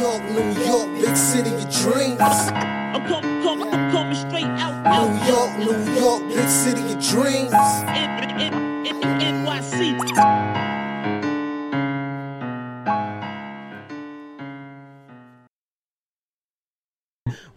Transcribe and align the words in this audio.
York, 0.00 0.22
New 0.30 0.64
York, 0.64 0.88
big 0.98 1.14
city 1.16 1.50
of 1.50 1.70
dreams. 1.70 2.20
I'm 2.20 3.06
coming, 3.06 3.42
coming, 3.42 3.68
I'm 3.74 3.90
coming 3.92 4.14
straight 4.14 4.44
out, 4.44 4.74
New 4.82 5.26
York, 5.28 5.58
New 5.58 5.94
York, 6.00 6.28
big 6.28 6.48
city 6.48 6.80
of 6.92 7.00
dreams. 7.06 7.52
N- 7.52 8.40
N- 8.40 8.86
N- 8.86 9.44
NYC. 9.44 10.49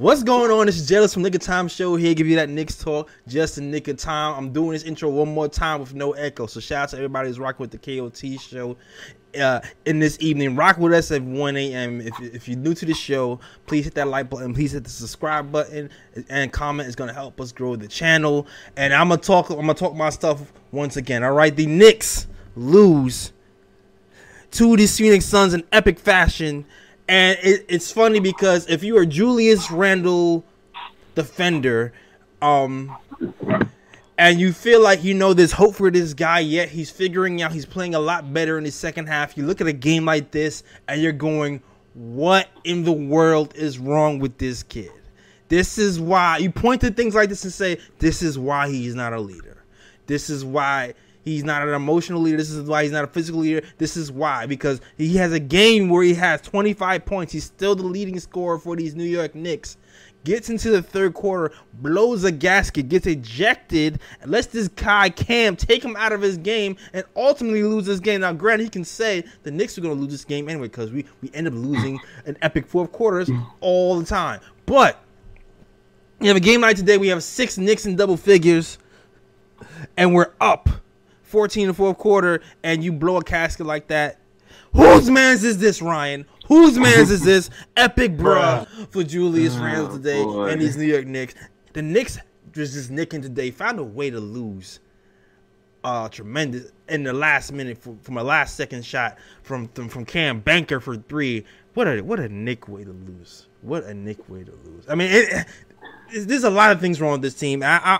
What's 0.03 0.21
going 0.21 0.51
on? 0.51 0.65
This 0.65 0.75
is 0.75 0.85
J 0.85 0.97
Ellis 0.97 1.13
from 1.13 1.23
Knick 1.23 1.35
of 1.35 1.39
Time 1.39 1.69
Show 1.69 1.95
here. 1.95 2.13
Give 2.13 2.27
you 2.27 2.35
that 2.35 2.49
Knicks 2.49 2.77
talk 2.77 3.09
just 3.25 3.57
in 3.57 3.71
Knick 3.71 3.87
of 3.87 3.95
Time. 3.95 4.35
I'm 4.37 4.51
doing 4.51 4.71
this 4.71 4.83
intro 4.83 5.09
one 5.09 5.33
more 5.33 5.47
time 5.47 5.79
with 5.79 5.93
no 5.93 6.11
echo. 6.11 6.45
So 6.45 6.59
shout 6.59 6.83
out 6.83 6.89
to 6.89 6.97
everybody 6.97 7.29
who's 7.29 7.39
rocking 7.39 7.61
with 7.61 7.71
the 7.71 7.77
KOT 7.77 8.37
show 8.41 8.75
uh, 9.39 9.61
in 9.85 9.99
this 9.99 10.17
evening. 10.19 10.57
Rock 10.57 10.77
with 10.77 10.91
us 10.91 11.09
at 11.11 11.21
1 11.21 11.55
a.m. 11.55 12.01
If, 12.01 12.19
if 12.19 12.49
you're 12.49 12.57
new 12.57 12.73
to 12.73 12.85
the 12.85 12.93
show, 12.93 13.39
please 13.65 13.85
hit 13.85 13.93
that 13.93 14.09
like 14.09 14.29
button. 14.29 14.53
Please 14.53 14.73
hit 14.73 14.83
the 14.83 14.89
subscribe 14.89 15.53
button 15.53 15.89
and 16.27 16.51
comment. 16.51 16.87
It's 16.87 16.97
gonna 16.97 17.13
help 17.13 17.39
us 17.39 17.53
grow 17.53 17.77
the 17.77 17.87
channel. 17.87 18.45
And 18.75 18.93
I'm 18.93 19.07
gonna 19.07 19.21
talk. 19.21 19.51
I'm 19.51 19.55
gonna 19.55 19.73
talk 19.73 19.95
my 19.95 20.09
stuff 20.09 20.51
once 20.73 20.97
again. 20.97 21.23
All 21.23 21.31
right, 21.31 21.55
the 21.55 21.65
Knicks 21.65 22.27
lose 22.57 23.31
to 24.51 24.75
the 24.75 24.85
Phoenix 24.85 25.23
Suns 25.23 25.53
in 25.53 25.63
epic 25.71 25.97
fashion. 25.97 26.65
And 27.07 27.37
it, 27.41 27.65
it's 27.67 27.91
funny 27.91 28.19
because 28.19 28.67
if 28.69 28.83
you 28.83 28.97
are 28.97 29.05
Julius 29.05 29.69
Randle 29.69 30.43
defender, 31.15 31.93
um, 32.41 32.95
and 34.17 34.39
you 34.39 34.53
feel 34.53 34.81
like 34.81 35.03
you 35.03 35.13
know 35.13 35.33
there's 35.33 35.51
hope 35.51 35.75
for 35.75 35.91
this 35.91 36.13
guy, 36.13 36.39
yet 36.39 36.69
he's 36.69 36.89
figuring 36.89 37.41
out 37.41 37.51
he's 37.51 37.65
playing 37.65 37.95
a 37.95 37.99
lot 37.99 38.33
better 38.33 38.57
in 38.57 38.63
the 38.63 38.71
second 38.71 39.07
half. 39.07 39.37
You 39.37 39.45
look 39.45 39.59
at 39.59 39.67
a 39.67 39.73
game 39.73 40.05
like 40.05 40.31
this 40.31 40.63
and 40.87 41.01
you're 41.01 41.11
going, 41.11 41.61
"What 41.93 42.47
in 42.63 42.83
the 42.83 42.93
world 42.93 43.53
is 43.55 43.79
wrong 43.79 44.19
with 44.19 44.37
this 44.37 44.63
kid?" 44.63 44.91
This 45.49 45.77
is 45.77 45.99
why 45.99 46.37
you 46.37 46.51
point 46.51 46.81
to 46.81 46.91
things 46.91 47.15
like 47.15 47.29
this 47.29 47.43
and 47.43 47.53
say, 47.53 47.79
"This 47.99 48.21
is 48.21 48.39
why 48.39 48.69
he's 48.69 48.95
not 48.95 49.13
a 49.13 49.19
leader. 49.19 49.63
This 50.07 50.29
is 50.29 50.45
why." 50.45 50.93
He's 51.23 51.43
not 51.43 51.65
an 51.65 51.73
emotional 51.73 52.21
leader. 52.21 52.37
This 52.37 52.51
is 52.51 52.67
why 52.67 52.83
he's 52.83 52.91
not 52.91 53.05
a 53.05 53.07
physical 53.07 53.41
leader. 53.41 53.65
This 53.77 53.95
is 53.95 54.11
why 54.11 54.45
because 54.45 54.81
he 54.97 55.15
has 55.17 55.31
a 55.31 55.39
game 55.39 55.89
where 55.89 56.03
he 56.03 56.13
has 56.15 56.41
25 56.41 57.05
points. 57.05 57.31
He's 57.31 57.45
still 57.45 57.75
the 57.75 57.83
leading 57.83 58.19
scorer 58.19 58.59
for 58.59 58.75
these 58.75 58.93
New 58.93 59.05
York 59.05 59.33
Knicks. 59.33 59.77
Gets 60.25 60.49
into 60.49 60.69
the 60.69 60.81
third 60.81 61.13
quarter, 61.13 61.53
blows 61.73 62.23
a 62.23 62.31
gasket, 62.31 62.87
gets 62.87 63.05
ejected, 63.07 63.99
and 64.21 64.31
lets 64.31 64.47
this 64.47 64.69
guy 64.69 65.09
Cam 65.09 65.57
take 65.57 65.83
him 65.83 65.97
out 65.97 66.13
of 66.13 66.21
his 66.21 66.37
game, 66.37 66.77
and 66.93 67.03
ultimately 67.17 67.61
lose 67.61 67.85
this 67.85 67.99
game. 67.99 68.21
Now, 68.21 68.31
granted, 68.31 68.63
he 68.63 68.69
can 68.69 68.85
say 68.85 69.25
the 69.43 69.51
Knicks 69.51 69.77
are 69.77 69.81
going 69.81 69.95
to 69.95 70.01
lose 70.01 70.11
this 70.11 70.23
game 70.23 70.47
anyway 70.47 70.67
because 70.67 70.93
we 70.93 71.05
we 71.21 71.29
end 71.33 71.47
up 71.47 71.53
losing 71.53 71.99
an 72.25 72.37
epic 72.41 72.67
fourth 72.67 72.93
quarters 72.93 73.29
all 73.59 73.99
the 73.99 74.05
time. 74.05 74.39
But 74.65 74.97
you 76.21 76.29
have 76.29 76.37
a 76.37 76.41
game 76.41 76.61
like 76.61 76.77
today. 76.77 76.97
We 76.97 77.09
have 77.09 77.21
six 77.21 77.57
Knicks 77.57 77.85
in 77.85 77.97
double 77.97 78.15
figures, 78.15 78.77
and 79.97 80.13
we're 80.13 80.31
up 80.39 80.69
14 81.33 81.63
in 81.63 81.67
the 81.69 81.73
fourth 81.73 81.97
quarter, 81.97 82.41
and 82.61 82.83
you 82.83 82.93
blow 82.93 83.17
a 83.17 83.23
casket 83.23 83.65
like 83.65 83.87
that. 83.87 84.19
Whose 84.75 85.09
man's 85.09 85.43
is 85.43 85.57
this, 85.57 85.81
Ryan? 85.81 86.27
Whose 86.47 86.77
man's 86.77 87.09
is 87.09 87.23
this? 87.23 87.49
Epic 87.75 88.15
bruh 88.17 88.67
for 88.91 89.03
Julius 89.03 89.55
Randle 89.55 89.97
today 89.97 90.23
boy. 90.23 90.49
and 90.49 90.61
these 90.61 90.77
New 90.77 90.85
York 90.85 91.07
Knicks. 91.07 91.33
The 91.73 91.81
Knicks 91.81 92.19
was 92.55 92.73
just 92.73 92.91
nicking 92.91 93.23
today. 93.23 93.49
Found 93.49 93.79
a 93.79 93.83
way 93.83 94.11
to 94.11 94.19
lose. 94.19 94.79
Uh, 95.83 96.07
tremendous 96.07 96.71
in 96.87 97.03
the 97.03 97.11
last 97.11 97.51
minute 97.51 97.79
from, 97.79 97.97
from 97.97 98.17
a 98.17 98.23
last 98.23 98.55
second 98.55 98.85
shot 98.85 99.17
from, 99.41 99.67
from 99.69 99.89
from 99.89 100.05
Cam 100.05 100.39
Banker 100.39 100.79
for 100.79 100.97
three. 100.97 101.45
What 101.73 101.87
a 101.87 102.01
what 102.01 102.19
a 102.19 102.29
Nick 102.29 102.67
way 102.67 102.83
to 102.83 102.91
lose. 102.91 103.47
What 103.61 103.85
a 103.85 103.93
Nick 103.93 104.29
way 104.29 104.43
to 104.43 104.51
lose. 104.65 104.85
I 104.87 104.93
mean, 104.93 105.09
it, 105.11 105.47
it, 106.11 106.27
there's 106.27 106.43
a 106.43 106.49
lot 106.51 106.71
of 106.71 106.79
things 106.79 107.01
wrong 107.01 107.13
with 107.13 107.23
this 107.23 107.33
team. 107.33 107.63
I, 107.63 107.81
I 107.83 107.99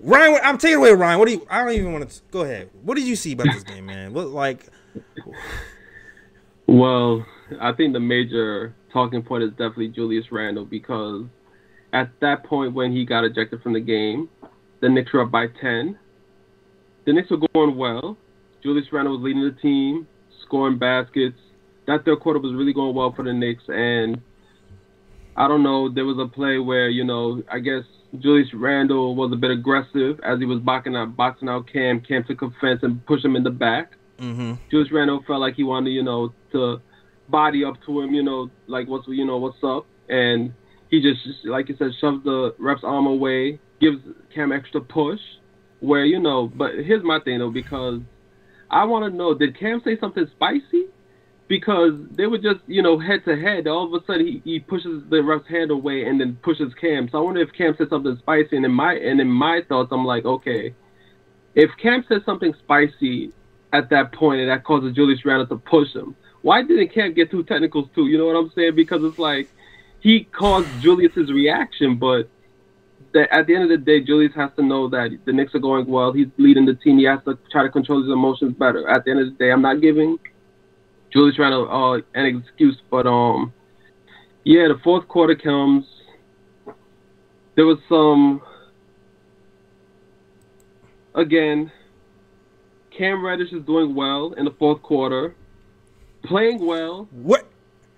Ryan, 0.00 0.40
I'm 0.44 0.58
taking 0.58 0.76
away, 0.76 0.92
Ryan. 0.92 1.18
What 1.18 1.26
do 1.26 1.34
you? 1.34 1.46
I 1.50 1.64
don't 1.64 1.72
even 1.72 1.92
want 1.92 2.08
to 2.08 2.20
go 2.30 2.42
ahead. 2.42 2.70
What 2.82 2.96
did 2.96 3.06
you 3.06 3.16
see 3.16 3.32
about 3.32 3.46
this 3.52 3.64
game, 3.64 3.86
man? 3.86 4.12
What 4.12 4.28
like? 4.28 4.66
Well, 6.66 7.24
I 7.60 7.72
think 7.72 7.94
the 7.94 8.00
major 8.00 8.74
talking 8.92 9.22
point 9.22 9.42
is 9.42 9.50
definitely 9.50 9.88
Julius 9.88 10.26
Randle 10.30 10.64
because 10.64 11.24
at 11.92 12.10
that 12.20 12.44
point 12.44 12.74
when 12.74 12.92
he 12.92 13.04
got 13.04 13.24
ejected 13.24 13.62
from 13.62 13.72
the 13.72 13.80
game, 13.80 14.28
the 14.80 14.88
Knicks 14.88 15.12
were 15.12 15.22
up 15.22 15.30
by 15.30 15.46
10. 15.60 15.98
The 17.06 17.12
Knicks 17.12 17.30
were 17.30 17.38
going 17.54 17.76
well. 17.76 18.16
Julius 18.62 18.86
Randle 18.92 19.14
was 19.14 19.22
leading 19.22 19.42
the 19.42 19.56
team, 19.62 20.06
scoring 20.44 20.78
baskets. 20.78 21.38
That 21.86 22.04
third 22.04 22.20
quarter 22.20 22.38
was 22.38 22.52
really 22.54 22.74
going 22.74 22.94
well 22.94 23.12
for 23.12 23.24
the 23.24 23.32
Knicks. 23.32 23.64
And 23.68 24.20
I 25.36 25.48
don't 25.48 25.62
know, 25.62 25.88
there 25.92 26.04
was 26.04 26.18
a 26.18 26.28
play 26.28 26.58
where, 26.58 26.88
you 26.90 27.04
know, 27.04 27.42
I 27.50 27.60
guess 27.60 27.84
Julius 28.18 28.48
Randle 28.54 29.14
was 29.14 29.32
a 29.32 29.36
bit 29.36 29.50
aggressive 29.50 30.18
as 30.24 30.38
he 30.38 30.46
was 30.46 30.60
boxing 30.60 30.96
out, 30.96 31.16
boxing 31.16 31.48
out 31.48 31.66
Cam. 31.70 32.00
Cam 32.00 32.24
took 32.24 32.40
offense 32.42 32.80
and 32.82 33.04
pushed 33.06 33.24
him 33.24 33.36
in 33.36 33.42
the 33.42 33.50
back. 33.50 33.92
Mm-hmm. 34.18 34.54
Julius 34.70 34.90
Randle 34.90 35.22
felt 35.26 35.40
like 35.40 35.54
he 35.54 35.64
wanted, 35.64 35.90
you 35.90 36.02
know, 36.02 36.32
to 36.52 36.80
body 37.28 37.64
up 37.64 37.74
to 37.86 38.00
him, 38.00 38.14
you 38.14 38.22
know, 38.22 38.50
like 38.66 38.88
what's, 38.88 39.06
you 39.08 39.24
know, 39.24 39.36
what's 39.36 39.62
up, 39.62 39.86
and 40.08 40.52
he 40.90 41.02
just, 41.02 41.20
like 41.44 41.68
you 41.68 41.76
said, 41.78 41.90
shoves 42.00 42.24
the 42.24 42.54
ref's 42.58 42.82
arm 42.82 43.06
away, 43.06 43.60
gives 43.80 43.98
Cam 44.34 44.52
extra 44.52 44.80
push, 44.80 45.20
where 45.80 46.04
you 46.04 46.18
know. 46.18 46.48
But 46.48 46.74
here's 46.76 47.04
my 47.04 47.20
thing 47.20 47.38
though, 47.40 47.50
because 47.50 48.00
I 48.70 48.84
want 48.84 49.10
to 49.10 49.16
know, 49.16 49.34
did 49.34 49.58
Cam 49.58 49.82
say 49.84 49.98
something 49.98 50.26
spicy? 50.34 50.86
Because 51.48 51.94
they 52.10 52.26
were 52.26 52.38
just, 52.38 52.60
you 52.66 52.82
know, 52.82 52.98
head 52.98 53.24
to 53.24 53.34
head. 53.34 53.66
All 53.66 53.86
of 53.86 54.02
a 54.02 54.04
sudden, 54.04 54.26
he, 54.26 54.42
he 54.44 54.60
pushes 54.60 55.02
the 55.08 55.22
ref's 55.22 55.48
hand 55.48 55.70
away 55.70 56.04
and 56.04 56.20
then 56.20 56.36
pushes 56.42 56.74
Cam. 56.74 57.08
So 57.08 57.18
I 57.18 57.22
wonder 57.22 57.40
if 57.40 57.52
Cam 57.52 57.74
said 57.78 57.88
something 57.88 58.16
spicy. 58.18 58.56
And 58.56 58.66
in 58.66 58.72
my 58.72 58.94
and 58.94 59.20
in 59.20 59.28
my 59.28 59.62
thoughts, 59.66 59.90
I'm 59.90 60.04
like, 60.04 60.26
okay, 60.26 60.74
if 61.54 61.70
Cam 61.82 62.04
said 62.06 62.22
something 62.26 62.54
spicy 62.58 63.32
at 63.72 63.88
that 63.90 64.12
point 64.12 64.40
and 64.40 64.50
that 64.50 64.64
causes 64.64 64.94
Julius 64.94 65.24
Randle 65.24 65.46
to 65.46 65.56
push 65.56 65.92
him, 65.94 66.14
why 66.42 66.62
didn't 66.62 66.88
Cam 66.88 67.14
get 67.14 67.30
two 67.30 67.44
technicals 67.44 67.88
too? 67.94 68.08
You 68.08 68.18
know 68.18 68.26
what 68.26 68.36
I'm 68.36 68.52
saying? 68.54 68.74
Because 68.74 69.02
it's 69.02 69.18
like 69.18 69.48
he 70.00 70.24
caused 70.24 70.68
Julius's 70.80 71.32
reaction, 71.32 71.96
but 71.96 72.28
that 73.12 73.32
at 73.32 73.46
the 73.46 73.54
end 73.54 73.64
of 73.64 73.70
the 73.70 73.78
day, 73.78 74.00
Julius 74.00 74.34
has 74.34 74.50
to 74.56 74.62
know 74.62 74.88
that 74.88 75.18
the 75.24 75.32
Knicks 75.32 75.54
are 75.54 75.60
going 75.60 75.86
well. 75.86 76.12
He's 76.12 76.28
leading 76.36 76.66
the 76.66 76.74
team. 76.74 76.98
He 76.98 77.04
has 77.04 77.20
to 77.24 77.38
try 77.50 77.62
to 77.62 77.70
control 77.70 78.02
his 78.02 78.10
emotions 78.10 78.54
better. 78.54 78.88
At 78.88 79.04
the 79.04 79.10
end 79.12 79.20
of 79.20 79.26
the 79.26 79.44
day, 79.44 79.50
I'm 79.50 79.62
not 79.62 79.80
giving 79.80 80.18
Julius 81.12 81.38
Randle 81.38 81.68
uh, 81.70 82.00
an 82.14 82.26
excuse, 82.26 82.76
but 82.90 83.06
um, 83.06 83.52
yeah, 84.44 84.68
the 84.68 84.78
fourth 84.84 85.08
quarter 85.08 85.34
comes. 85.34 85.84
There 87.56 87.66
was 87.66 87.78
some 87.88 88.40
again. 91.14 91.72
Cam 92.96 93.24
Reddish 93.24 93.52
is 93.52 93.62
doing 93.64 93.94
well 93.94 94.32
in 94.32 94.44
the 94.44 94.50
fourth 94.58 94.82
quarter, 94.82 95.36
playing 96.24 96.64
well, 96.66 97.06
What? 97.12 97.46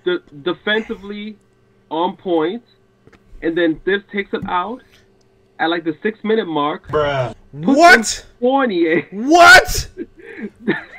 de- 0.04 0.18
defensively 0.42 1.38
on 1.90 2.16
point, 2.18 2.62
and 3.40 3.56
then 3.56 3.80
this 3.86 4.02
takes 4.12 4.34
it 4.34 4.42
out 4.46 4.82
at 5.58 5.70
like 5.70 5.84
the 5.84 5.96
six 6.02 6.18
minute 6.22 6.46
mark. 6.46 6.86
Puts 6.88 7.34
What? 7.52 7.98
in 7.98 8.04
Fournier, 8.40 9.08
What? 9.10 9.88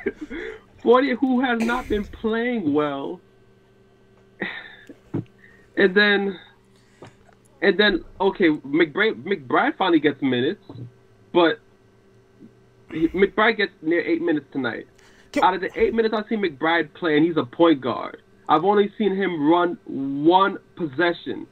Fournier, 0.82 1.16
who 1.16 1.40
has 1.40 1.60
not 1.60 1.88
been 1.88 2.04
playing 2.04 2.74
well, 2.74 3.20
and 5.76 5.94
then, 5.94 6.38
and 7.60 7.78
then 7.78 8.04
okay, 8.20 8.48
McBride, 8.50 9.22
McBride 9.22 9.76
finally 9.76 10.00
gets 10.00 10.20
minutes, 10.20 10.64
but 11.32 11.60
McBride 12.90 13.56
gets 13.56 13.72
near 13.80 14.00
eight 14.00 14.22
minutes 14.22 14.46
tonight. 14.52 14.86
Can- 15.32 15.44
Out 15.44 15.54
of 15.54 15.60
the 15.60 15.70
eight 15.80 15.94
minutes 15.94 16.14
I've 16.16 16.26
seen 16.28 16.42
McBride 16.42 16.92
play, 16.94 17.16
and 17.16 17.24
he's 17.24 17.36
a 17.36 17.44
point 17.44 17.80
guard. 17.80 18.20
I've 18.48 18.64
only 18.64 18.92
seen 18.98 19.14
him 19.16 19.48
run 19.48 19.78
one 19.86 20.58
possession 20.76 21.46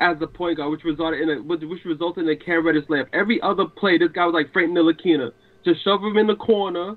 as 0.00 0.18
a 0.20 0.26
point 0.26 0.58
guard, 0.58 0.70
which 0.70 0.84
resulted 0.84 1.20
in 1.20 1.30
a 1.30 1.42
which 1.42 1.84
resulted 1.84 2.24
in 2.24 2.30
a 2.30 2.36
Cam 2.36 2.66
Reddish 2.66 2.84
layup. 2.84 3.06
Every 3.12 3.40
other 3.40 3.64
play, 3.64 3.96
this 3.96 4.12
guy 4.12 4.26
was 4.26 4.34
like 4.34 4.52
Frank 4.52 4.70
Ntilikina, 4.70 5.32
just 5.64 5.82
shove 5.82 6.02
him 6.04 6.18
in 6.18 6.26
the 6.26 6.36
corner 6.36 6.96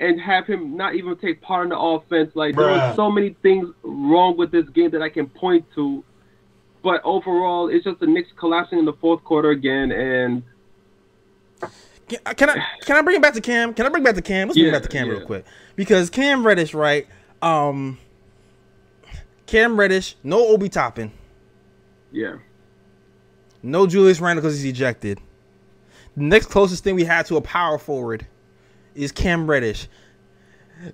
and 0.00 0.20
have 0.20 0.46
him 0.46 0.76
not 0.76 0.94
even 0.94 1.16
take 1.16 1.40
part 1.40 1.64
in 1.64 1.70
the 1.70 1.78
offense. 1.78 2.34
Like 2.34 2.56
there 2.56 2.66
were 2.66 2.92
so 2.96 3.10
many 3.10 3.36
things 3.42 3.68
wrong 3.82 4.36
with 4.36 4.50
this 4.50 4.68
game 4.70 4.90
that 4.90 5.02
I 5.02 5.08
can 5.08 5.26
point 5.28 5.64
to, 5.74 6.04
but 6.82 7.00
overall, 7.04 7.68
it's 7.68 7.84
just 7.84 8.00
the 8.00 8.06
Knicks 8.06 8.28
collapsing 8.36 8.78
in 8.78 8.84
the 8.84 8.92
fourth 8.94 9.22
quarter 9.24 9.50
again, 9.50 9.92
and 9.92 10.42
Can, 12.08 12.18
can 12.34 12.50
I 12.50 12.64
can 12.84 12.96
I 12.96 13.02
bring 13.02 13.16
it 13.16 13.22
back 13.22 13.34
to 13.34 13.40
Cam? 13.40 13.72
Can 13.72 13.86
I 13.86 13.88
bring 13.88 14.02
it 14.02 14.06
back 14.06 14.16
to 14.16 14.22
Cam? 14.22 14.48
Let's 14.48 14.58
bring 14.58 14.68
it 14.68 14.72
back 14.72 14.82
to 14.82 14.88
Cam 14.88 15.08
real 15.08 15.24
quick 15.24 15.44
because 15.76 16.10
Cam 16.10 16.46
Reddish, 16.46 16.74
right? 16.74 17.06
Um, 17.40 17.98
Cam 19.46 19.78
Reddish, 19.78 20.16
no 20.22 20.46
Obi 20.48 20.68
Toppin, 20.68 21.12
yeah. 22.12 22.36
no 23.62 23.86
Julius 23.86 24.20
Randle 24.20 24.42
because 24.42 24.60
he's 24.60 24.70
ejected. 24.70 25.20
The 26.16 26.22
next 26.22 26.46
closest 26.46 26.84
thing 26.84 26.94
we 26.94 27.04
had 27.04 27.26
to 27.26 27.36
a 27.36 27.40
power 27.40 27.78
forward 27.78 28.26
is 28.94 29.12
Cam 29.12 29.48
Reddish. 29.48 29.88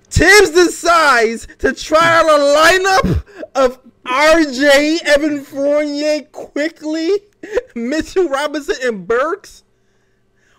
Thibs 0.05 0.50
decides 0.50 1.49
to 1.58 1.73
try 1.73 2.19
out 2.19 2.26
a 2.26 2.79
lineup 2.79 3.25
of 3.55 3.81
RJ, 4.05 5.02
Evan 5.05 5.44
Fournier, 5.44 6.23
Quickley, 6.32 7.11
Mitchell 7.75 8.29
Robinson, 8.29 8.76
and 8.82 9.06
Burks. 9.06 9.64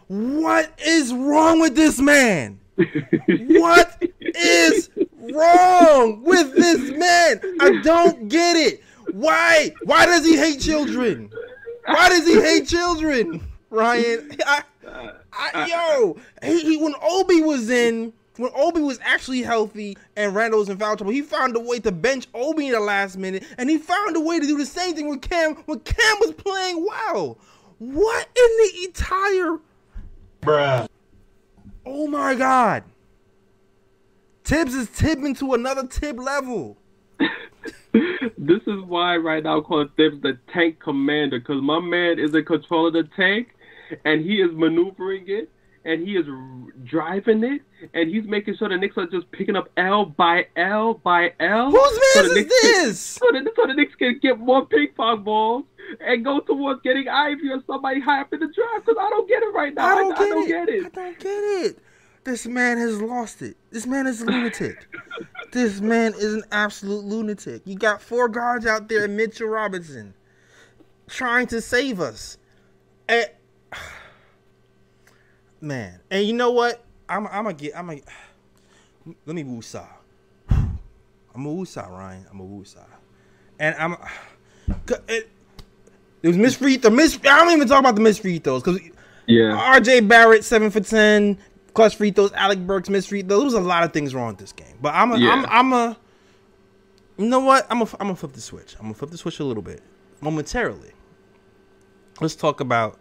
What 0.07 0.77
is 0.85 1.13
wrong 1.13 1.61
with 1.61 1.75
this 1.75 1.99
man? 1.99 2.59
What 2.75 4.03
is 4.19 4.89
wrong 5.33 6.23
with 6.23 6.55
this 6.55 6.91
man? 6.91 7.41
I 7.61 7.81
don't 7.81 8.27
get 8.27 8.55
it. 8.55 8.83
Why? 9.11 9.73
Why 9.83 10.05
does 10.05 10.25
he 10.25 10.35
hate 10.35 10.59
children? 10.59 11.31
Why 11.85 12.09
does 12.09 12.27
he 12.27 12.41
hate 12.41 12.67
children, 12.67 13.47
Ryan? 13.69 14.37
I, 14.45 14.63
I, 14.87 15.51
uh, 15.53 15.65
yo, 15.67 16.17
he, 16.43 16.61
he 16.61 16.77
when 16.77 16.93
Obi 17.01 17.41
was 17.41 17.69
in, 17.69 18.13
when 18.37 18.51
Obi 18.55 18.81
was 18.81 18.99
actually 19.03 19.41
healthy 19.41 19.97
and 20.15 20.33
Randle 20.35 20.59
was 20.59 20.69
in 20.69 20.77
foul 20.77 20.97
trouble, 20.97 21.13
he 21.13 21.21
found 21.21 21.55
a 21.55 21.59
way 21.59 21.79
to 21.79 21.91
bench 21.91 22.27
Obi 22.33 22.67
in 22.67 22.73
the 22.73 22.79
last 22.79 23.17
minute, 23.17 23.43
and 23.57 23.69
he 23.69 23.77
found 23.77 24.15
a 24.15 24.19
way 24.19 24.39
to 24.39 24.45
do 24.45 24.57
the 24.57 24.65
same 24.65 24.95
thing 24.95 25.09
with 25.09 25.21
Cam 25.21 25.55
when 25.65 25.79
Cam 25.79 26.17
was 26.19 26.33
playing 26.33 26.85
well. 26.85 27.37
What 27.79 28.27
in 28.35 28.57
the 28.57 28.85
entire 28.85 29.59
Bruh. 30.41 30.87
Oh 31.85 32.07
my 32.07 32.35
god. 32.35 32.83
Thibs 34.43 34.73
is 34.73 34.89
tipping 34.89 35.35
to 35.35 35.53
another 35.53 35.87
tip 35.87 36.17
level. 36.17 36.77
this 37.93 38.61
is 38.67 38.81
why 38.87 39.17
right 39.17 39.43
now 39.43 39.57
I'm 39.57 39.63
calling 39.63 39.89
Thibs 39.95 40.21
the 40.21 40.37
tank 40.51 40.79
commander 40.79 41.39
because 41.39 41.61
my 41.61 41.79
man 41.79 42.19
is 42.19 42.33
in 42.33 42.43
control 42.43 42.87
of 42.87 42.93
the 42.93 43.07
tank 43.15 43.49
and 44.05 44.21
he 44.23 44.41
is 44.41 44.51
maneuvering 44.53 45.25
it 45.27 45.49
and 45.83 46.05
he 46.07 46.15
is 46.15 46.25
r- 46.29 46.71
driving 46.83 47.43
it 47.43 47.61
and 47.93 48.09
he's 48.09 48.25
making 48.25 48.55
sure 48.55 48.69
the 48.69 48.77
Knicks 48.77 48.97
are 48.97 49.07
just 49.07 49.31
picking 49.31 49.55
up 49.55 49.69
L 49.77 50.05
by 50.05 50.45
L 50.55 50.93
by 50.95 51.33
L. 51.39 51.71
Whose 51.71 51.99
man 52.15 52.23
the 52.25 52.29
is 52.29 52.35
Knicks 52.35 52.61
can- 52.61 52.85
this? 52.85 52.99
So 52.99 53.25
the, 53.31 53.51
so 53.55 53.67
the 53.67 53.73
Knicks 53.73 53.95
can 53.95 54.19
get 54.21 54.39
more 54.39 54.65
ping 54.65 54.89
pong 54.95 55.23
balls 55.23 55.65
and 55.99 56.23
go 56.23 56.39
towards 56.39 56.81
getting 56.81 57.07
Ivey 57.07 57.49
or 57.49 57.61
somebody 57.67 57.99
high 57.99 58.21
up 58.21 58.31
in 58.33 58.39
the 58.39 58.47
draft 58.47 58.85
because 58.85 58.97
I 58.99 59.09
don't 59.09 59.27
get 59.27 59.41
it 59.43 59.53
right 59.53 59.73
now. 59.73 59.85
I 59.87 59.95
don't, 59.95 60.13
I, 60.13 60.17
get, 60.19 60.29
don't 60.29 60.43
it. 60.43 60.47
get 60.47 60.69
it. 60.69 60.85
I 60.85 60.89
don't 60.89 61.19
get 61.19 61.29
it. 61.29 61.79
This 62.23 62.45
man 62.45 62.77
has 62.77 63.01
lost 63.01 63.41
it. 63.41 63.57
This 63.71 63.87
man 63.87 64.05
is 64.05 64.21
a 64.21 64.25
lunatic. 64.25 64.85
this 65.51 65.81
man 65.81 66.13
is 66.13 66.35
an 66.35 66.43
absolute 66.51 67.03
lunatic. 67.03 67.63
You 67.65 67.75
got 67.75 67.99
four 68.01 68.29
guards 68.29 68.67
out 68.67 68.87
there, 68.89 69.07
Mitchell 69.07 69.47
Robinson, 69.47 70.13
trying 71.07 71.47
to 71.47 71.59
save 71.61 71.99
us. 71.99 72.37
And, 73.09 73.25
man, 75.61 75.99
and 76.09 76.25
you 76.25 76.33
know 76.33 76.51
what? 76.51 76.83
I'm, 77.09 77.27
I'm 77.27 77.43
gonna 77.43 77.53
get. 77.53 77.77
I'm 77.77 77.87
gonna. 77.87 78.01
Let 79.25 79.35
me 79.35 79.43
woosah. 79.43 79.87
I'm 80.49 80.79
a 81.35 81.49
woosah, 81.49 81.89
Ryan. 81.89 82.25
I'm 82.31 82.39
a 82.39 82.43
woosah, 82.43 82.85
and 83.59 83.75
I'm. 83.77 83.95
It, 85.07 85.29
it 86.23 86.27
was 86.27 86.37
miss 86.37 86.55
free 86.55 86.77
throw. 86.77 86.91
Miss. 86.91 87.17
I 87.23 87.43
don't 87.43 87.51
even 87.51 87.67
talk 87.67 87.79
about 87.79 87.95
the 87.95 88.01
miss 88.01 88.19
free 88.19 88.39
throws 88.39 88.63
because 88.63 88.79
Yeah. 89.27 89.77
RJ 89.79 90.07
Barrett 90.07 90.43
seven 90.43 90.69
for 90.69 90.79
ten, 90.81 91.37
clutch 91.73 91.95
free 91.95 92.11
throws. 92.11 92.31
Alec 92.33 92.59
Burks 92.59 92.89
missed 92.89 93.09
free 93.09 93.21
throws. 93.21 93.39
There 93.39 93.45
was 93.45 93.53
a 93.53 93.59
lot 93.61 93.83
of 93.83 93.91
things 93.93 94.13
wrong 94.13 94.27
with 94.29 94.37
this 94.37 94.51
game. 94.53 94.77
But 94.81 94.93
I'm 94.93 95.11
a, 95.11 95.17
Yeah. 95.17 95.31
I'm 95.31 95.45
I'm 95.47 95.73
a. 95.73 95.97
You 97.17 97.27
know 97.27 97.39
what? 97.39 97.67
I'm 97.69 97.81
a, 97.81 97.85
I'm 97.99 98.07
gonna 98.07 98.15
flip 98.15 98.33
the 98.33 98.41
switch. 98.41 98.75
I'm 98.77 98.83
gonna 98.83 98.93
flip 98.93 99.11
the 99.11 99.17
switch 99.17 99.39
a 99.39 99.43
little 99.43 99.63
bit 99.63 99.81
momentarily. 100.21 100.91
Let's 102.19 102.35
talk 102.35 102.59
about. 102.59 102.99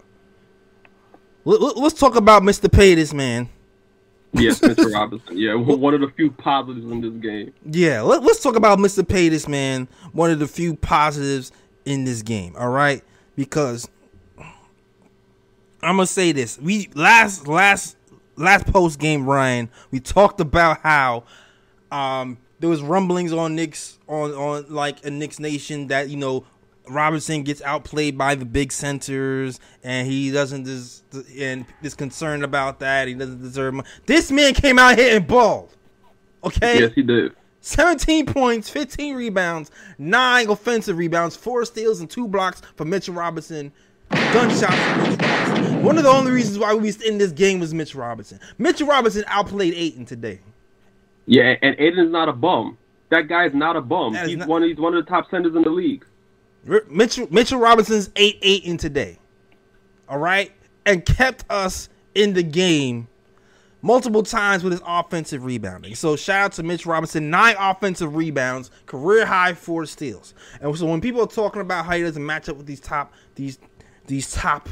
Let, 1.45 1.61
let- 1.61 1.77
let's 1.79 1.99
talk 1.99 2.17
about 2.17 2.43
Mr. 2.43 2.71
Pay 2.71 2.95
this 2.95 3.13
man. 3.13 3.49
Yes, 4.33 4.61
Mr. 4.61 4.93
Robinson. 4.95 5.37
Yeah, 5.37 5.55
one 5.55 5.93
of 5.95 6.01
the 6.01 6.09
few 6.09 6.31
positives 6.31 6.85
in 6.91 7.01
this 7.01 7.13
game. 7.15 7.53
Yeah, 7.69 8.03
let, 8.03 8.23
us 8.23 8.41
talk 8.43 8.55
about 8.57 8.79
Mr. 8.79 9.07
Pay 9.07 9.29
this 9.29 9.49
man. 9.49 9.89
One 10.13 10.31
of 10.31 10.39
the 10.39 10.47
few 10.47 10.77
positives 10.77 11.51
in 11.85 12.05
this 12.05 12.23
game. 12.23 12.55
All 12.57 12.71
right, 12.71 13.03
because 13.35 13.89
I'm 14.39 15.97
gonna 15.97 16.07
say 16.07 16.33
this. 16.33 16.59
We 16.59 16.91
last 16.95 17.49
last 17.49 17.97
last 18.37 18.67
post 18.67 18.99
game, 18.99 19.25
Ryan. 19.27 19.69
We 19.91 19.99
talked 19.99 20.41
about 20.41 20.81
how 20.83 21.25
um 21.91 22.39
there 22.61 22.69
was 22.71 22.83
rumblings 22.83 23.33
on 23.33 23.57
Knicks 23.57 23.99
on 24.07 24.33
on 24.33 24.67
like 24.69 25.05
a 25.05 25.11
Knicks 25.11 25.41
Nation 25.41 25.89
that 25.89 26.09
you 26.09 26.17
know 26.17 26.45
Robinson 26.91 27.43
gets 27.43 27.63
outplayed 27.63 28.19
by 28.19 28.35
the 28.35 28.45
big 28.45 28.73
centers 28.73 29.61
and 29.83 30.07
he 30.09 30.31
doesn't 30.31 30.65
des- 30.65 31.23
and 31.45 31.65
is 31.83 31.95
concerned 31.95 32.45
about 32.45 32.81
that. 32.81 33.09
He 33.09 33.15
doesn't 33.15 33.43
deserve. 33.43 33.75
Money. 33.75 33.89
This 34.07 34.31
man 34.31 34.55
came 34.55 34.79
out 34.79 34.99
here 34.99 35.17
and 35.17 35.27
balled. 35.27 35.75
Okay. 36.45 36.81
Yes, 36.81 36.93
he 36.95 37.03
did. 37.03 37.33
17 37.63 38.25
points, 38.27 38.71
15 38.71 39.15
rebounds, 39.15 39.71
9 39.99 40.49
offensive 40.49 40.97
rebounds, 40.97 41.37
4 41.37 41.65
steals, 41.67 42.01
and 42.01 42.09
2 42.09 42.27
blocks 42.27 42.63
for 42.77 42.85
Mitchell 42.87 43.15
Robinson. 43.15 43.71
Gunshots 44.11 44.75
for 44.75 44.99
Mitchell 45.11 45.29
Robinson. 45.29 45.83
One 45.83 45.99
of 45.99 46.05
the 46.05 46.11
only 46.11 46.31
reasons 46.33 46.59
why 46.59 46.73
we 46.75 46.81
was 46.83 47.01
in 47.03 47.19
this 47.19 47.33
game 47.33 47.61
was 47.61 47.75
Mitchell 47.75 48.01
Robinson. 48.01 48.41
Mitchell 48.59 48.87
Robinson 48.89 49.25
outplayed 49.27 49.75
Ayton 49.75 50.07
today. 50.07 50.41
Yeah, 51.27 51.55
and 51.63 51.77
Ayton's 51.79 52.11
not 52.11 52.29
a 52.29 52.33
bum. 52.33 52.79
That 53.11 53.29
guy's 53.29 53.53
not 53.55 53.77
a 53.77 53.81
bum. 53.81 54.15
He's 54.15 54.37
not- 54.39 54.49
one. 54.49 54.63
He's 54.63 54.79
one 54.79 54.95
of 54.95 55.05
the 55.05 55.09
top 55.11 55.31
centers 55.31 55.55
in 55.55 55.63
the 55.63 55.71
league. 55.71 56.05
Mitchell 56.65 57.29
Mitchell 57.31 57.59
Robinson's 57.59 58.11
8 58.17 58.39
8 58.43 58.65
in 58.65 58.77
today. 58.77 59.19
All 60.09 60.19
right? 60.19 60.53
And 60.87 61.05
kept 61.05 61.45
us 61.51 61.89
in 62.15 62.33
the 62.35 62.43
game 62.43 63.09
multiple 63.83 64.23
times 64.23 64.63
with 64.63 64.73
his 64.73 64.83
offensive 64.87 65.45
rebounding. 65.45 65.95
So 65.95 66.17
shout 66.17 66.45
out 66.45 66.53
to 66.53 66.63
Mitch 66.63 66.87
Robinson, 66.87 67.31
nine 67.31 67.57
offensive 67.59 68.15
rebounds, 68.15 68.71
career 68.87 69.27
high 69.27 69.55
four 69.55 69.87
steals. 69.87 70.35
And 70.61 70.77
so 70.77 70.87
when 70.87 71.01
people 71.01 71.23
are 71.23 71.27
talking 71.27 71.61
about 71.61 71.87
how 71.87 71.97
he 71.97 72.03
doesn't 72.03 72.25
match 72.25 72.49
up 72.49 72.57
with 72.57 72.67
these 72.67 72.81
top 72.81 73.13
these 73.35 73.59
these 74.07 74.33
top 74.33 74.69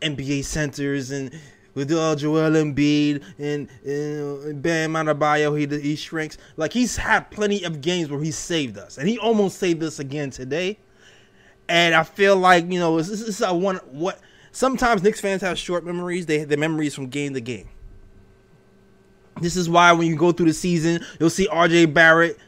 NBA 0.00 0.44
centers 0.44 1.10
and 1.10 1.32
with 1.74 1.90
uh, 1.90 2.14
Joel 2.14 2.52
Embiid 2.52 3.22
and, 3.38 3.68
and 3.84 4.62
Bam 4.62 4.92
Adebayo, 4.92 5.58
he 5.58 5.80
he 5.80 5.96
shrinks. 5.96 6.38
Like 6.56 6.72
he's 6.72 6.96
had 6.96 7.30
plenty 7.30 7.64
of 7.64 7.80
games 7.80 8.10
where 8.10 8.20
he 8.20 8.30
saved 8.30 8.78
us, 8.78 8.98
and 8.98 9.08
he 9.08 9.18
almost 9.18 9.58
saved 9.58 9.82
us 9.82 9.98
again 9.98 10.30
today. 10.30 10.78
And 11.68 11.94
I 11.94 12.02
feel 12.02 12.36
like 12.36 12.70
you 12.70 12.78
know 12.78 12.96
this 12.96 13.08
is 13.08 13.40
a 13.40 13.54
one 13.54 13.76
what. 13.90 14.20
Sometimes 14.52 15.02
Knicks 15.02 15.20
fans 15.20 15.42
have 15.42 15.58
short 15.58 15.84
memories. 15.84 16.26
They 16.26 16.38
have 16.38 16.48
their 16.48 16.58
memories 16.58 16.94
from 16.94 17.08
game 17.08 17.34
to 17.34 17.40
game. 17.40 17.68
This 19.40 19.56
is 19.56 19.68
why 19.68 19.90
when 19.92 20.06
you 20.06 20.14
go 20.14 20.30
through 20.30 20.46
the 20.46 20.52
season, 20.54 21.04
you'll 21.18 21.30
see 21.30 21.48
RJ 21.48 21.92
Barrett 21.92 22.38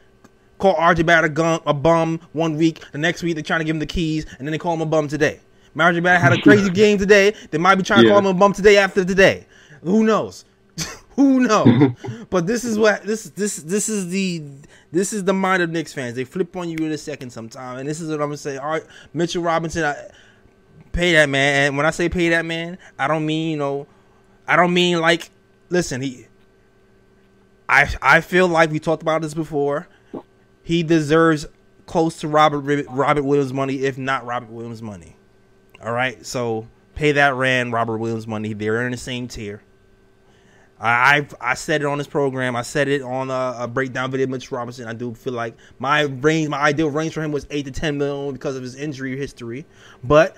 call 0.58 0.74
RJ 0.76 1.04
Barrett 1.04 1.24
a, 1.24 1.34
gum, 1.34 1.60
a 1.66 1.74
bum 1.74 2.20
one 2.32 2.56
week. 2.56 2.84
The 2.92 2.98
next 2.98 3.22
week 3.22 3.34
they're 3.34 3.42
trying 3.42 3.60
to 3.60 3.64
give 3.64 3.76
him 3.76 3.80
the 3.80 3.86
keys, 3.86 4.24
and 4.38 4.46
then 4.46 4.52
they 4.52 4.58
call 4.58 4.74
him 4.74 4.80
a 4.80 4.86
bum 4.86 5.08
today. 5.08 5.40
RJ 5.76 6.02
Barrett 6.02 6.20
had 6.20 6.32
a 6.32 6.40
crazy 6.42 6.70
game 6.70 6.98
today. 6.98 7.34
They 7.50 7.58
might 7.58 7.74
be 7.74 7.82
trying 7.82 8.04
to 8.04 8.08
call 8.08 8.18
him 8.18 8.26
a 8.26 8.34
bum 8.34 8.52
today 8.52 8.78
after 8.78 9.04
today. 9.04 9.46
Who 9.82 10.04
knows? 10.04 10.44
Who 11.22 11.40
knows? 11.40 11.92
but 12.30 12.46
this 12.46 12.62
is 12.62 12.78
what 12.78 13.02
this 13.02 13.24
this 13.30 13.56
this 13.56 13.88
is 13.88 14.10
the 14.10 14.42
this 14.92 15.14
is 15.14 15.24
the 15.24 15.32
mind 15.32 15.62
of 15.62 15.70
Knicks 15.70 15.94
fans. 15.94 16.14
They 16.14 16.24
flip 16.24 16.54
on 16.56 16.68
you 16.68 16.76
in 16.76 16.92
a 16.92 16.98
second 16.98 17.30
sometime, 17.30 17.78
and 17.78 17.88
this 17.88 18.02
is 18.02 18.10
what 18.10 18.20
I'm 18.20 18.28
gonna 18.28 18.36
say. 18.36 18.58
All 18.58 18.68
right, 18.68 18.84
Mitchell 19.14 19.42
Robinson, 19.42 19.84
I, 19.84 19.96
pay 20.92 21.14
that 21.14 21.30
man. 21.30 21.68
And 21.68 21.76
when 21.76 21.86
I 21.86 21.90
say 21.90 22.10
pay 22.10 22.28
that 22.30 22.44
man, 22.44 22.76
I 22.98 23.08
don't 23.08 23.24
mean 23.24 23.50
you 23.50 23.56
know, 23.56 23.86
I 24.46 24.56
don't 24.56 24.74
mean 24.74 25.00
like, 25.00 25.30
listen, 25.70 26.02
he. 26.02 26.26
I 27.66 27.88
I 28.02 28.20
feel 28.20 28.46
like 28.46 28.70
we 28.70 28.78
talked 28.78 29.02
about 29.02 29.22
this 29.22 29.34
before. 29.34 29.88
He 30.62 30.82
deserves 30.82 31.46
close 31.86 32.18
to 32.20 32.28
Robert 32.28 32.86
Robert 32.90 33.22
Williams 33.22 33.54
money, 33.54 33.84
if 33.84 33.96
not 33.96 34.26
Robert 34.26 34.50
Williams 34.50 34.82
money. 34.82 35.16
All 35.82 35.92
right, 35.92 36.24
so 36.26 36.68
pay 36.94 37.12
that 37.12 37.34
Rand 37.34 37.72
Robert 37.72 37.96
Williams 37.96 38.26
money. 38.26 38.52
They're 38.52 38.84
in 38.84 38.90
the 38.90 38.98
same 38.98 39.28
tier. 39.28 39.62
I 40.78 41.16
I've, 41.16 41.34
I 41.40 41.54
said 41.54 41.82
it 41.82 41.86
on 41.86 41.98
this 41.98 42.06
program. 42.06 42.56
I 42.56 42.62
said 42.62 42.88
it 42.88 43.02
on 43.02 43.30
a, 43.30 43.56
a 43.60 43.68
breakdown 43.68 44.10
video. 44.10 44.26
Mitch 44.26 44.50
Robinson. 44.52 44.86
I 44.86 44.92
do 44.92 45.14
feel 45.14 45.32
like 45.32 45.56
my 45.78 46.02
range, 46.02 46.48
my 46.48 46.58
ideal 46.60 46.90
range 46.90 47.14
for 47.14 47.22
him 47.22 47.32
was 47.32 47.46
eight 47.50 47.64
to 47.66 47.70
ten 47.70 47.98
million 47.98 48.32
because 48.32 48.56
of 48.56 48.62
his 48.62 48.74
injury 48.74 49.16
history. 49.16 49.64
But 50.04 50.36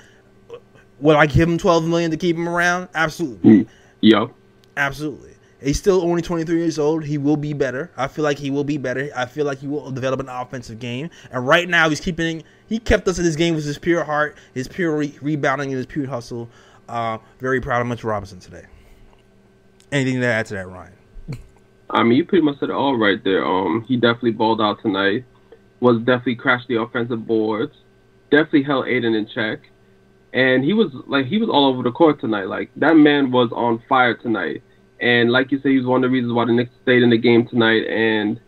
uh, 0.50 0.57
would 1.00 1.16
I 1.16 1.26
give 1.26 1.49
him 1.49 1.59
twelve 1.59 1.85
million 1.85 2.11
to 2.12 2.16
keep 2.16 2.37
him 2.37 2.49
around? 2.49 2.88
Absolutely. 2.95 3.50
Mm, 3.64 3.68
Yo, 4.00 4.33
Absolutely. 4.76 5.35
He's 5.61 5.76
still 5.76 6.02
only 6.02 6.23
23 6.23 6.57
years 6.57 6.78
old. 6.78 7.04
He 7.04 7.18
will 7.18 7.37
be 7.37 7.52
better. 7.52 7.90
I 7.97 8.07
feel 8.07 8.23
like 8.23 8.38
he 8.38 8.49
will 8.49 8.62
be 8.62 8.78
better. 8.78 9.11
I 9.16 9.26
feel 9.26 9.45
like 9.45 9.59
he 9.59 9.66
will 9.66 9.90
develop 9.90 10.21
an 10.21 10.28
offensive 10.28 10.78
game. 10.78 11.11
And 11.33 11.45
right 11.49 11.68
now, 11.68 11.88
he's 11.88 11.99
keeping. 11.99 12.45
He 12.68 12.78
kept 12.78 13.09
us 13.09 13.18
in 13.18 13.25
this 13.25 13.35
game 13.35 13.57
with 13.57 13.64
his 13.64 13.76
pure 13.76 14.04
heart, 14.04 14.37
his 14.54 14.68
pure 14.68 14.97
re- 14.97 15.18
rebounding, 15.21 15.71
and 15.71 15.76
his 15.78 15.87
pure 15.87 16.07
hustle. 16.07 16.49
Uh, 16.88 17.18
very 17.40 17.61
proud 17.61 17.80
of 17.80 17.88
Mitch 17.88 18.04
Robinson 18.04 18.38
today. 18.38 18.66
Anything 19.90 20.21
to 20.21 20.26
add 20.26 20.47
to 20.47 20.54
that, 20.54 20.68
Ryan? 20.68 20.92
I 21.90 22.02
mean, 22.02 22.18
you 22.18 22.25
pretty 22.25 22.45
much 22.45 22.59
said 22.61 22.68
it 22.68 22.75
all 22.75 22.97
right 22.97 23.23
there. 23.25 23.47
Um, 23.47 23.85
he 23.88 23.97
definitely 23.97 24.33
balled 24.33 24.61
out 24.61 24.83
tonight. 24.83 25.25
Was 25.80 25.99
definitely 25.99 26.37
crashed 26.37 26.68
the 26.68 26.80
offensive 26.80 27.26
boards. 27.26 27.73
Definitely 28.30 28.64
held 28.64 28.88
Ayton 28.88 29.14
in 29.14 29.26
check, 29.26 29.61
and 30.35 30.62
he 30.62 30.75
was 30.75 30.92
like 31.07 31.26
he 31.26 31.38
was 31.38 31.49
all 31.49 31.66
over 31.66 31.83
the 31.83 31.92
court 31.92 32.21
tonight. 32.21 32.49
Like 32.49 32.71
that 32.76 32.95
man 32.95 33.30
was 33.30 33.50
on 33.52 33.83
fire 33.88 34.14
tonight. 34.14 34.62
And 35.00 35.30
like 35.30 35.52
you 35.52 35.61
said, 35.61 35.71
he 35.71 35.78
was 35.78 35.87
one 35.87 36.04
of 36.04 36.11
the 36.11 36.12
reasons 36.12 36.33
why 36.33 36.45
the 36.45 36.52
Knicks 36.52 36.73
stayed 36.83 37.02
in 37.02 37.11
the 37.11 37.16
game 37.16 37.47
tonight. 37.47 37.87
And 37.87 38.40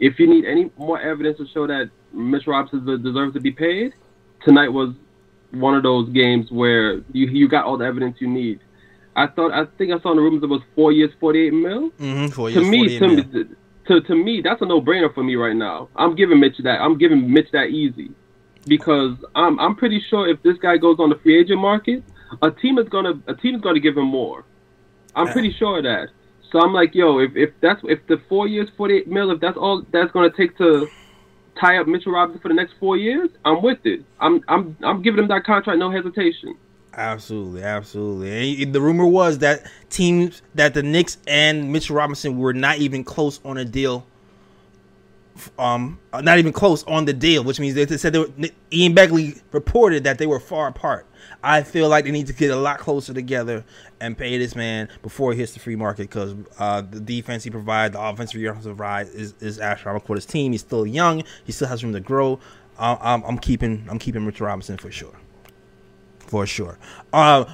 if 0.00 0.18
you 0.18 0.26
need 0.26 0.44
any 0.44 0.70
more 0.76 1.00
evidence 1.00 1.38
to 1.38 1.46
show 1.54 1.66
that 1.66 1.90
Mitch 2.12 2.46
Robinson 2.46 2.84
de- 2.84 2.98
deserves 2.98 3.34
to 3.34 3.40
be 3.40 3.52
paid, 3.52 3.94
tonight 4.44 4.68
was 4.68 4.92
one 5.52 5.74
of 5.74 5.82
those 5.82 6.10
games 6.10 6.50
where 6.50 6.96
you 7.12 7.26
you 7.28 7.48
got 7.48 7.64
all 7.64 7.78
the 7.78 7.86
evidence 7.86 8.16
you 8.20 8.28
need. 8.28 8.60
I 9.16 9.26
thought 9.26 9.52
I 9.52 9.66
think 9.76 9.92
I 9.92 10.00
saw 10.00 10.10
in 10.12 10.16
the 10.16 10.22
rumors 10.22 10.42
it 10.42 10.46
was 10.46 10.62
four 10.74 10.92
years, 10.92 11.10
forty 11.20 11.46
eight 11.46 11.52
mil. 11.52 11.90
Mm-hmm, 11.90 12.28
for 12.28 12.50
to 12.50 12.62
me, 12.62 12.98
to 12.98 13.08
me, 13.08 13.44
to, 13.86 14.00
to 14.00 14.14
me, 14.14 14.40
that's 14.42 14.62
a 14.62 14.66
no 14.66 14.80
brainer 14.80 15.12
for 15.12 15.24
me 15.24 15.34
right 15.36 15.56
now. 15.56 15.88
I'm 15.96 16.14
giving 16.14 16.38
Mitch 16.40 16.58
that. 16.58 16.80
I'm 16.80 16.96
giving 16.96 17.32
Mitch 17.32 17.50
that 17.52 17.68
easy 17.70 18.10
because 18.66 19.16
I'm 19.34 19.58
I'm 19.58 19.74
pretty 19.76 20.00
sure 20.08 20.28
if 20.28 20.42
this 20.42 20.56
guy 20.58 20.76
goes 20.76 20.98
on 20.98 21.10
the 21.10 21.16
free 21.16 21.40
agent 21.40 21.60
market, 21.60 22.04
a 22.42 22.50
team 22.50 22.78
is 22.78 22.88
gonna 22.88 23.20
a 23.26 23.34
team 23.34 23.56
is 23.56 23.60
gonna 23.60 23.80
give 23.80 23.96
him 23.96 24.06
more. 24.06 24.44
I'm 25.16 25.32
pretty 25.32 25.52
sure 25.58 25.78
of 25.78 25.84
that. 25.84 26.08
So 26.52 26.60
I'm 26.60 26.72
like, 26.72 26.94
yo, 26.94 27.18
if, 27.18 27.36
if 27.36 27.50
that's 27.60 27.80
if 27.84 28.06
the 28.06 28.20
four 28.28 28.48
years, 28.48 28.68
48 28.76 29.08
mil, 29.08 29.30
if 29.30 29.40
that's 29.40 29.56
all 29.56 29.84
that's 29.92 30.10
gonna 30.12 30.30
take 30.30 30.56
to 30.58 30.88
tie 31.60 31.78
up 31.78 31.86
Mitchell 31.86 32.12
Robinson 32.12 32.40
for 32.40 32.48
the 32.48 32.54
next 32.54 32.74
four 32.80 32.96
years, 32.96 33.30
I'm 33.44 33.62
with 33.62 33.84
it. 33.84 34.04
I'm 34.20 34.42
I'm 34.48 34.76
I'm 34.82 35.02
giving 35.02 35.20
him 35.20 35.28
that 35.28 35.44
contract, 35.44 35.78
no 35.78 35.90
hesitation. 35.90 36.56
Absolutely, 36.94 37.62
absolutely. 37.62 38.62
And 38.62 38.74
the 38.74 38.80
rumor 38.80 39.06
was 39.06 39.38
that 39.38 39.70
teams 39.90 40.42
that 40.54 40.74
the 40.74 40.82
Knicks 40.82 41.18
and 41.26 41.72
Mitchell 41.72 41.96
Robinson 41.96 42.36
were 42.38 42.52
not 42.52 42.78
even 42.78 43.04
close 43.04 43.40
on 43.44 43.58
a 43.58 43.64
deal. 43.64 44.06
Um, 45.58 45.98
not 46.12 46.38
even 46.38 46.52
close 46.52 46.84
on 46.84 47.06
the 47.06 47.12
deal, 47.14 47.44
which 47.44 47.60
means 47.60 47.74
they 47.74 47.86
said 47.96 48.12
they 48.12 48.18
were, 48.18 48.30
Ian 48.72 48.94
Begley 48.94 49.40
reported 49.52 50.04
that 50.04 50.18
they 50.18 50.26
were 50.26 50.40
far 50.40 50.68
apart. 50.68 51.06
I 51.42 51.62
feel 51.62 51.88
like 51.88 52.04
they 52.04 52.10
need 52.10 52.26
to 52.26 52.32
get 52.34 52.50
a 52.50 52.56
lot 52.56 52.78
closer 52.78 53.14
together 53.14 53.64
and 54.00 54.18
pay 54.18 54.36
this 54.36 54.54
man 54.54 54.88
before 55.02 55.32
he 55.32 55.38
hits 55.38 55.52
the 55.52 55.60
free 55.60 55.76
market 55.76 56.02
because 56.02 56.34
uh, 56.58 56.82
the 56.82 57.00
defense 57.00 57.44
he 57.44 57.50
provides, 57.50 57.94
the 57.94 58.00
offensive 58.00 58.42
offensive 58.42 58.78
ride 58.80 59.06
is, 59.08 59.34
is 59.40 59.58
astronomical 59.60 60.14
his 60.14 60.26
team. 60.26 60.52
He's 60.52 60.60
still 60.60 60.86
young. 60.86 61.22
He 61.44 61.52
still 61.52 61.68
has 61.68 61.82
room 61.82 61.92
to 61.94 62.00
grow. 62.00 62.40
Uh, 62.78 62.96
I'm, 63.00 63.22
I'm 63.24 63.38
keeping 63.38 63.86
I'm 63.90 63.98
keeping 63.98 64.24
Mitchell 64.26 64.46
Robinson 64.46 64.76
for 64.76 64.90
sure, 64.90 65.14
for 66.30 66.46
sure. 66.46 66.78
Uh, 67.12 67.44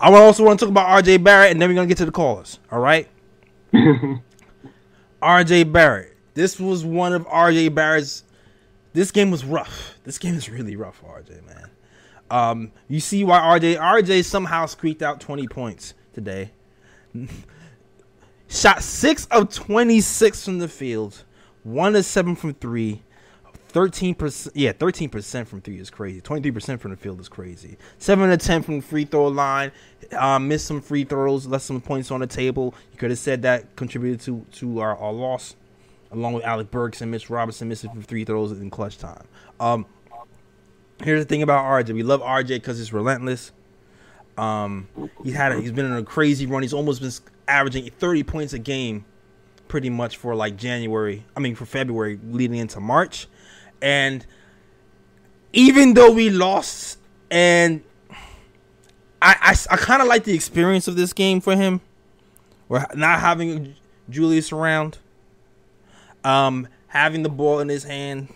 I 0.00 0.12
also 0.12 0.44
want 0.44 0.60
to 0.60 0.66
talk 0.66 0.70
about 0.70 0.88
R.J. 0.88 1.16
Barrett, 1.16 1.50
and 1.50 1.60
then 1.60 1.68
we're 1.68 1.74
gonna 1.74 1.88
get 1.88 1.96
to 1.98 2.04
the 2.04 2.12
callers. 2.12 2.60
All 2.70 2.78
right. 2.78 3.08
R.J. 5.22 5.64
Barrett. 5.64 6.14
This 6.34 6.60
was 6.60 6.84
one 6.84 7.14
of 7.14 7.26
R.J. 7.28 7.70
Barrett's. 7.70 8.22
This 8.92 9.10
game 9.10 9.30
was 9.30 9.44
rough. 9.44 9.98
This 10.04 10.18
game 10.18 10.34
is 10.34 10.48
really 10.48 10.76
rough 10.76 11.02
R.J. 11.04 11.40
Man. 11.46 11.70
Um, 12.30 12.72
you 12.88 13.00
see 13.00 13.24
why 13.24 13.40
RJ 13.40 13.78
RJ 13.78 14.24
somehow 14.24 14.66
squeaked 14.66 15.02
out 15.02 15.20
20 15.20 15.48
points 15.48 15.94
today. 16.12 16.50
Shot 18.48 18.82
six 18.82 19.26
of 19.30 19.52
26 19.52 20.44
from 20.44 20.58
the 20.58 20.68
field, 20.68 21.24
one 21.62 21.94
to 21.94 22.02
seven 22.02 22.36
from 22.36 22.54
three. 22.54 23.02
13% 23.86 24.50
yeah 24.54 24.72
13% 24.72 25.46
from 25.46 25.60
3 25.60 25.78
is 25.78 25.90
crazy 25.90 26.20
23% 26.20 26.80
from 26.80 26.90
the 26.90 26.96
field 26.96 27.20
is 27.20 27.28
crazy 27.28 27.76
7 27.98 28.28
to 28.30 28.36
10 28.36 28.62
from 28.62 28.76
the 28.76 28.82
free 28.82 29.04
throw 29.04 29.28
line 29.28 29.70
uh, 30.16 30.38
missed 30.38 30.66
some 30.66 30.80
free 30.80 31.04
throws 31.04 31.46
left 31.46 31.64
some 31.64 31.80
points 31.80 32.10
on 32.10 32.20
the 32.20 32.26
table 32.26 32.74
you 32.92 32.98
could 32.98 33.10
have 33.10 33.18
said 33.18 33.42
that 33.42 33.76
contributed 33.76 34.20
to 34.20 34.44
to 34.52 34.80
our, 34.80 34.96
our 34.96 35.12
loss 35.12 35.54
along 36.10 36.32
with 36.32 36.44
Alec 36.44 36.70
Burks 36.70 37.02
and 37.02 37.10
Mitch 37.10 37.28
Robinson 37.28 37.68
missing 37.68 37.90
three 38.02 38.24
throws 38.24 38.52
in 38.52 38.70
clutch 38.70 38.98
time 38.98 39.26
um, 39.60 39.86
Here's 41.02 41.24
the 41.24 41.28
thing 41.28 41.42
about 41.42 41.64
RJ. 41.64 41.94
We 41.94 42.02
love 42.02 42.20
RJ 42.22 42.48
because 42.48 42.78
he's 42.78 42.92
relentless. 42.92 43.52
Um, 44.36 44.88
he's 45.22 45.34
had 45.34 45.52
a, 45.52 45.60
he's 45.60 45.72
been 45.72 45.86
in 45.86 45.92
a 45.92 46.02
crazy 46.02 46.46
run. 46.46 46.62
He's 46.62 46.72
almost 46.72 47.00
been 47.00 47.12
averaging 47.46 47.90
30 47.90 48.22
points 48.24 48.52
a 48.52 48.58
game, 48.58 49.04
pretty 49.68 49.90
much 49.90 50.16
for 50.16 50.34
like 50.34 50.56
January. 50.56 51.24
I 51.36 51.40
mean 51.40 51.54
for 51.54 51.66
February 51.66 52.18
leading 52.30 52.58
into 52.58 52.80
March, 52.80 53.28
and 53.80 54.24
even 55.52 55.94
though 55.94 56.12
we 56.12 56.30
lost, 56.30 56.98
and 57.30 57.82
I 59.20 59.36
I, 59.40 59.74
I 59.74 59.76
kind 59.76 60.02
of 60.02 60.08
like 60.08 60.24
the 60.24 60.34
experience 60.34 60.88
of 60.88 60.96
this 60.96 61.12
game 61.12 61.40
for 61.40 61.56
him. 61.56 61.80
We're 62.68 62.84
not 62.94 63.20
having 63.20 63.74
Julius 64.10 64.52
around, 64.52 64.98
um, 66.22 66.68
having 66.88 67.22
the 67.22 67.30
ball 67.30 67.60
in 67.60 67.68
his 67.68 67.84
hand, 67.84 68.28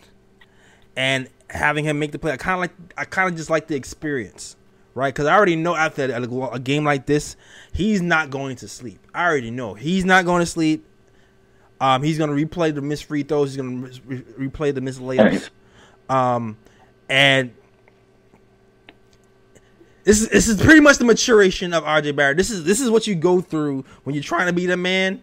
and 0.97 1.29
having 1.51 1.85
him 1.85 1.99
make 1.99 2.13
the 2.13 2.19
play. 2.19 2.33
I 2.33 2.37
kind 2.37 2.55
of 2.55 2.61
like. 2.61 2.73
I 2.97 3.05
kind 3.05 3.29
of 3.29 3.37
just 3.37 3.51
like 3.51 3.69
the 3.69 3.77
experience, 3.77 4.57
right? 4.95 5.13
Because 5.13 5.27
I 5.27 5.35
already 5.35 5.57
know 5.57 5.75
after 5.75 6.11
a, 6.11 6.23
a, 6.53 6.59
game 6.59 6.85
like 6.85 7.07
this, 7.07 7.37
he's 7.73 8.01
not 8.01 8.31
going 8.31 8.57
to 8.57 8.69
sleep. 8.69 9.07
I 9.15 9.27
already 9.27 9.51
know 9.51 9.75
he's 9.75 10.05
not 10.05 10.25
going 10.25 10.41
to 10.41 10.47
sleep. 10.47 10.87
Um, 11.83 12.05
he's 12.05 12.17
going 12.17 12.31
to 12.31 12.47
replay 12.47 12.73
the 12.73 12.81
missed 12.81 13.07
free 13.07 13.25
throws. 13.25 13.51
He's 13.51 13.57
going 13.57 13.83
to 13.83 14.01
re- 14.07 14.49
replay 14.49 14.73
the 14.73 14.81
missed 14.81 15.01
layups. 15.01 15.51
Um, 16.09 16.59
and 17.09 17.55
this 20.05 20.21
is 20.21 20.29
this 20.29 20.49
is 20.49 20.61
pretty 20.63 20.81
much 20.81 20.99
the 20.99 21.05
maturation 21.05 21.73
of 21.73 21.85
RJ 21.85 22.15
Barrett. 22.15 22.37
This 22.37 22.51
is 22.51 22.65
this 22.65 22.81
is 22.81 22.91
what 22.91 23.07
you 23.07 23.15
go 23.15 23.41
through 23.41 23.85
when 24.05 24.15
you're 24.15 24.23
trying 24.23 24.47
to 24.47 24.53
be 24.53 24.67
the 24.67 24.77
man, 24.77 25.23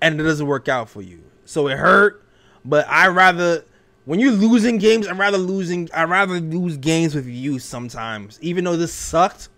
and 0.00 0.18
it 0.18 0.22
doesn't 0.24 0.46
work 0.46 0.68
out 0.68 0.88
for 0.88 1.02
you. 1.02 1.22
So 1.44 1.68
it 1.68 1.76
hurt, 1.76 2.24
but 2.64 2.88
I 2.88 3.08
rather 3.08 3.64
when 4.06 4.20
you're 4.20 4.32
losing 4.32 4.78
games, 4.78 5.06
I'd 5.06 5.18
rather 5.18 5.38
losing. 5.38 5.88
I'd 5.94 6.08
rather 6.08 6.40
lose 6.40 6.76
games 6.78 7.14
with 7.14 7.26
you 7.26 7.58
sometimes, 7.58 8.38
even 8.40 8.64
though 8.64 8.76
this 8.76 8.92
sucked 8.92 9.48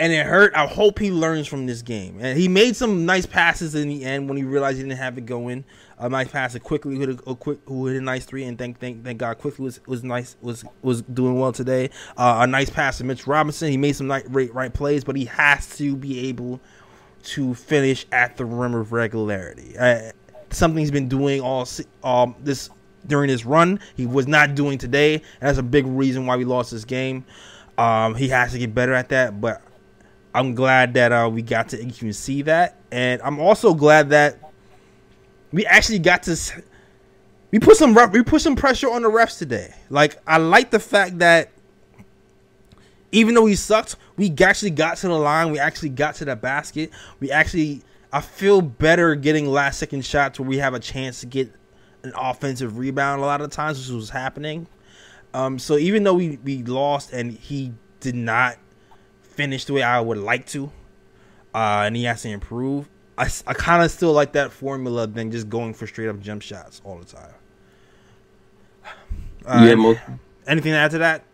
and 0.00 0.14
it 0.14 0.24
hurt. 0.24 0.54
I 0.54 0.66
hope 0.66 0.98
he 0.98 1.10
learns 1.10 1.46
from 1.46 1.66
this 1.66 1.82
game. 1.82 2.18
And 2.20 2.36
he 2.36 2.48
made 2.48 2.74
some 2.74 3.04
nice 3.04 3.26
passes 3.26 3.74
in 3.74 3.88
the 3.88 4.02
end 4.02 4.28
when 4.28 4.38
he 4.38 4.44
realized 4.44 4.78
he 4.78 4.82
didn't 4.82 4.96
have 4.96 5.18
it 5.18 5.26
going. 5.26 5.62
A 5.98 6.08
nice 6.08 6.28
pass 6.28 6.54
to 6.54 6.60
Quickley 6.60 6.96
hit 6.96 7.10
a, 7.10 7.30
a 7.30 7.36
quick 7.36 7.58
who 7.66 7.86
hit 7.86 7.98
a 7.98 8.00
nice 8.00 8.24
three, 8.24 8.44
and 8.44 8.58
thank 8.58 8.80
thank 8.80 9.04
thank 9.04 9.18
God 9.18 9.36
Quickley 9.36 9.62
was 9.62 9.78
was 9.86 10.02
nice 10.02 10.36
was 10.40 10.64
was 10.80 11.02
doing 11.02 11.38
well 11.38 11.52
today. 11.52 11.90
Uh, 12.16 12.38
a 12.40 12.46
nice 12.46 12.70
pass 12.70 12.96
to 12.98 13.04
Mitch 13.04 13.26
Robinson. 13.26 13.70
He 13.70 13.76
made 13.76 13.92
some 13.92 14.10
right, 14.10 14.24
right 14.30 14.52
right 14.54 14.72
plays, 14.72 15.04
but 15.04 15.16
he 15.16 15.26
has 15.26 15.76
to 15.76 15.94
be 15.94 16.28
able 16.28 16.58
to 17.22 17.54
finish 17.54 18.06
at 18.10 18.38
the 18.38 18.46
rim 18.46 18.72
with 18.72 18.90
regularity. 18.90 19.76
Uh, 19.76 20.12
something 20.48 20.78
he's 20.78 20.90
been 20.90 21.08
doing 21.08 21.42
all 21.42 21.68
um 22.02 22.34
this 22.42 22.70
during 23.06 23.28
his 23.28 23.44
run. 23.44 23.80
He 23.96 24.06
was 24.06 24.26
not 24.26 24.54
doing 24.54 24.78
today. 24.78 25.16
And 25.16 25.22
that's 25.40 25.58
a 25.58 25.62
big 25.62 25.86
reason 25.86 26.24
why 26.26 26.36
we 26.36 26.46
lost 26.46 26.70
this 26.70 26.86
game. 26.86 27.26
Um, 27.76 28.14
he 28.14 28.28
has 28.28 28.52
to 28.52 28.58
get 28.58 28.74
better 28.74 28.92
at 28.94 29.10
that, 29.10 29.40
but 29.40 29.62
I'm 30.34 30.54
glad 30.54 30.94
that 30.94 31.12
uh, 31.12 31.28
we 31.32 31.42
got 31.42 31.70
to 31.70 31.80
even 31.80 32.12
see 32.12 32.42
that, 32.42 32.76
and 32.92 33.20
I'm 33.22 33.40
also 33.40 33.74
glad 33.74 34.10
that 34.10 34.38
we 35.52 35.66
actually 35.66 35.98
got 35.98 36.22
to 36.24 36.36
we 37.50 37.58
put 37.58 37.76
some 37.76 37.96
we 38.12 38.22
put 38.22 38.40
some 38.40 38.56
pressure 38.56 38.90
on 38.90 39.02
the 39.02 39.10
refs 39.10 39.38
today. 39.38 39.74
Like 39.88 40.20
I 40.26 40.38
like 40.38 40.70
the 40.70 40.78
fact 40.78 41.18
that 41.18 41.50
even 43.12 43.34
though 43.34 43.42
we 43.42 43.56
sucked, 43.56 43.96
we 44.16 44.32
actually 44.40 44.70
got 44.70 44.98
to 44.98 45.08
the 45.08 45.14
line. 45.14 45.50
We 45.50 45.58
actually 45.58 45.88
got 45.88 46.14
to 46.16 46.24
the 46.24 46.36
basket. 46.36 46.90
We 47.18 47.32
actually 47.32 47.82
I 48.12 48.20
feel 48.20 48.60
better 48.60 49.14
getting 49.16 49.46
last 49.46 49.78
second 49.78 50.04
shots 50.04 50.38
where 50.38 50.48
we 50.48 50.58
have 50.58 50.74
a 50.74 50.80
chance 50.80 51.20
to 51.20 51.26
get 51.26 51.52
an 52.02 52.12
offensive 52.16 52.78
rebound 52.78 53.20
a 53.20 53.24
lot 53.24 53.40
of 53.40 53.50
times, 53.50 53.78
which 53.78 53.94
was 53.94 54.10
happening. 54.10 54.66
Um, 55.34 55.58
so 55.58 55.76
even 55.76 56.02
though 56.02 56.14
we, 56.14 56.38
we 56.42 56.62
lost 56.62 57.12
and 57.12 57.32
he 57.32 57.72
did 58.00 58.16
not 58.16 58.56
finish 59.30 59.64
the 59.64 59.74
way 59.74 59.82
I 59.82 60.00
would 60.00 60.18
like 60.18 60.46
to, 60.48 60.66
uh, 61.54 61.84
and 61.86 61.96
he 61.96 62.04
has 62.04 62.22
to 62.22 62.28
improve, 62.28 62.88
I, 63.16 63.28
I 63.46 63.54
kind 63.54 63.82
of 63.82 63.90
still 63.90 64.12
like 64.12 64.32
that 64.32 64.52
formula 64.52 65.06
than 65.06 65.30
just 65.30 65.48
going 65.48 65.74
for 65.74 65.86
straight 65.86 66.08
up 66.08 66.20
jump 66.20 66.42
shots 66.42 66.80
all 66.84 66.98
the 66.98 67.04
time. 67.04 67.34
Uh, 69.44 69.64
yeah, 69.68 69.74
most. 69.74 70.00
Anything 70.46 70.72
to 70.72 70.78
add 70.78 70.90
to 70.92 70.98
that? 70.98 71.24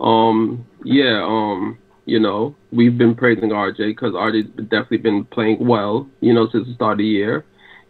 Um, 0.00 0.66
yeah, 0.84 1.22
um, 1.22 1.78
you 2.04 2.20
know, 2.20 2.54
we've 2.72 2.96
been 2.96 3.14
praising 3.14 3.50
RJ 3.50 3.78
because 3.78 4.12
RJ's 4.12 4.48
definitely 4.68 4.98
been 4.98 5.24
playing 5.24 5.66
well, 5.66 6.08
you 6.20 6.32
know, 6.32 6.48
since 6.50 6.66
the 6.66 6.74
start 6.74 6.92
of 6.92 6.98
the 6.98 7.04
year, 7.04 7.44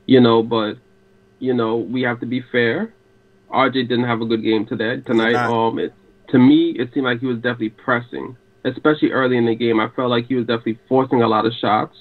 you 0.06 0.20
know, 0.20 0.42
but 0.42 0.76
you 1.38 1.52
know, 1.52 1.76
we 1.76 2.02
have 2.02 2.20
to 2.20 2.26
be 2.26 2.42
fair. 2.52 2.92
RJ 3.50 3.88
didn't 3.88 4.04
have 4.04 4.20
a 4.20 4.26
good 4.26 4.42
game 4.42 4.66
today 4.66 5.00
tonight. 5.00 5.34
Um, 5.34 5.78
it, 5.78 5.92
to 6.28 6.38
me, 6.38 6.70
it 6.70 6.92
seemed 6.92 7.06
like 7.06 7.20
he 7.20 7.26
was 7.26 7.36
definitely 7.36 7.70
pressing, 7.70 8.36
especially 8.66 9.12
early 9.12 9.36
in 9.36 9.46
the 9.46 9.54
game. 9.54 9.80
I 9.80 9.88
felt 9.88 10.10
like 10.10 10.26
he 10.26 10.34
was 10.34 10.46
definitely 10.46 10.78
forcing 10.88 11.22
a 11.22 11.28
lot 11.28 11.46
of 11.46 11.52
shots, 11.54 11.96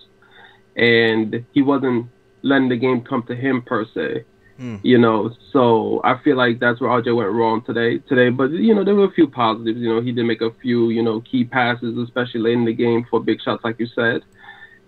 and 0.75 1.45
he 1.53 1.61
wasn't 1.61 2.07
letting 2.41 2.69
the 2.69 2.77
game 2.77 3.01
come 3.01 3.23
to 3.23 3.35
him 3.35 3.61
per 3.61 3.85
se. 3.93 4.25
Hmm. 4.57 4.77
You 4.83 4.97
know, 4.97 5.35
so 5.51 6.01
I 6.03 6.17
feel 6.23 6.37
like 6.37 6.59
that's 6.59 6.79
where 6.79 6.89
RJ 6.89 7.15
went 7.15 7.31
wrong 7.31 7.61
today. 7.65 7.99
Today, 7.99 8.29
but 8.29 8.51
you 8.51 8.73
know, 8.73 8.83
there 8.83 8.95
were 8.95 9.05
a 9.05 9.11
few 9.11 9.27
positives. 9.27 9.79
You 9.79 9.89
know, 9.89 10.01
he 10.01 10.11
did 10.11 10.25
make 10.25 10.41
a 10.41 10.51
few, 10.61 10.89
you 10.89 11.03
know, 11.03 11.21
key 11.21 11.43
passes, 11.43 11.97
especially 11.97 12.41
late 12.41 12.53
in 12.53 12.65
the 12.65 12.73
game 12.73 13.05
for 13.09 13.19
big 13.19 13.41
shots, 13.41 13.63
like 13.63 13.79
you 13.79 13.87
said. 13.87 14.21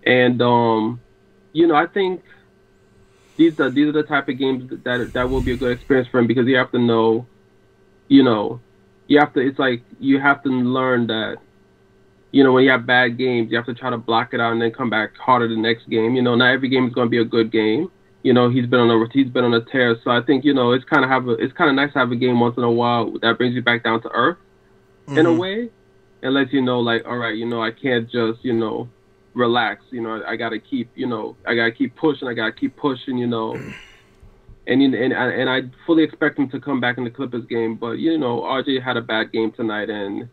And 0.06 0.40
um, 0.40 1.00
you 1.52 1.66
know, 1.66 1.74
I 1.74 1.86
think 1.86 2.22
these 3.36 3.58
are 3.60 3.70
these 3.70 3.88
are 3.88 3.92
the 3.92 4.02
type 4.02 4.28
of 4.28 4.38
games 4.38 4.70
that 4.84 5.10
that 5.12 5.28
will 5.28 5.42
be 5.42 5.52
a 5.52 5.56
good 5.56 5.72
experience 5.72 6.08
for 6.08 6.18
him 6.18 6.26
because 6.26 6.46
you 6.46 6.56
have 6.56 6.72
to 6.72 6.78
know, 6.78 7.26
you 8.08 8.22
know, 8.22 8.60
you 9.06 9.18
have 9.18 9.32
to. 9.34 9.40
It's 9.40 9.58
like 9.58 9.82
you 10.00 10.18
have 10.18 10.42
to 10.44 10.48
learn 10.48 11.06
that, 11.08 11.38
you 12.32 12.44
know, 12.44 12.52
when 12.52 12.64
you 12.64 12.70
have 12.70 12.86
bad 12.86 13.16
games, 13.18 13.50
you 13.50 13.56
have 13.56 13.66
to 13.66 13.74
try 13.74 13.90
to 13.90 13.96
block 13.98 14.34
it 14.34 14.40
out 14.40 14.52
and 14.52 14.60
then 14.60 14.70
come 14.70 14.90
back 14.90 15.16
harder 15.16 15.48
the 15.48 15.56
next 15.56 15.88
game. 15.88 16.14
You 16.14 16.22
know, 16.22 16.34
not 16.34 16.52
every 16.52 16.68
game 16.68 16.86
is 16.86 16.92
going 16.94 17.06
to 17.06 17.10
be 17.10 17.18
a 17.18 17.24
good 17.24 17.50
game. 17.50 17.90
you 18.22 18.32
know 18.34 18.50
he's 18.50 18.66
been 18.66 18.80
on 18.80 18.90
a 18.90 19.06
he's 19.12 19.28
been 19.30 19.44
on 19.44 19.54
a 19.54 19.60
tear. 19.72 19.96
So 20.04 20.10
I 20.10 20.20
think 20.20 20.44
you 20.44 20.52
know 20.52 20.72
it's 20.72 20.84
kind 20.84 21.04
of 21.04 21.10
have 21.10 21.28
a 21.28 21.32
it's 21.32 21.52
kind 21.54 21.70
of 21.70 21.76
nice 21.76 21.92
to 21.94 21.98
have 22.00 22.10
a 22.12 22.16
game 22.16 22.38
once 22.40 22.56
in 22.58 22.64
a 22.64 22.70
while 22.70 23.12
that 23.22 23.38
brings 23.38 23.54
you 23.54 23.62
back 23.62 23.82
down 23.84 24.02
to 24.02 24.10
earth 24.12 24.38
in 25.16 25.24
a 25.24 25.30
Mhm. 25.30 25.38
way, 25.38 25.70
and 26.22 26.34
lets 26.34 26.52
you 26.52 26.60
know 26.60 26.80
like 26.80 27.06
all 27.06 27.16
right, 27.16 27.36
you 27.36 27.46
know 27.46 27.62
I 27.62 27.70
can't 27.70 28.10
just 28.10 28.44
you 28.44 28.52
know 28.52 28.88
relax. 29.34 29.84
You 29.90 30.02
know 30.02 30.20
I, 30.20 30.32
I 30.32 30.36
got 30.36 30.50
to 30.50 30.58
keep 30.58 30.90
you 30.96 31.06
know 31.06 31.36
I 31.46 31.54
got 31.54 31.64
to 31.66 31.72
keep 31.72 31.94
pushing. 31.96 32.28
I 32.28 32.34
got 32.34 32.46
to 32.46 32.52
keep 32.52 32.76
pushing. 32.76 33.16
You 33.16 33.26
know. 33.28 33.60
And, 34.70 34.82
you- 34.82 34.94
and 35.02 35.14
and 35.14 35.48
I 35.48 35.62
fully 35.86 36.02
expect 36.02 36.38
him 36.38 36.50
to 36.50 36.60
come 36.60 36.78
back 36.78 36.98
in 36.98 37.04
the 37.04 37.08
Clippers 37.10 37.46
game, 37.46 37.76
but 37.76 37.92
you 37.92 38.18
know 38.18 38.42
RJ 38.42 38.82
had 38.82 38.98
a 38.98 39.00
bad 39.00 39.32
game 39.32 39.50
tonight, 39.50 39.88
and 39.88 40.28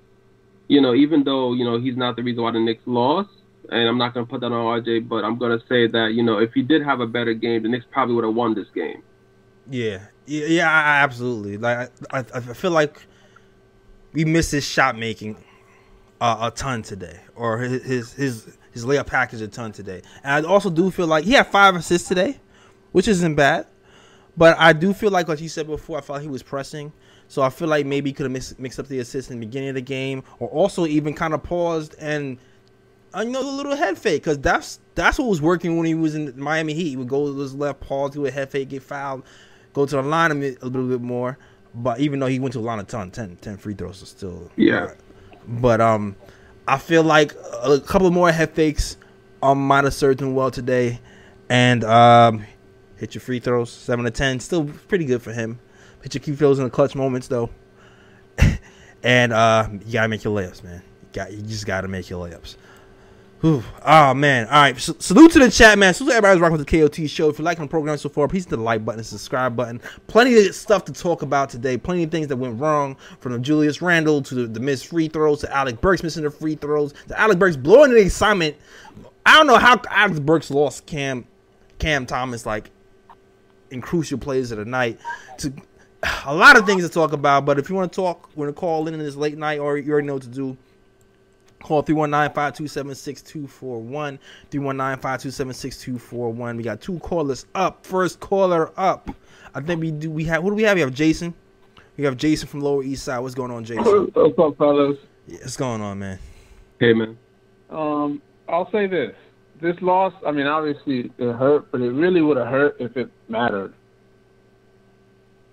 you 0.68 0.82
know 0.82 0.94
even 0.94 1.24
though 1.24 1.54
you 1.54 1.64
know 1.66 1.80
he's 1.80 1.98
not 1.98 2.16
the 2.16 2.24
reason 2.24 2.44
why 2.44 2.52
the 2.52 2.60
Knicks 2.60 2.84
lost, 2.86 3.30
and 3.70 3.88
I'm 3.88 3.98
not 3.98 4.14
going 4.14 4.26
to 4.26 4.30
put 4.30 4.42
that 4.42 4.52
on 4.52 4.82
RJ, 4.82 5.08
but 5.08 5.24
I'm 5.24 5.38
going 5.38 5.58
to 5.58 5.66
say 5.68 5.88
that 5.88 6.14
you 6.14 6.24
know 6.24 6.38
if 6.38 6.54
he 6.54 6.62
did 6.62 6.84
have 6.84 7.00
a 7.00 7.08
better 7.08 7.34
game, 7.34 7.64
the 7.64 7.70
Knicks 7.70 7.86
probably 7.92 8.16
would 8.16 8.24
have 8.24 8.36
won 8.36 8.56
this 8.56 8.68
game. 8.74 9.02
Yeah, 9.70 10.06
yeah, 10.28 10.72
I, 10.72 11.02
absolutely. 11.04 11.58
Like, 11.58 11.92
I, 12.12 12.20
I, 12.20 12.26
I 12.34 12.40
feel 12.42 12.72
like 12.72 13.06
we 14.14 14.26
missed 14.26 14.52
his 14.52 14.66
shot 14.66 14.98
making 14.98 15.38
uh, 16.22 16.52
a 16.52 16.56
ton 16.56 16.82
today, 16.82 17.20
or 17.36 17.60
his 17.60 17.84
his 17.84 18.14
his, 18.14 18.58
his 18.72 18.86
layup 18.86 19.08
package 19.08 19.42
a 19.42 19.48
ton 19.48 19.72
today. 19.72 20.02
And 20.24 20.46
I 20.46 20.50
also 20.50 20.70
do 20.70 20.92
feel 20.92 21.08
like 21.08 21.26
he 21.26 21.32
had 21.32 21.48
five 21.48 21.76
assists 21.76 22.08
today, 22.08 22.40
which 22.92 23.08
isn't 23.08 23.36
bad. 23.36 23.68
But 24.38 24.58
I 24.60 24.74
do 24.74 24.94
feel 24.94 25.12
like, 25.12 25.28
like 25.28 25.40
you 25.40 25.50
said 25.50 25.68
before, 25.68 25.98
I 25.98 26.02
felt 26.02 26.18
like 26.18 26.24
he 26.24 26.30
was 26.30 26.44
pressing. 26.44 26.92
So 27.28 27.42
I 27.42 27.50
feel 27.50 27.68
like 27.68 27.86
maybe 27.86 28.10
he 28.10 28.14
could 28.14 28.24
have 28.26 28.32
mixed, 28.32 28.60
mixed 28.60 28.80
up 28.80 28.88
the 28.88 29.00
assist 29.00 29.32
in 29.32 29.40
the 29.40 29.46
beginning 29.46 29.70
of 29.70 29.76
the 29.76 29.82
game, 29.82 30.24
or 30.40 30.48
also 30.50 30.86
even 30.86 31.14
kind 31.14 31.34
of 31.34 31.42
paused 31.44 31.96
and 32.00 32.38
uh, 33.16 33.22
you 33.22 33.32
know 33.32 33.44
the 33.44 33.52
little 33.52 33.76
head 33.76 33.98
fake 33.98 34.22
because 34.24 34.40
that's 34.40 34.80
that's 34.94 35.18
what 35.18 35.28
was 35.28 35.42
working 35.42 35.78
when 35.78 35.86
he 35.86 35.94
was 35.96 36.16
in 36.16 36.40
Miami 36.40 36.74
Heat. 36.74 36.90
He 36.90 36.96
would 36.98 37.08
go 37.10 37.32
to 37.32 37.40
his 37.40 37.56
left, 37.56 37.80
pause, 37.80 38.12
do 38.12 38.26
a 38.26 38.32
head 38.32 38.50
fake, 38.52 38.70
get 38.70 38.84
fouled, 38.84 39.24
go 39.74 39.86
to 39.86 39.96
the 39.96 40.02
line 40.02 40.32
a, 40.32 40.36
bit- 40.36 40.62
a 40.62 40.66
little 40.66 40.88
bit 40.88 41.02
more. 41.02 41.38
But 41.74 42.00
even 42.00 42.20
though 42.20 42.28
he 42.28 42.40
went 42.40 42.54
to 42.54 42.60
the 42.60 42.66
line 42.66 42.80
a 42.80 42.84
ton, 42.84 43.12
10, 43.12 43.38
10 43.38 43.58
free 43.58 43.74
throws 43.74 44.02
are 44.02 44.06
still 44.06 44.50
Yeah. 44.56 44.94
But 45.48 45.82
um, 45.82 46.16
I 46.68 46.78
feel 46.78 47.04
like 47.04 47.34
a 47.64 47.80
couple 47.80 48.10
more 48.12 48.32
head 48.32 48.52
fakes 48.52 48.98
um 49.44 49.66
might 49.68 49.84
have 49.84 49.94
served 49.94 50.22
him 50.22 50.34
well 50.36 50.52
today, 50.52 51.00
and 51.50 51.84
um, 51.84 52.46
hit 52.98 53.14
your 53.16 53.22
free 53.22 53.40
throws 53.40 53.72
seven 53.72 54.06
to 54.06 54.12
ten, 54.12 54.40
still 54.40 54.66
pretty 54.88 55.06
good 55.06 55.22
for 55.22 55.34
him. 55.34 55.60
Hit 56.06 56.14
your 56.14 56.22
key 56.22 56.36
throws 56.36 56.60
in 56.60 56.66
the 56.66 56.70
clutch 56.70 56.94
moments 56.94 57.28
though, 57.28 57.50
and 59.04 59.34
uh, 59.34 59.68
you 59.88 59.94
gotta 59.94 60.08
make 60.08 60.24
your 60.24 60.38
layups, 60.38 60.64
man. 60.64 60.84
You 61.02 61.08
got 61.12 61.34
you 61.34 61.42
just 61.42 61.66
gotta 61.66 61.88
make 61.88 62.12
your 62.12 62.24
layups. 62.24 62.58
Whew. 63.42 63.64
Oh 63.84 64.14
man! 64.14 64.46
All 64.46 64.54
right, 64.54 64.76
S- 64.76 64.94
salute 65.00 65.32
to 65.32 65.40
the 65.40 65.50
chat, 65.50 65.80
man. 65.80 65.96
Salute 65.96 66.12
to 66.12 66.18
everybody 66.18 66.36
who's 66.36 66.42
rocking 66.42 66.58
with 66.60 66.68
the 66.68 66.88
KOT 66.88 67.10
show. 67.10 67.30
If 67.30 67.40
you're 67.40 67.44
liking 67.44 67.66
the 67.66 67.70
program 67.70 67.98
so 67.98 68.10
far, 68.10 68.28
please 68.28 68.44
hit 68.44 68.52
the 68.52 68.58
like 68.58 68.86
button, 68.86 69.00
and 69.00 69.06
subscribe 69.08 69.56
button. 69.56 69.82
Plenty 70.06 70.46
of 70.46 70.54
stuff 70.54 70.86
to 70.86 70.94
talk 70.94 71.24
about 71.24 71.50
today. 71.50 71.76
Plenty 71.76 72.04
of 72.04 72.12
things 72.12 72.28
that 72.28 72.38
went 72.38 72.60
wrong, 72.60 72.98
from 73.20 73.42
Julius 73.42 73.82
Randle 73.82 74.22
to 74.22 74.36
the, 74.36 74.46
the 74.46 74.60
missed 74.60 74.86
free 74.86 75.08
throws 75.08 75.42
to 75.42 75.52
Alec 75.52 75.82
Burks 75.82 76.04
missing 76.04 76.22
the 76.22 76.30
free 76.30 76.54
throws 76.54 76.94
to 77.08 77.20
Alec 77.20 77.40
Burks 77.40 77.58
blowing 77.58 77.90
the 77.90 78.04
assignment. 78.04 78.56
I 79.26 79.38
don't 79.38 79.48
know 79.48 79.58
how 79.58 79.82
Alec 79.90 80.22
Burks 80.22 80.52
lost 80.52 80.86
Cam 80.86 81.26
Cam 81.80 82.06
Thomas 82.06 82.46
like 82.46 82.70
in 83.72 83.82
crucial 83.82 84.20
plays 84.20 84.52
of 84.52 84.60
the 84.60 84.66
night. 84.66 85.00
To 85.40 85.52
a 86.26 86.34
lot 86.34 86.58
of 86.58 86.66
things 86.66 86.84
to 86.84 86.90
talk 86.90 87.14
about, 87.14 87.46
but 87.46 87.60
if 87.60 87.70
you 87.70 87.76
want 87.76 87.92
to 87.92 87.96
talk, 87.96 88.30
want 88.36 88.50
to 88.50 88.54
call 88.54 88.88
in 88.88 88.94
in 88.94 89.00
this 89.00 89.16
late 89.16 89.38
night, 89.38 89.60
or 89.60 89.78
you 89.78 89.92
already 89.92 90.08
know 90.08 90.16
what 90.16 90.24
to 90.24 90.30
do. 90.30 90.58
Call 91.64 91.84
319-527-6241. 91.84 94.20
319-527-6241. 94.52 96.58
We 96.58 96.64
got 96.64 96.82
two 96.82 97.00
callers 97.00 97.46
up. 97.56 97.86
First 97.86 98.20
caller 98.20 98.72
up. 98.78 99.10
I 99.56 99.62
think 99.62 99.82
we 99.82 99.92
do 99.92 100.12
we 100.12 100.26
have 100.26 100.44
who 100.44 100.50
do 100.50 100.56
we 100.56 100.64
have? 100.64 100.76
We 100.76 100.82
have 100.82 100.94
Jason. 100.94 101.34
We 101.98 102.04
have 102.04 102.18
Jason 102.18 102.48
from 102.50 102.60
Lower 102.62 102.84
East 102.84 103.06
Side. 103.06 103.20
What's 103.20 103.36
going 103.36 103.52
on, 103.52 103.64
Jason? 103.64 103.84
What's 104.14 104.38
up, 104.38 104.58
fellas? 104.58 104.98
Yeah, 105.28 105.38
what's 105.40 105.56
going 105.58 105.82
on, 105.82 105.98
man? 106.00 106.20
Hey 106.80 106.94
man, 106.94 107.18
Um, 107.70 108.22
I'll 108.50 108.70
say 108.70 108.86
this: 108.86 109.16
this 109.62 109.76
loss. 109.82 110.14
I 110.28 110.32
mean, 110.32 110.46
obviously 110.46 111.10
it 111.18 111.34
hurt, 111.34 111.72
but 111.72 111.80
it 111.82 111.92
really 111.92 112.22
would 112.22 112.36
have 112.38 112.48
hurt 112.48 112.76
if 112.80 112.98
it 112.98 113.10
mattered. 113.30 113.74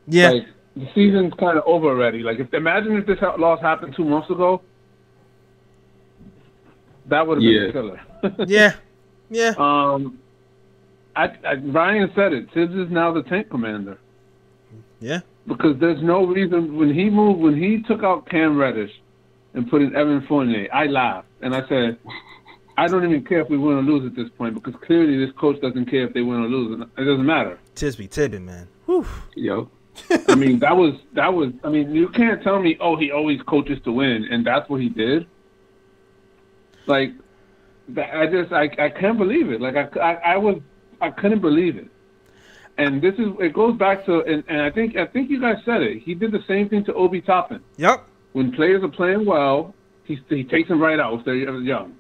Yeah. 0.07 0.31
Like 0.31 0.47
the 0.77 0.89
season's 0.95 1.33
kind 1.35 1.59
of 1.59 1.65
over 1.67 1.89
already. 1.89 2.21
Like, 2.23 2.39
if 2.39 2.53
imagine 2.55 2.97
if 2.97 3.07
this 3.07 3.19
ha- 3.19 3.35
loss 3.39 3.61
happened 3.61 3.95
two 3.97 4.05
months 4.05 4.31
ago, 4.31 4.63
that 7.07 7.27
would 7.27 7.37
have 7.39 7.43
been 7.43 7.53
Yeah. 7.53 7.69
a 7.69 7.73
killer. 7.73 8.01
yeah. 8.47 8.73
Yeah. 9.31 9.55
Um, 9.59 10.19
I, 11.17 11.25
I 11.47 11.55
Ryan 11.55 12.11
said 12.15 12.33
it. 12.33 12.49
Thibs 12.55 12.75
is 12.75 12.91
now 12.91 13.13
the 13.13 13.23
tank 13.25 13.51
commander 13.51 13.99
Yeah. 15.01 15.21
because 15.47 15.79
there's 15.79 16.03
no 16.03 16.25
reason 16.25 16.77
when 16.77 16.93
he 16.95 17.11
moved 17.11 17.41
when 17.41 17.57
he 17.57 17.83
took 17.83 18.03
out 18.03 18.29
Cam 18.29 18.57
Reddish 18.57 18.93
and 19.55 19.69
put 19.71 19.83
in 19.83 19.95
Evan 19.95 20.25
Fournier. 20.27 20.69
I 20.73 20.87
laughed 20.87 21.29
and 21.43 21.55
I 21.55 21.67
said, 21.69 21.99
I 22.79 22.87
don't 22.89 23.05
even 23.05 23.25
care 23.25 23.41
if 23.41 23.51
we 23.51 23.59
win 23.59 23.77
or 23.77 23.83
lose 23.83 24.07
at 24.07 24.17
this 24.17 24.31
point 24.39 24.55
because 24.55 24.75
clearly 24.87 25.23
this 25.25 25.35
coach 25.39 25.61
doesn't 25.61 25.87
care 25.91 26.07
if 26.07 26.15
they 26.15 26.23
win 26.23 26.41
or 26.41 26.49
lose. 26.49 26.73
and 26.73 26.83
It 26.97 27.05
doesn't 27.11 27.27
matter. 27.27 27.59
Tisby 27.75 28.09
Tibbin, 28.09 28.43
man. 28.45 28.69
Whew. 28.87 29.07
yo, 29.35 29.69
I 30.29 30.35
mean, 30.35 30.59
that 30.61 30.77
was 30.77 30.95
that 31.13 31.33
was. 31.33 31.53
I 31.65 31.69
mean, 31.69 31.95
you 31.95 32.09
can't 32.09 32.43
tell 32.43 32.61
me, 32.61 32.77
oh, 32.81 32.97
he 32.97 33.11
always 33.11 33.41
coaches 33.43 33.79
to 33.85 33.93
win, 33.93 34.27
and 34.31 34.47
that's 34.47 34.69
what 34.69 34.81
he 34.81 34.89
did. 34.89 35.27
Like, 36.87 37.13
I 37.97 38.27
just, 38.27 38.53
I, 38.53 38.65
I 38.79 38.89
can't 38.89 39.19
believe 39.19 39.51
it. 39.51 39.61
Like, 39.61 39.77
I, 39.77 39.99
I, 39.99 40.13
I 40.33 40.37
was, 40.37 40.61
I 41.01 41.11
couldn't 41.11 41.41
believe 41.41 41.77
it. 41.77 41.89
And 42.79 43.03
this 43.03 43.15
is, 43.15 43.29
it 43.39 43.53
goes 43.53 43.79
back 43.79 44.05
to, 44.07 44.21
and, 44.23 44.43
and 44.49 44.61
I 44.63 44.71
think, 44.71 44.97
I 44.97 45.07
think 45.07 45.31
you 45.31 45.41
guys 45.41 45.57
said 45.65 45.83
it. 45.83 46.03
He 46.03 46.15
did 46.15 46.33
the 46.33 46.43
same 46.49 46.69
thing 46.69 46.85
to 46.87 46.95
Obi 46.95 47.21
Toppin. 47.21 47.61
Yep. 47.77 48.07
When 48.33 48.51
players 48.53 48.83
are 48.83 48.89
playing 48.89 49.27
well, 49.27 49.75
he 50.05 50.19
he 50.29 50.43
takes 50.43 50.69
them 50.69 50.81
right 50.81 50.99
out 50.99 51.21
if 51.21 51.25
they're 51.25 51.37
young. 51.61 51.95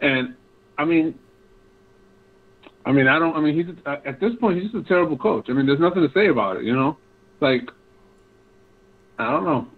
And 0.00 0.34
I 0.76 0.84
mean, 0.84 1.18
I 2.84 2.92
mean, 2.92 3.06
I 3.06 3.18
don't. 3.18 3.36
I 3.36 3.40
mean, 3.40 3.54
he's 3.54 3.74
at 3.86 4.18
this 4.20 4.34
point, 4.40 4.60
he's 4.60 4.72
just 4.72 4.86
a 4.86 4.88
terrible 4.88 5.16
coach. 5.16 5.46
I 5.48 5.52
mean, 5.52 5.66
there's 5.66 5.80
nothing 5.80 6.06
to 6.06 6.12
say 6.12 6.28
about 6.28 6.56
it. 6.56 6.64
You 6.64 6.74
know, 6.74 6.96
like 7.40 7.70
I 9.18 9.30
don't 9.30 9.44
know. 9.44 9.68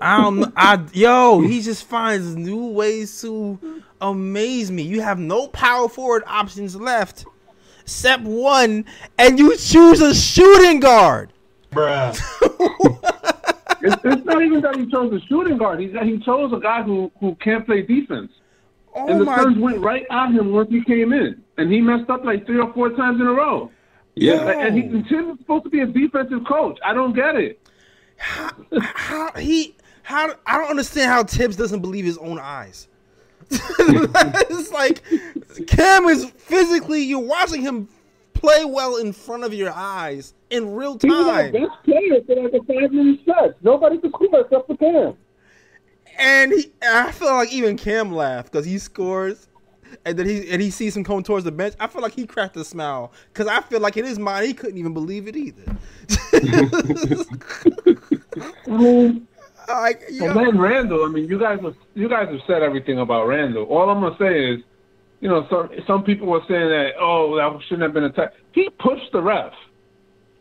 I 0.00 0.16
don't 0.22 0.40
know. 0.40 0.52
I 0.56 0.84
yo, 0.92 1.40
he 1.46 1.60
just 1.60 1.84
finds 1.84 2.36
new 2.36 2.68
ways 2.68 3.20
to 3.22 3.58
amaze 4.00 4.70
me. 4.70 4.82
You 4.82 5.02
have 5.02 5.18
no 5.18 5.48
power 5.48 5.88
forward 5.88 6.24
options 6.26 6.76
left, 6.76 7.26
except 7.82 8.22
one, 8.22 8.84
and 9.18 9.38
you 9.38 9.56
choose 9.56 10.00
a 10.00 10.14
shooting 10.14 10.80
guard. 10.80 11.32
It's, 13.80 13.96
it's 14.04 14.24
not 14.24 14.42
even 14.42 14.60
that 14.62 14.76
he 14.76 14.90
chose 14.90 15.12
a 15.12 15.20
shooting 15.26 15.56
guard. 15.56 15.80
He 15.80 15.88
he 16.02 16.18
chose 16.18 16.52
a 16.52 16.58
guy 16.58 16.82
who 16.82 17.10
who 17.20 17.34
can't 17.36 17.64
play 17.64 17.82
defense. 17.82 18.32
Oh 18.94 19.06
and 19.06 19.20
the 19.20 19.24
my! 19.24 19.36
Suns 19.36 19.58
went 19.58 19.78
right 19.78 20.04
at 20.10 20.32
him 20.32 20.52
once 20.52 20.70
he 20.70 20.82
came 20.82 21.12
in, 21.12 21.40
and 21.58 21.72
he 21.72 21.80
messed 21.80 22.10
up 22.10 22.24
like 22.24 22.44
three 22.46 22.58
or 22.58 22.72
four 22.72 22.90
times 22.90 23.20
in 23.20 23.26
a 23.26 23.32
row. 23.32 23.70
Yeah, 24.20 24.66
And 24.66 24.74
he 24.76 24.82
and 25.16 25.38
supposed 25.38 25.64
to 25.64 25.70
be 25.70 25.80
a 25.80 25.86
defensive 25.86 26.44
coach. 26.46 26.78
I 26.84 26.92
don't 26.94 27.14
get 27.14 27.36
it. 27.36 27.60
How 28.18 29.32
he? 29.32 29.74
How 30.02 30.34
I 30.46 30.58
don't 30.58 30.70
understand 30.70 31.10
how 31.10 31.22
Thibs 31.24 31.56
doesn't 31.56 31.80
believe 31.80 32.04
his 32.04 32.18
own 32.18 32.38
eyes. 32.38 32.88
it's 33.50 34.72
like 34.72 35.02
Cam 35.66 36.04
is 36.06 36.26
physically. 36.36 37.02
You're 37.02 37.20
watching 37.20 37.62
him 37.62 37.88
play 38.34 38.64
well 38.64 38.96
in 38.96 39.12
front 39.12 39.44
of 39.44 39.54
your 39.54 39.72
eyes 39.72 40.34
in 40.50 40.74
real 40.74 40.98
He 41.00 41.08
was 41.10 41.26
our 41.26 41.42
time. 41.42 41.52
best 41.52 41.84
player 41.84 42.20
for 42.26 42.36
like 42.36 42.52
a 42.52 42.64
five 42.64 42.92
minute 42.92 43.20
stretch. 43.22 43.54
Nobody 43.62 43.98
could 43.98 44.12
score 44.12 44.40
except 44.40 44.66
for 44.66 44.76
Cam. 44.76 45.14
And 46.18 46.52
he, 46.52 46.72
I 46.82 47.12
feel 47.12 47.32
like 47.34 47.52
even 47.52 47.76
Cam 47.76 48.12
laughed 48.12 48.50
because 48.52 48.66
he 48.66 48.78
scores, 48.78 49.47
and 50.04 50.18
then 50.18 50.26
he 50.26 50.50
and 50.50 50.62
he 50.62 50.70
sees 50.70 50.96
him 50.96 51.04
coming 51.04 51.22
towards 51.22 51.44
the 51.44 51.52
bench. 51.52 51.74
I 51.80 51.86
feel 51.86 52.02
like 52.02 52.14
he 52.14 52.26
cracked 52.26 52.56
a 52.56 52.64
smile 52.64 53.12
because 53.32 53.46
I 53.46 53.60
feel 53.62 53.80
like 53.80 53.96
in 53.96 54.04
his 54.04 54.18
mind 54.18 54.46
he 54.46 54.54
couldn't 54.54 54.78
even 54.78 54.94
believe 54.94 55.28
it 55.28 55.36
either. 55.36 55.76
I 58.66 58.66
mean, 58.66 59.26
like, 59.68 60.02
and 60.08 60.16
yo, 60.16 60.34
then 60.34 60.58
Randle. 60.58 61.04
I 61.04 61.08
mean, 61.08 61.28
you 61.28 61.38
guys 61.38 61.60
have 61.62 61.74
you 61.94 62.08
guys 62.08 62.28
have 62.28 62.40
said 62.46 62.62
everything 62.62 62.98
about 62.98 63.26
Randle. 63.26 63.64
All 63.64 63.90
I'm 63.90 64.00
gonna 64.00 64.16
say 64.18 64.54
is, 64.54 64.60
you 65.20 65.28
know, 65.28 65.46
some 65.50 65.68
some 65.86 66.04
people 66.04 66.26
were 66.26 66.42
saying 66.48 66.68
that 66.68 66.92
oh 67.00 67.36
that 67.36 67.62
shouldn't 67.64 67.82
have 67.82 67.94
been 67.94 68.04
a 68.04 68.12
tech. 68.12 68.32
He 68.52 68.68
pushed 68.78 69.12
the 69.12 69.22
ref. 69.22 69.52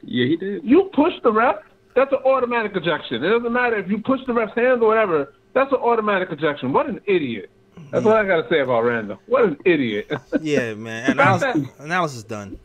yeah, 0.03 0.25
he 0.25 0.37
did. 0.37 0.63
You 0.63 0.89
pushed 0.93 1.23
the 1.23 1.31
ref. 1.31 1.57
That's 1.95 2.11
an 2.11 2.19
automatic 2.25 2.73
ejection. 2.75 3.23
It 3.23 3.29
doesn't 3.29 3.51
matter 3.51 3.77
if 3.77 3.89
you 3.89 3.97
push 3.99 4.19
the 4.27 4.33
ref's 4.33 4.53
hands 4.55 4.81
or 4.81 4.87
whatever. 4.87 5.33
That's 5.53 5.71
an 5.71 5.79
automatic 5.79 6.29
ejection. 6.31 6.71
What 6.71 6.87
an 6.87 7.01
idiot. 7.07 7.49
That's 7.91 8.05
what 8.05 8.17
I 8.17 8.25
gotta 8.25 8.47
say 8.49 8.59
about 8.61 8.83
Randle. 8.83 9.19
What 9.27 9.43
an 9.45 9.57
idiot. 9.65 10.11
yeah, 10.41 10.73
man. 10.73 11.11
Analysis, 11.11 11.69
analysis 11.79 12.23
done. 12.23 12.59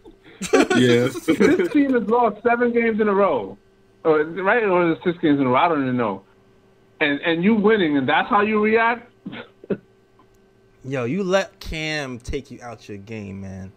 Yeah, 0.53 1.09
this 1.27 1.72
team 1.72 1.92
has 1.94 2.03
lost 2.09 2.42
seven 2.42 2.72
games 2.72 3.01
in 3.01 3.09
a 3.09 3.14
row, 3.14 3.57
or 4.05 4.25
right, 4.25 4.64
or 4.64 4.90
is 4.92 4.98
six 5.05 5.16
games 5.18 5.38
in 5.40 5.46
a 5.46 5.51
row? 5.51 5.57
I 5.57 5.68
don't 5.68 5.83
even 5.83 5.96
know. 5.96 6.22
And 7.01 7.20
and 7.20 7.44
you 7.44 7.55
winning, 7.55 7.96
and 7.96 8.09
that's 8.09 8.29
how 8.29 8.40
you 8.42 8.61
react. 8.62 9.09
Yo, 10.85 11.05
you 11.05 11.22
let 11.22 11.61
Cam 11.61 12.18
take 12.18 12.51
you 12.51 12.59
out 12.61 12.88
your 12.88 12.98
game, 12.98 13.40
man. 13.40 13.70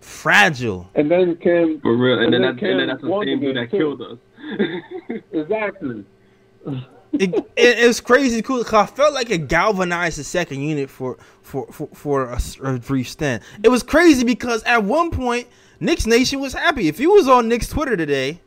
fragile. 0.00 0.88
And 0.94 1.10
then 1.10 1.34
Cam 1.36 1.80
For 1.80 1.96
real. 1.96 2.14
And, 2.20 2.32
And 2.32 2.34
then, 2.34 2.42
then 2.42 2.56
that, 2.56 2.62
and 2.62 2.78
then 2.78 2.86
Cam 2.86 2.86
that's 2.88 3.02
the 3.02 3.22
same 3.26 3.40
dude 3.40 3.56
that 3.56 3.70
too. 3.72 3.76
killed 3.78 4.02
us. 4.02 5.22
exactly. 5.32 6.04
It, 7.12 7.34
it, 7.56 7.78
it 7.78 7.86
was 7.86 8.00
crazy 8.00 8.42
cool 8.42 8.64
'cause 8.64 8.74
I 8.74 8.86
felt 8.86 9.14
like 9.14 9.30
it 9.30 9.48
galvanized 9.48 10.18
the 10.18 10.24
second 10.24 10.62
unit 10.62 10.90
for 10.90 11.18
for 11.42 11.66
for, 11.72 11.88
for 11.94 12.24
a, 12.30 12.40
a 12.64 12.78
brief 12.78 13.08
stint. 13.08 13.42
It 13.62 13.68
was 13.68 13.82
crazy 13.82 14.24
because 14.24 14.62
at 14.64 14.84
one 14.84 15.10
point 15.10 15.48
Knicks 15.80 16.06
Nation 16.06 16.40
was 16.40 16.54
happy. 16.54 16.88
If 16.88 17.00
you 17.00 17.12
was 17.12 17.28
on 17.28 17.48
Knicks 17.48 17.68
Twitter 17.68 17.96
today 17.96 18.40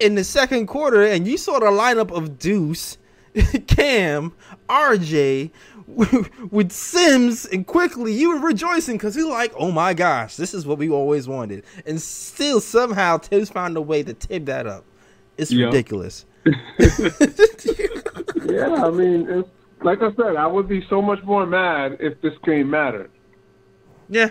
in 0.00 0.14
the 0.14 0.24
second 0.24 0.66
quarter 0.66 1.04
and 1.04 1.26
you 1.26 1.36
saw 1.36 1.58
the 1.58 1.66
lineup 1.66 2.10
of 2.10 2.38
Deuce, 2.38 2.98
Cam, 3.66 4.32
RJ 4.68 5.50
with 6.50 6.72
Sims 6.72 7.46
and 7.46 7.66
Quickley 7.66 8.12
you 8.12 8.30
were 8.30 8.46
rejoicing 8.46 8.96
because 8.96 9.16
you're 9.16 9.30
like, 9.30 9.52
oh 9.56 9.70
my 9.70 9.94
gosh, 9.94 10.36
this 10.36 10.54
is 10.54 10.66
what 10.66 10.78
we 10.78 10.90
always 10.90 11.28
wanted. 11.28 11.64
And 11.86 12.00
still 12.00 12.60
somehow 12.60 13.18
Thibs 13.18 13.50
found 13.50 13.76
a 13.76 13.80
way 13.80 14.02
to 14.02 14.14
tip 14.14 14.46
that 14.46 14.66
up. 14.66 14.84
It's 15.38 15.50
Yeah. 15.52 15.66
ridiculous. 15.66 16.26
Yeah, 18.44 18.72
I 18.84 18.90
mean, 18.90 19.26
it's, 19.28 19.48
like 19.82 20.00
I 20.00 20.10
said, 20.14 20.36
I 20.36 20.46
would 20.46 20.68
be 20.68 20.84
so 20.88 21.02
much 21.02 21.22
more 21.24 21.44
mad 21.46 21.98
if 22.00 22.20
this 22.22 22.32
game 22.44 22.70
mattered. 22.70 23.10
Yeah. 24.08 24.30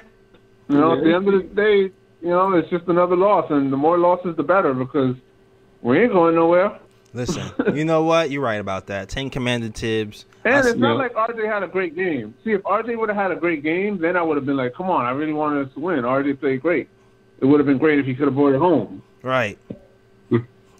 You 0.69 0.77
know, 0.77 0.97
at 0.97 1.03
the 1.03 1.13
end 1.13 1.27
of 1.27 1.33
the 1.33 1.55
day, 1.55 1.93
you 2.21 2.29
know, 2.29 2.51
it's 2.53 2.69
just 2.69 2.87
another 2.87 3.15
loss, 3.15 3.45
and 3.51 3.71
the 3.71 3.77
more 3.77 3.97
losses, 3.99 4.35
the 4.35 4.43
better, 4.43 4.73
because 4.73 5.15
we 5.81 5.99
ain't 5.99 6.11
going 6.13 6.35
nowhere. 6.35 6.79
Listen, 7.13 7.43
you 7.75 7.85
know 7.85 8.03
what? 8.03 8.31
You're 8.31 8.41
right 8.41 8.59
about 8.59 8.87
that. 8.87 9.09
Ten 9.09 9.29
commanded 9.29 9.75
Thibs. 9.75 10.25
And 10.43 10.55
I 10.55 10.59
it's 10.59 10.67
s- 10.69 10.75
not 10.77 10.93
Yeah. 10.93 10.97
like 10.97 11.13
RJ 11.13 11.45
had 11.45 11.63
a 11.63 11.67
great 11.67 11.95
game. 11.95 12.33
See, 12.43 12.51
if 12.51 12.61
RJ 12.63 12.97
would 12.97 13.09
have 13.09 13.17
had 13.17 13.31
a 13.31 13.35
great 13.35 13.63
game, 13.63 13.99
then 13.99 14.17
I 14.17 14.21
would 14.21 14.35
have 14.37 14.45
been 14.45 14.57
like, 14.57 14.73
come 14.73 14.89
on, 14.89 15.05
I 15.05 15.11
really 15.11 15.33
wanted 15.33 15.67
us 15.67 15.73
to 15.75 15.79
win. 15.79 15.99
RJ 16.03 16.39
played 16.39 16.61
great. 16.61 16.89
It 17.39 17.45
would 17.45 17.59
have 17.59 17.67
been 17.67 17.77
great 17.77 17.99
if 17.99 18.05
he 18.05 18.13
could 18.15 18.25
have 18.27 18.35
brought 18.35 18.55
it 18.55 18.59
home. 18.59 19.01
right. 19.21 19.57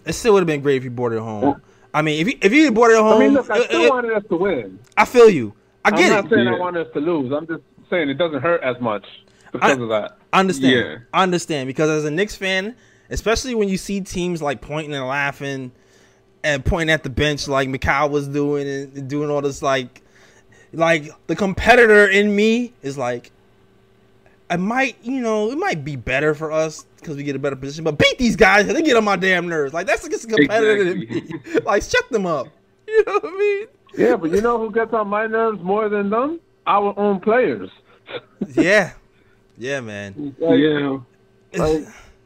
It 0.08 0.14
still 0.14 0.32
would 0.34 0.40
have 0.40 0.46
been 0.46 0.62
great 0.62 0.76
if 0.76 0.84
you 0.84 0.90
brought 0.90 1.12
it 1.12 1.20
home. 1.20 1.60
I 1.94 2.02
mean, 2.02 2.20
if 2.20 2.28
you 2.28 2.38
if 2.42 2.52
you 2.52 2.64
had 2.64 2.74
brought 2.74 2.90
it 2.90 2.96
home, 2.98 3.16
I 3.16 3.18
mean, 3.20 3.34
look, 3.34 3.50
I 3.50 3.64
still 3.64 3.82
it- 3.84 3.90
wanted 3.90 4.12
us 4.12 4.24
to 4.30 4.36
win. 4.36 4.78
I 4.96 5.04
feel 5.04 5.28
you. 5.30 5.54
I 5.84 5.90
get 5.90 6.00
it. 6.00 6.04
I'm 6.04 6.10
not 6.10 6.24
it. 6.26 6.30
saying 6.36 6.48
I 6.48 6.52
Yeah. 6.52 6.58
wanted 6.58 6.86
us 6.86 6.92
to 6.94 7.00
lose. 7.00 7.32
I'm 7.32 7.46
just 7.46 7.62
saying 7.90 8.08
it 8.08 8.14
doesn't 8.14 8.40
hurt 8.42 8.62
as 8.62 8.80
much 8.80 9.04
because 9.52 9.78
I- 9.78 9.82
of 9.82 9.88
that. 9.90 10.16
I 10.32 10.40
understand. 10.40 10.72
Yeah. 10.74 10.96
I 11.12 11.22
understand 11.22 11.66
because 11.68 11.88
as 11.90 12.04
a 12.04 12.10
Knicks 12.10 12.34
fan, 12.36 12.74
especially 13.10 13.54
when 13.54 13.68
you 13.68 13.78
see 13.78 14.00
teams 14.00 14.42
like 14.42 14.60
pointing 14.60 14.94
and 14.94 15.06
laughing 15.06 15.72
and 16.44 16.64
pointing 16.64 16.92
at 16.92 17.02
the 17.02 17.10
bench 17.10 17.48
like 17.48 17.68
Mikal 17.68 18.10
was 18.10 18.28
doing 18.28 18.68
and 18.68 19.08
doing 19.08 19.30
all 19.30 19.40
this 19.40 19.62
like 19.62 20.02
like 20.72 21.10
the 21.26 21.34
competitor 21.36 22.06
in 22.06 22.34
me 22.36 22.72
is 22.82 22.98
like 22.98 23.30
I 24.50 24.56
might, 24.56 24.96
you 25.02 25.20
know, 25.20 25.50
it 25.50 25.58
might 25.58 25.84
be 25.84 25.96
better 25.96 26.34
for 26.34 26.50
us 26.52 26.86
because 27.00 27.16
we 27.16 27.22
get 27.22 27.36
a 27.36 27.38
better 27.38 27.56
position, 27.56 27.84
but 27.84 27.98
beat 27.98 28.18
these 28.18 28.36
guys 28.36 28.64
'cause 28.66 28.74
they 28.74 28.82
get 28.82 28.96
on 28.96 29.04
my 29.04 29.16
damn 29.16 29.48
nerves. 29.48 29.72
Like 29.74 29.86
that's 29.86 30.06
just 30.08 30.24
a 30.24 30.28
competitor 30.28 30.82
in 30.92 30.98
me. 31.00 31.32
like 31.64 31.82
shut 31.82 32.08
them 32.10 32.26
up. 32.26 32.48
You 32.88 33.04
know 33.04 33.12
what 33.20 33.24
I 33.34 33.36
mean? 33.38 33.66
Yeah, 33.98 34.16
but 34.16 34.30
you 34.30 34.40
know 34.40 34.58
who 34.58 34.70
gets 34.72 34.94
on 34.94 35.08
my 35.08 35.26
nerves 35.26 35.60
more 35.62 35.90
than 35.90 36.08
them? 36.08 36.40
Our 36.66 36.98
own 36.98 37.20
players. 37.20 37.70
Yeah. 38.54 38.92
Yeah, 39.58 39.80
man. 39.80 40.34
Like, 40.38 40.58
yeah. 40.58 40.98
Like, 41.62 41.84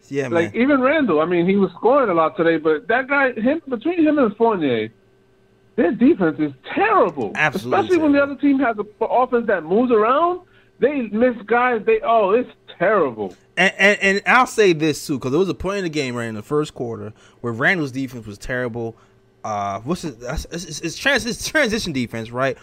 Yeah, 0.09 0.23
man. 0.29 0.33
like 0.45 0.55
even 0.55 0.81
Randle. 0.81 1.21
I 1.21 1.25
mean, 1.25 1.49
he 1.49 1.57
was 1.57 1.71
scoring 1.73 2.11
a 2.11 2.15
lot 2.15 2.37
today, 2.37 2.59
but 2.59 2.87
that 2.89 3.09
guy, 3.09 3.33
him 3.33 3.61
between 3.69 4.07
him 4.07 4.19
and 4.19 4.37
Fournier, 4.37 4.91
their 5.77 5.93
defense 5.93 6.37
is 6.39 6.53
terrible. 6.75 7.33
Absolutely 7.35 7.79
Especially 7.81 8.03
when 8.03 8.13
the 8.13 8.23
other 8.23 8.37
team 8.37 8.59
has 8.61 8.77
an 8.79 8.87
offense 9.01 9.47
that 9.47 9.65
moves 9.65 9.91
around. 9.91 10.43
They 10.79 11.03
miss 11.09 11.35
guys. 11.47 11.83
They 11.87 12.01
oh, 12.05 12.31
it's 12.33 12.51
terrible. 12.79 13.35
And, 13.57 13.73
and 13.79 13.99
and 14.01 14.23
I'll 14.27 14.47
say 14.47 14.73
this 14.73 15.07
too, 15.07 15.19
because 15.19 15.31
there 15.31 15.41
was 15.41 15.49
a 15.49 15.55
point 15.55 15.79
in 15.79 15.85
the 15.85 15.91
game 15.91 16.15
right 16.15 16.27
in 16.27 16.35
the 16.35 16.43
first 16.43 16.75
quarter 16.75 17.13
where 17.41 17.53
Randle's 17.53 17.93
defense 17.93 18.27
was 18.27 18.39
terrible. 18.39 18.97
Uh, 19.45 19.81
what's 19.81 20.05
it? 20.05 20.17
It's, 20.21 20.45
it's, 20.47 20.81
it's, 20.81 20.97
trans, 20.97 21.27
it's 21.27 21.47
transition 21.47 21.93
defense, 21.93 22.31
right? 22.31 22.57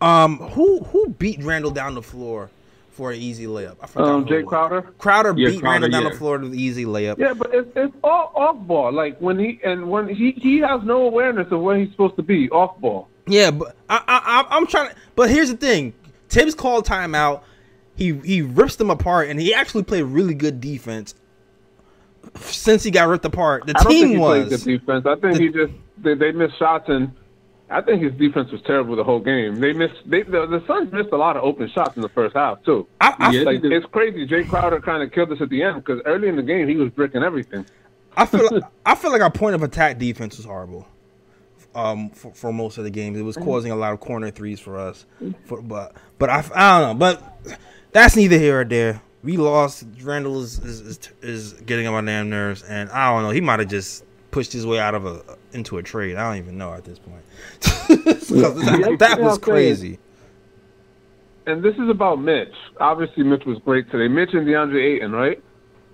Um, 0.00 0.38
who 0.38 0.80
who 0.84 1.10
beat 1.10 1.42
Randle 1.42 1.70
down 1.70 1.94
the 1.94 2.02
floor 2.02 2.50
for 2.90 3.12
an 3.12 3.20
easy 3.20 3.46
layup? 3.46 3.76
I 3.80 3.86
forgot. 3.86 4.08
Um, 4.08 4.24
Jae 4.24 4.42
was. 4.42 4.48
Crowder. 4.48 4.82
Crowder 4.98 5.34
Yeah, 5.36 5.50
beat 5.50 5.60
Crowder, 5.60 5.72
Randle 5.72 5.90
down 5.90 6.02
yeah. 6.02 6.08
the 6.10 6.16
floor 6.16 6.38
with 6.38 6.52
an 6.52 6.58
easy 6.58 6.84
layup. 6.84 7.18
Yeah, 7.18 7.34
but 7.34 7.54
it's 7.54 7.70
it's 7.76 7.94
all 8.02 8.32
off 8.34 8.56
ball. 8.66 8.92
Like 8.92 9.18
when 9.18 9.38
he 9.38 9.60
and 9.62 9.90
when 9.90 10.08
he 10.08 10.32
he 10.32 10.58
has 10.58 10.82
no 10.82 11.06
awareness 11.06 11.52
of 11.52 11.60
where 11.60 11.78
he's 11.78 11.90
supposed 11.90 12.16
to 12.16 12.22
be 12.22 12.50
off 12.50 12.78
ball. 12.80 13.08
Yeah, 13.26 13.52
but 13.52 13.76
I, 13.88 13.96
I, 13.98 14.18
I 14.42 14.56
I'm 14.56 14.66
trying 14.66 14.90
to. 14.90 14.96
But 15.14 15.30
here's 15.30 15.50
the 15.50 15.56
thing: 15.56 15.92
Thibs 16.28 16.54
called 16.54 16.86
timeout. 16.86 17.42
He 17.96 18.12
he 18.24 18.42
rips 18.42 18.76
them 18.76 18.90
apart, 18.90 19.28
and 19.28 19.40
he 19.40 19.52
actually 19.54 19.82
played 19.84 20.02
really 20.04 20.34
good 20.34 20.60
defense. 20.60 21.14
Since 22.36 22.84
he 22.84 22.90
got 22.90 23.08
ripped 23.08 23.24
apart, 23.24 23.66
the 23.66 23.72
I 23.76 23.82
don't 23.82 23.92
think 23.92 24.00
team 24.06 24.08
he 24.10 24.16
played 24.18 24.48
was. 24.50 24.64
good 24.64 24.78
defense. 24.78 25.06
I 25.06 25.14
think 25.16 25.34
The- 25.36 25.40
he 25.42 25.48
just 25.48 25.72
they, 25.98 26.14
they 26.14 26.32
missed 26.32 26.58
shots 26.58 26.88
and. 26.88 27.12
I 27.70 27.80
think 27.80 28.02
his 28.02 28.12
defense 28.12 28.52
was 28.52 28.60
terrible 28.66 28.96
the 28.96 29.04
whole 29.04 29.18
game. 29.20 29.58
They 29.58 29.72
missed. 29.72 29.94
They, 30.04 30.22
the, 30.24 30.46
the 30.46 30.62
Suns 30.66 30.92
missed 30.92 31.08
a 31.10 31.16
lot 31.16 31.38
of 31.38 31.42
open 31.42 31.70
shots 31.70 31.96
in 31.96 32.02
the 32.02 32.08
first 32.10 32.36
half 32.36 32.62
too. 32.64 32.86
I, 33.00 33.14
I, 33.18 33.30
Like 33.44 33.60
it's 33.64 33.86
crazy. 33.86 34.26
Jae 34.26 34.46
Crowder 34.46 34.78
kind 34.78 35.02
of 35.02 35.10
killed 35.10 35.32
us 35.32 35.38
at 35.40 35.48
the 35.48 35.62
end 35.62 35.76
because 35.82 36.02
early 36.04 36.28
in 36.28 36.36
the 36.36 36.42
game 36.42 36.68
he 36.68 36.76
was 36.76 36.90
bricking 36.90 37.22
everything. 37.22 37.64
I 38.14 38.26
feel 38.26 38.46
like, 38.52 38.62
I 38.84 38.94
feel 38.94 39.10
like 39.10 39.22
our 39.22 39.30
point 39.30 39.54
of 39.54 39.62
attack 39.62 39.96
defense 39.98 40.36
was 40.36 40.44
horrible. 40.44 40.86
Um, 41.74 42.10
for, 42.10 42.34
for 42.34 42.52
most 42.52 42.76
of 42.76 42.84
the 42.84 42.90
games, 42.90 43.18
it 43.18 43.22
was 43.22 43.38
causing 43.38 43.72
a 43.72 43.76
lot 43.76 43.94
of 43.94 44.00
corner 44.00 44.30
threes 44.30 44.60
for 44.60 44.76
us. 44.76 45.06
For, 45.46 45.62
but 45.62 45.96
but 46.18 46.28
I, 46.28 46.44
I 46.54 46.78
don't 46.80 46.88
know. 46.90 46.94
But 46.98 47.58
that's 47.92 48.16
neither 48.16 48.38
here 48.38 48.60
or 48.60 48.64
there. 48.64 49.02
We 49.22 49.36
lost. 49.36 49.84
Randle 50.02 50.40
is 50.42 50.58
is, 50.58 50.80
is, 50.80 50.98
is 51.22 51.52
getting 51.62 51.86
on 51.86 51.92
my 52.04 52.10
damn 52.10 52.28
nerves, 52.28 52.62
and 52.64 52.90
I 52.90 53.10
don't 53.12 53.22
know. 53.22 53.30
He 53.30 53.40
might 53.40 53.60
have 53.60 53.68
just 53.68 54.04
pushed 54.32 54.52
his 54.52 54.66
way 54.66 54.80
out 54.80 54.94
of 54.94 55.06
a 55.06 55.22
into 55.52 55.78
a 55.78 55.82
trade. 55.82 56.16
I 56.16 56.28
don't 56.28 56.42
even 56.42 56.58
know 56.58 56.72
at 56.72 56.84
this 56.84 56.98
point. 56.98 57.22
that, 57.60 58.96
that 58.98 59.20
was 59.20 59.38
crazy. 59.38 59.98
And 61.46 61.62
this 61.62 61.74
is 61.76 61.88
about 61.88 62.20
Mitch. 62.20 62.52
Obviously, 62.80 63.24
Mitch 63.24 63.44
was 63.44 63.58
great 63.64 63.90
today. 63.90 64.06
Mitch 64.08 64.30
and 64.32 64.46
DeAndre 64.46 64.96
Ayton, 64.96 65.12
right? 65.12 65.42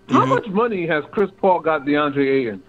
How 0.08 0.20
Mm-hmm. 0.20 0.28
much 0.30 0.46
money 0.48 0.86
has 0.86 1.04
Chris 1.10 1.30
Paul 1.38 1.60
got 1.60 1.82
DeAndre 1.82 2.26
Ayton? 2.40 2.62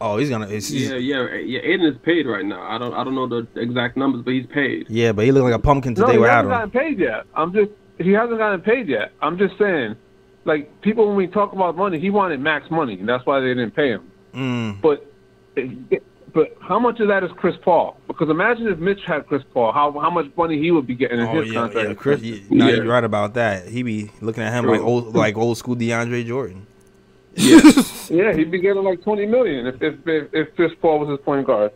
Oh, 0.00 0.18
he's 0.18 0.28
gonna. 0.28 0.46
He's, 0.48 0.70
Yeah, 0.72 0.96
yeah, 0.96 1.34
yeah. 1.36 1.60
Ayton 1.60 1.86
is 1.86 1.96
paid 2.02 2.26
right 2.26 2.44
now. 2.44 2.62
I 2.62 2.78
don't, 2.78 2.92
I 2.94 3.02
don't 3.04 3.14
know 3.14 3.26
the 3.28 3.46
exact 3.56 3.96
numbers, 3.96 4.22
but 4.22 4.32
he's 4.34 4.46
paid. 4.46 4.86
yeah, 4.88 5.12
but 5.12 5.24
he 5.24 5.32
looked 5.32 5.44
like 5.44 5.54
a 5.54 5.58
pumpkin 5.58 5.94
No, 5.94 6.02
today 6.04 6.12
he 6.12 6.18
without 6.18 6.44
hasn't 6.44 6.52
him. 6.52 6.70
gotten 6.70 6.70
paid 6.96 6.98
yet. 7.00 7.24
I'm 7.34 7.52
just 7.52 7.70
he 7.98 8.12
hasn't 8.12 8.38
gotten 8.38 8.60
paid 8.60 8.88
yet. 8.88 9.12
I'm 9.22 9.38
just 9.38 9.56
saying, 9.58 9.96
like 10.44 10.80
people 10.82 11.06
when 11.08 11.16
we 11.16 11.26
talk 11.26 11.52
about 11.52 11.76
money, 11.76 11.98
he 12.00 12.10
wanted 12.10 12.40
max 12.40 12.70
money, 12.70 12.94
and 12.98 13.08
that's 13.08 13.24
why 13.26 13.40
they 13.40 13.48
didn't 13.48 13.72
pay 13.72 13.88
him. 13.90 14.10
Mm. 14.34 14.80
But 14.80 15.08
but 16.34 16.56
how 16.60 16.80
much 16.80 16.98
of 16.98 17.06
that 17.08 17.22
is 17.22 17.30
Chris 17.36 17.54
Paul? 17.62 17.96
Because 18.08 18.28
imagine 18.28 18.66
if 18.66 18.78
Mitch 18.78 19.00
had 19.06 19.26
Chris 19.26 19.42
Paul, 19.52 19.72
how 19.72 19.92
how 20.00 20.10
much 20.10 20.26
money 20.36 20.58
he 20.60 20.70
would 20.72 20.86
be 20.86 20.94
getting 20.96 21.20
in 21.20 21.26
Oh 21.26 21.40
his 21.42 21.52
yeah, 21.52 21.60
contract. 21.60 21.88
yeah, 21.88 21.94
Chris. 21.94 22.20
You, 22.22 22.42
no, 22.50 22.66
Yeah. 22.68 22.74
you're 22.76 22.86
right 22.86 23.04
about 23.04 23.34
that. 23.34 23.68
He'd 23.68 23.84
be 23.84 24.10
looking 24.20 24.42
at 24.42 24.52
him 24.52 24.64
True. 24.64 24.72
like 24.72 24.80
old, 24.80 25.14
like 25.14 25.36
old 25.36 25.56
school 25.58 25.76
DeAndre 25.76 26.26
Jordan. 26.26 26.66
Yeah, 28.10 28.34
he'd 28.34 28.50
be 28.50 28.58
getting 28.60 28.82
like 28.84 29.02
twenty 29.02 29.24
million 29.26 29.66
if 29.66 29.80
if 29.80 29.94
if, 30.06 30.28
if 30.34 30.54
Chris 30.56 30.72
Paul 30.82 31.00
was 31.00 31.08
his 31.08 31.24
point 31.24 31.46
guard. 31.46 31.72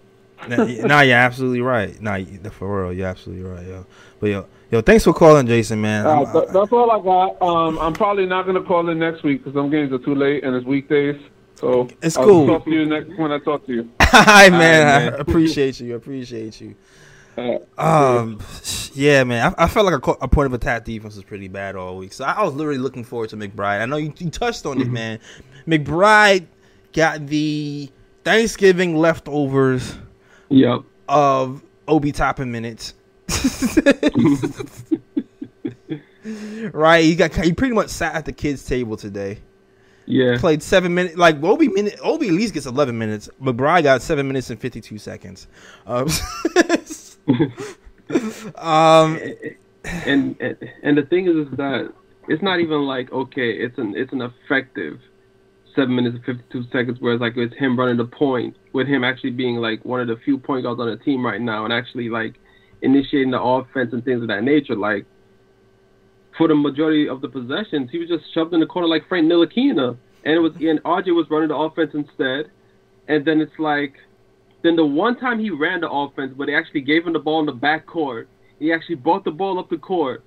Nah, 0.48 0.64
nah, 0.86 1.00
you're 1.00 1.16
absolutely 1.16 1.60
right. 1.60 2.00
Nah, 2.00 2.16
you- 2.16 2.38
for 2.50 2.82
real, 2.84 2.92
you're 2.92 3.08
absolutely 3.08 3.44
right, 3.44 3.66
yo. 3.66 3.86
But 4.20 4.26
yo, 4.30 4.46
yo, 4.70 4.80
thanks 4.82 5.04
for 5.04 5.12
calling, 5.14 5.46
Jason, 5.46 5.80
man. 5.80 6.06
Uh, 6.06 6.32
th- 6.32 6.48
that's 6.52 6.72
all 6.72 6.90
I 6.90 7.00
got. 7.02 7.40
Um, 7.42 7.78
I'm 7.78 7.92
probably 7.92 8.26
not 8.26 8.46
gonna 8.46 8.62
call 8.62 8.88
in 8.88 8.98
next 8.98 9.22
week 9.22 9.42
because 9.44 9.56
some 9.58 9.70
games 9.70 9.92
are 9.92 9.98
too 9.98 10.14
late 10.14 10.44
and 10.44 10.54
it's 10.54 10.66
weekdays. 10.66 11.16
So 11.56 11.88
It's 12.02 12.16
I'll 12.16 12.24
cool. 12.24 12.46
Talk 12.46 12.64
to 12.66 12.70
you 12.70 12.86
next 12.86 13.08
when 13.18 13.32
I 13.32 13.38
talk 13.40 13.66
to 13.66 13.72
you. 13.72 13.90
Hi, 14.00 14.48
man. 14.48 15.12
All 15.12 15.18
I 15.18 15.20
appreciate 15.22 15.80
you. 15.80 15.94
I 15.94 15.96
appreciate 15.96 16.60
you. 16.60 16.76
Um, 17.76 18.40
yeah, 18.94 19.24
man. 19.24 19.54
I, 19.58 19.64
I 19.64 19.68
felt 19.68 19.86
like 19.86 19.94
a, 19.94 20.00
co- 20.00 20.18
a 20.20 20.28
point 20.28 20.46
of 20.46 20.52
attack 20.54 20.84
defense 20.84 21.14
was 21.16 21.24
pretty 21.24 21.48
bad 21.48 21.76
all 21.76 21.96
week. 21.96 22.12
So 22.12 22.24
I, 22.24 22.32
I 22.32 22.44
was 22.44 22.54
literally 22.54 22.78
looking 22.78 23.04
forward 23.04 23.30
to 23.30 23.36
McBride. 23.36 23.80
I 23.80 23.86
know 23.86 23.96
you, 23.96 24.12
you 24.18 24.30
touched 24.30 24.66
on 24.66 24.80
it, 24.80 24.88
man. 24.88 25.18
McBride 25.66 26.46
got 26.92 27.26
the 27.26 27.90
Thanksgiving 28.24 28.96
leftovers 28.96 29.96
Yep. 30.48 30.82
of 31.08 31.62
Obi 31.86 32.12
Toppin 32.12 32.50
minutes. 32.50 32.94
right, 36.72 37.04
he 37.04 37.14
got 37.14 37.34
he 37.34 37.52
pretty 37.52 37.74
much 37.74 37.88
sat 37.88 38.14
at 38.14 38.24
the 38.24 38.32
kids' 38.32 38.64
table 38.64 38.96
today. 38.96 39.38
Yeah. 40.06 40.38
Played 40.38 40.62
seven 40.62 40.94
minutes. 40.94 41.16
Like 41.16 41.42
Obi 41.42 41.68
minute, 41.68 41.98
Obi 42.02 42.28
at 42.28 42.34
least 42.34 42.54
gets 42.54 42.64
eleven 42.66 42.96
minutes. 42.98 43.28
McBride 43.42 43.82
got 43.82 44.00
seven 44.00 44.26
minutes 44.26 44.48
and 44.48 44.58
fifty 44.58 44.80
two 44.80 44.96
seconds. 44.98 45.46
Um, 45.86 46.08
um, 48.56 49.20
and 49.84 50.36
and 50.40 50.56
and 50.82 50.98
the 50.98 51.02
thing 51.02 51.28
is, 51.28 51.48
is 51.48 51.56
that 51.58 51.92
it's 52.28 52.42
not 52.42 52.60
even 52.60 52.86
like 52.86 53.12
okay, 53.12 53.50
it's 53.50 53.76
an 53.78 53.94
it's 53.96 54.12
an 54.12 54.22
effective 54.22 55.00
seven 55.78 55.94
minutes 55.94 56.16
and 56.16 56.24
fifty 56.24 56.44
two 56.50 56.64
seconds. 56.72 56.98
Whereas 57.00 57.20
like 57.20 57.36
it's 57.36 57.54
him 57.56 57.78
running 57.78 57.96
the 57.96 58.04
point 58.04 58.56
with 58.72 58.88
him 58.88 59.04
actually 59.04 59.30
being 59.30 59.56
like 59.56 59.84
one 59.84 60.00
of 60.00 60.08
the 60.08 60.16
few 60.24 60.36
point 60.38 60.64
guards 60.64 60.80
on 60.80 60.90
the 60.90 60.96
team 60.96 61.24
right 61.24 61.40
now, 61.40 61.64
and 61.64 61.72
actually 61.72 62.08
like 62.08 62.34
initiating 62.82 63.30
the 63.30 63.40
offense 63.40 63.92
and 63.92 64.04
things 64.04 64.22
of 64.22 64.28
that 64.28 64.42
nature. 64.42 64.74
Like 64.74 65.06
for 66.36 66.48
the 66.48 66.54
majority 66.54 67.08
of 67.08 67.20
the 67.20 67.28
possessions, 67.28 67.90
he 67.92 67.98
was 67.98 68.08
just 68.08 68.24
shoved 68.34 68.52
in 68.52 68.60
the 68.60 68.66
corner 68.66 68.88
like 68.88 69.08
Frank 69.08 69.30
Ntilikina, 69.30 69.96
and 70.24 70.34
it 70.34 70.40
was 70.40 70.52
and 70.60 70.82
RJ 70.82 71.14
was 71.14 71.26
running 71.30 71.48
the 71.48 71.56
offense 71.56 71.92
instead. 71.94 72.50
And 73.06 73.24
then 73.24 73.40
it's 73.40 73.58
like, 73.58 73.94
then 74.62 74.76
the 74.76 74.84
one 74.84 75.18
time 75.18 75.40
he 75.40 75.48
ran 75.48 75.80
the 75.80 75.90
offense, 75.90 76.34
but 76.36 76.46
they 76.46 76.54
actually 76.54 76.82
gave 76.82 77.06
him 77.06 77.14
the 77.14 77.18
ball 77.18 77.40
in 77.40 77.46
the 77.46 77.52
back 77.52 77.86
court. 77.86 78.28
He 78.58 78.72
actually 78.72 78.96
brought 78.96 79.24
the 79.24 79.30
ball 79.30 79.58
up 79.58 79.70
the 79.70 79.78
court. 79.78 80.24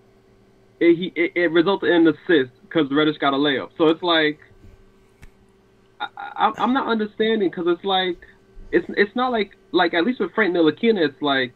It, 0.80 0.96
he 0.98 1.14
it, 1.16 1.34
it 1.36 1.52
resulted 1.52 1.92
in 1.92 2.08
an 2.08 2.16
assist 2.16 2.52
because 2.64 2.90
Reddish 2.90 3.18
got 3.20 3.34
a 3.34 3.38
layup. 3.38 3.70
So 3.78 3.90
it's 3.90 4.02
like, 4.02 4.40
I, 6.18 6.52
I'm 6.58 6.74
not 6.74 6.88
understanding 6.88 7.50
because 7.50 7.66
it's 7.68 7.86
like, 7.86 8.18
it's 8.72 8.86
it's 8.98 9.16
not 9.16 9.32
like 9.32 9.58
like 9.72 9.94
at 9.94 10.06
least 10.06 10.20
with 10.20 10.34
Frank 10.34 10.56
Ntilikina, 10.56 11.06
it's 11.08 11.22
like 11.22 11.54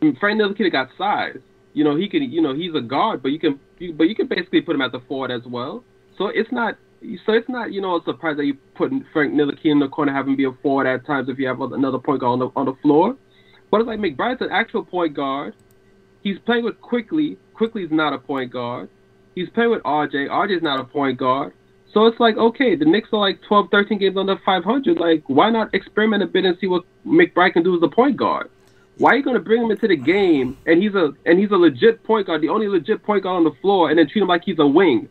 mm, 0.00 0.18
Frank 0.18 0.40
Ntilikina 0.40 0.72
got 0.72 0.88
size. 0.96 1.38
You 1.74 1.84
know, 1.84 1.96
he 1.96 2.08
can, 2.08 2.22
you 2.22 2.40
know, 2.40 2.54
he's 2.54 2.74
a 2.74 2.80
guard, 2.80 3.22
but 3.22 3.30
you 3.30 3.38
can, 3.38 3.60
you, 3.78 3.92
but 3.92 4.04
you 4.04 4.14
can 4.14 4.26
basically 4.26 4.60
put 4.60 4.74
him 4.74 4.82
at 4.82 4.92
the 4.92 5.00
forward 5.00 5.30
as 5.30 5.42
well. 5.46 5.84
So 6.16 6.28
it's 6.28 6.50
not, 6.50 6.76
so 7.24 7.32
it's 7.32 7.48
not, 7.48 7.72
you 7.72 7.80
know, 7.80 7.96
a 7.96 8.04
surprise 8.04 8.36
that 8.38 8.46
you 8.46 8.54
put 8.74 8.90
Frank 9.12 9.34
Ntilikina 9.34 9.72
in 9.72 9.78
the 9.78 9.88
corner, 9.88 10.12
have 10.12 10.26
him 10.26 10.34
be 10.36 10.44
a 10.44 10.52
forward 10.62 10.86
at 10.86 11.06
times 11.06 11.28
if 11.28 11.38
you 11.38 11.46
have 11.46 11.60
another 11.60 11.98
point 11.98 12.20
guard 12.20 12.32
on 12.32 12.38
the 12.38 12.50
on 12.56 12.66
the 12.66 12.74
floor. 12.82 13.16
But 13.70 13.80
it's 13.80 13.86
like 13.86 14.00
McBride's 14.00 14.40
an 14.40 14.48
actual 14.50 14.84
point 14.84 15.14
guard. 15.14 15.54
He's 16.22 16.38
playing 16.40 16.64
with 16.64 16.80
Quickley. 16.80 17.36
Quickley's 17.54 17.90
not 17.90 18.12
a 18.12 18.18
point 18.18 18.50
guard. 18.50 18.88
He's 19.34 19.48
playing 19.50 19.70
with 19.70 19.82
RJ. 19.82 20.28
RJ's 20.28 20.62
not 20.62 20.80
a 20.80 20.84
point 20.84 21.18
guard. 21.18 21.52
So 21.92 22.06
it's 22.06 22.20
like, 22.20 22.36
okay, 22.36 22.74
the 22.74 22.84
Knicks 22.84 23.08
are 23.12 23.18
like 23.18 23.40
12, 23.42 23.70
13 23.70 23.98
games 23.98 24.16
under 24.16 24.36
500. 24.44 24.98
Like, 24.98 25.22
why 25.26 25.50
not 25.50 25.74
experiment 25.74 26.22
a 26.22 26.26
bit 26.26 26.44
and 26.44 26.56
see 26.58 26.66
what 26.66 26.84
McBride 27.06 27.54
can 27.54 27.62
do 27.62 27.74
as 27.76 27.82
a 27.82 27.88
point 27.88 28.16
guard? 28.16 28.50
Why 28.98 29.12
are 29.12 29.16
you 29.16 29.22
going 29.22 29.34
to 29.34 29.42
bring 29.42 29.62
him 29.62 29.70
into 29.70 29.88
the 29.88 29.96
game 29.96 30.58
and 30.66 30.82
he's 30.82 30.94
a 30.94 31.12
and 31.24 31.38
he's 31.38 31.52
a 31.52 31.56
legit 31.56 32.02
point 32.02 32.26
guard, 32.26 32.40
the 32.40 32.48
only 32.48 32.68
legit 32.68 33.02
point 33.04 33.22
guard 33.22 33.36
on 33.36 33.44
the 33.44 33.56
floor, 33.60 33.90
and 33.90 33.98
then 33.98 34.08
treat 34.08 34.22
him 34.22 34.28
like 34.28 34.42
he's 34.44 34.58
a 34.58 34.66
wing, 34.66 35.08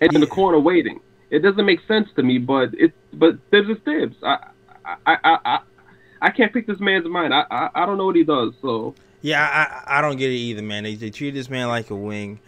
and 0.00 0.12
in 0.14 0.20
the 0.20 0.26
corner 0.26 0.58
waiting? 0.58 0.98
It 1.30 1.40
doesn't 1.40 1.64
make 1.64 1.80
sense 1.86 2.08
to 2.16 2.22
me, 2.22 2.38
but 2.38 2.70
it's 2.72 2.96
but 3.12 3.38
Thibs 3.50 3.68
is 3.68 3.78
Thibs. 3.84 4.16
I 4.22 4.48
I 4.84 4.96
I 5.06 5.38
I, 5.44 5.58
I 6.22 6.30
can't 6.30 6.52
pick 6.52 6.66
this 6.66 6.80
man's 6.80 7.06
mind. 7.06 7.34
I, 7.34 7.44
I 7.50 7.68
I 7.74 7.86
don't 7.86 7.98
know 7.98 8.06
what 8.06 8.16
he 8.16 8.24
does. 8.24 8.54
So 8.62 8.94
Yeah, 9.20 9.42
I 9.86 9.98
I 9.98 10.00
don't 10.00 10.16
get 10.16 10.30
it 10.30 10.36
either, 10.36 10.62
man. 10.62 10.84
They 10.84 10.94
they 10.94 11.10
treat 11.10 11.32
this 11.32 11.50
man 11.50 11.68
like 11.68 11.90
a 11.90 11.96
wing. 11.96 12.40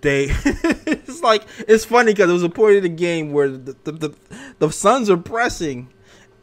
They 0.00 0.24
it's 0.86 1.22
like 1.22 1.44
it's 1.68 1.84
funny 1.84 2.12
because 2.12 2.30
it 2.30 2.32
was 2.32 2.42
a 2.42 2.48
point 2.48 2.76
in 2.76 2.82
the 2.82 2.88
game 2.88 3.32
where 3.32 3.48
the 3.48 3.76
the, 3.84 3.92
the, 3.92 4.14
the 4.58 4.70
Suns 4.70 5.08
are 5.08 5.16
pressing, 5.16 5.88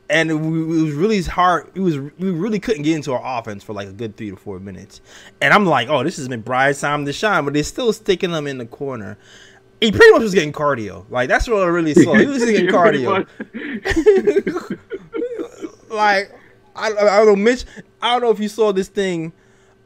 and 0.10 0.32
it, 0.32 0.36
it 0.36 0.38
was 0.40 0.94
really 0.94 1.22
hard. 1.24 1.70
It 1.76 1.82
was 1.82 1.98
we 1.98 2.32
really 2.32 2.60
couldn't 2.60 2.84
get 2.84 2.96
into 2.96 3.14
our 3.14 3.40
offense 3.40 3.64
for 3.64 3.74
like 3.74 3.88
a 3.88 3.94
good 3.94 4.18
three 4.18 4.30
to 4.30 4.36
four 4.36 4.60
minutes, 4.60 5.02
and 5.42 5.54
I'm 5.54 5.66
like, 5.66 5.90
oh, 5.90 6.04
this 6.04 6.18
is 6.18 6.28
McBride's 6.28 6.82
time 6.82 7.06
to 7.06 7.14
shine, 7.14 7.46
but 7.46 7.54
they're 7.54 7.64
still 7.64 7.94
sticking 7.94 8.32
them 8.32 8.48
in 8.48 8.58
the 8.58 8.66
corner. 8.66 9.18
He 9.80 9.92
pretty 9.92 10.12
much 10.12 10.22
was 10.22 10.36
getting 10.36 10.54
cardio. 10.54 11.06
Like 11.10 11.28
that's 11.28 11.48
what 11.48 11.64
I 11.64 11.66
really 11.66 11.96
saw. 11.96 12.14
He 12.14 12.28
was 12.28 12.46
getting 12.46 12.68
cardio. 12.68 13.28
like 15.90 16.32
I, 16.76 16.88
I 16.88 16.90
don't 16.92 17.28
know 17.28 17.36
Mitch 17.36 17.66
I 18.02 18.14
don't 18.14 18.22
know 18.22 18.32
if 18.32 18.40
you 18.40 18.48
saw 18.48 18.72
this 18.72 18.88
thing 18.88 19.34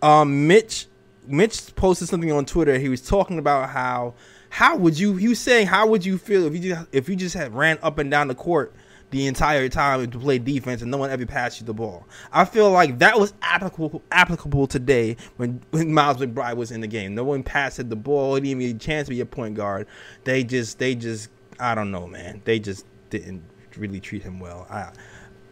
um 0.01 0.47
Mitch 0.47 0.87
Mitch 1.27 1.75
posted 1.75 2.07
something 2.07 2.31
on 2.31 2.45
Twitter 2.45 2.77
he 2.77 2.89
was 2.89 3.01
talking 3.01 3.39
about 3.39 3.69
how 3.69 4.13
how 4.49 4.75
would 4.77 4.97
you 4.97 5.15
he 5.15 5.27
was 5.27 5.39
saying 5.39 5.67
how 5.67 5.87
would 5.87 6.05
you 6.05 6.17
feel 6.17 6.45
if 6.45 6.53
you 6.53 6.73
just 6.73 6.87
if 6.91 7.09
you 7.09 7.15
just 7.15 7.35
had 7.35 7.53
ran 7.53 7.77
up 7.81 7.97
and 7.97 8.09
down 8.11 8.27
the 8.27 8.35
court 8.35 8.73
the 9.11 9.27
entire 9.27 9.69
time 9.69 10.09
to 10.09 10.19
play 10.19 10.37
defense 10.37 10.81
and 10.81 10.91
no 10.91 10.97
one 10.97 11.09
ever 11.09 11.25
passed 11.25 11.59
you 11.59 11.65
the 11.65 11.73
ball. 11.73 12.05
I 12.31 12.43
feel 12.43 12.71
like 12.71 12.99
that 12.99 13.17
was 13.17 13.33
applicable 13.41 14.01
applicable 14.11 14.67
today 14.67 15.15
when, 15.37 15.61
when 15.71 15.93
Miles 15.93 16.17
McBride 16.17 16.57
was 16.57 16.71
in 16.71 16.81
the 16.81 16.87
game. 16.87 17.15
No 17.15 17.23
one 17.23 17.43
passed 17.43 17.77
the 17.77 17.95
ball, 17.95 18.35
didn't 18.35 18.61
even 18.61 18.79
chance 18.79 19.07
to 19.07 19.11
be 19.11 19.21
a 19.21 19.25
point 19.25 19.55
guard. 19.55 19.87
They 20.23 20.43
just 20.43 20.79
they 20.79 20.95
just 20.95 21.29
I 21.59 21.75
don't 21.75 21.91
know, 21.91 22.07
man. 22.07 22.41
They 22.43 22.59
just 22.59 22.85
didn't 23.09 23.43
really 23.77 23.99
treat 23.99 24.23
him 24.23 24.39
well. 24.39 24.67
I 24.69 24.91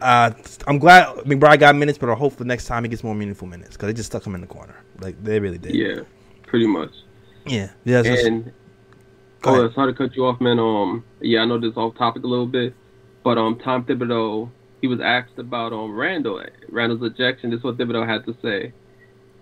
uh, 0.03 0.31
I'm 0.67 0.79
glad 0.79 1.07
McBride 1.19 1.59
got 1.59 1.75
minutes, 1.75 1.97
but 1.97 2.09
I 2.09 2.13
hope 2.13 2.35
the 2.35 2.45
next 2.45 2.65
time 2.65 2.83
he 2.83 2.89
gets 2.89 3.03
more 3.03 3.15
meaningful 3.15 3.47
minutes 3.47 3.71
because 3.71 3.87
they 3.87 3.93
just 3.93 4.11
stuck 4.11 4.25
him 4.25 4.35
in 4.35 4.41
the 4.41 4.47
corner. 4.47 4.75
Like 4.99 5.21
they 5.23 5.39
really 5.39 5.57
did. 5.57 5.73
yeah, 5.73 6.01
pretty 6.45 6.67
much. 6.67 6.91
yeah, 7.45 7.69
yeah. 7.85 8.03
And 8.03 8.51
oh, 9.45 9.61
ahead. 9.61 9.73
sorry 9.73 9.93
to 9.93 9.97
cut 9.97 10.15
you 10.15 10.25
off, 10.25 10.41
man. 10.41 10.59
Um, 10.59 11.05
yeah, 11.21 11.39
I 11.41 11.45
know 11.45 11.57
this 11.57 11.71
is 11.71 11.77
off 11.77 11.95
topic 11.95 12.23
a 12.23 12.27
little 12.27 12.45
bit, 12.45 12.75
but 13.23 13.37
um, 13.37 13.57
Tom 13.59 13.85
Thibodeau, 13.85 14.49
he 14.81 14.87
was 14.87 14.99
asked 14.99 15.39
about 15.39 15.71
um 15.71 15.95
Randle, 15.95 16.43
Randle's 16.69 17.01
ejection. 17.01 17.49
This 17.49 17.59
is 17.59 17.63
what 17.63 17.77
Thibodeau 17.77 18.05
had 18.07 18.25
to 18.25 18.35
say. 18.41 18.73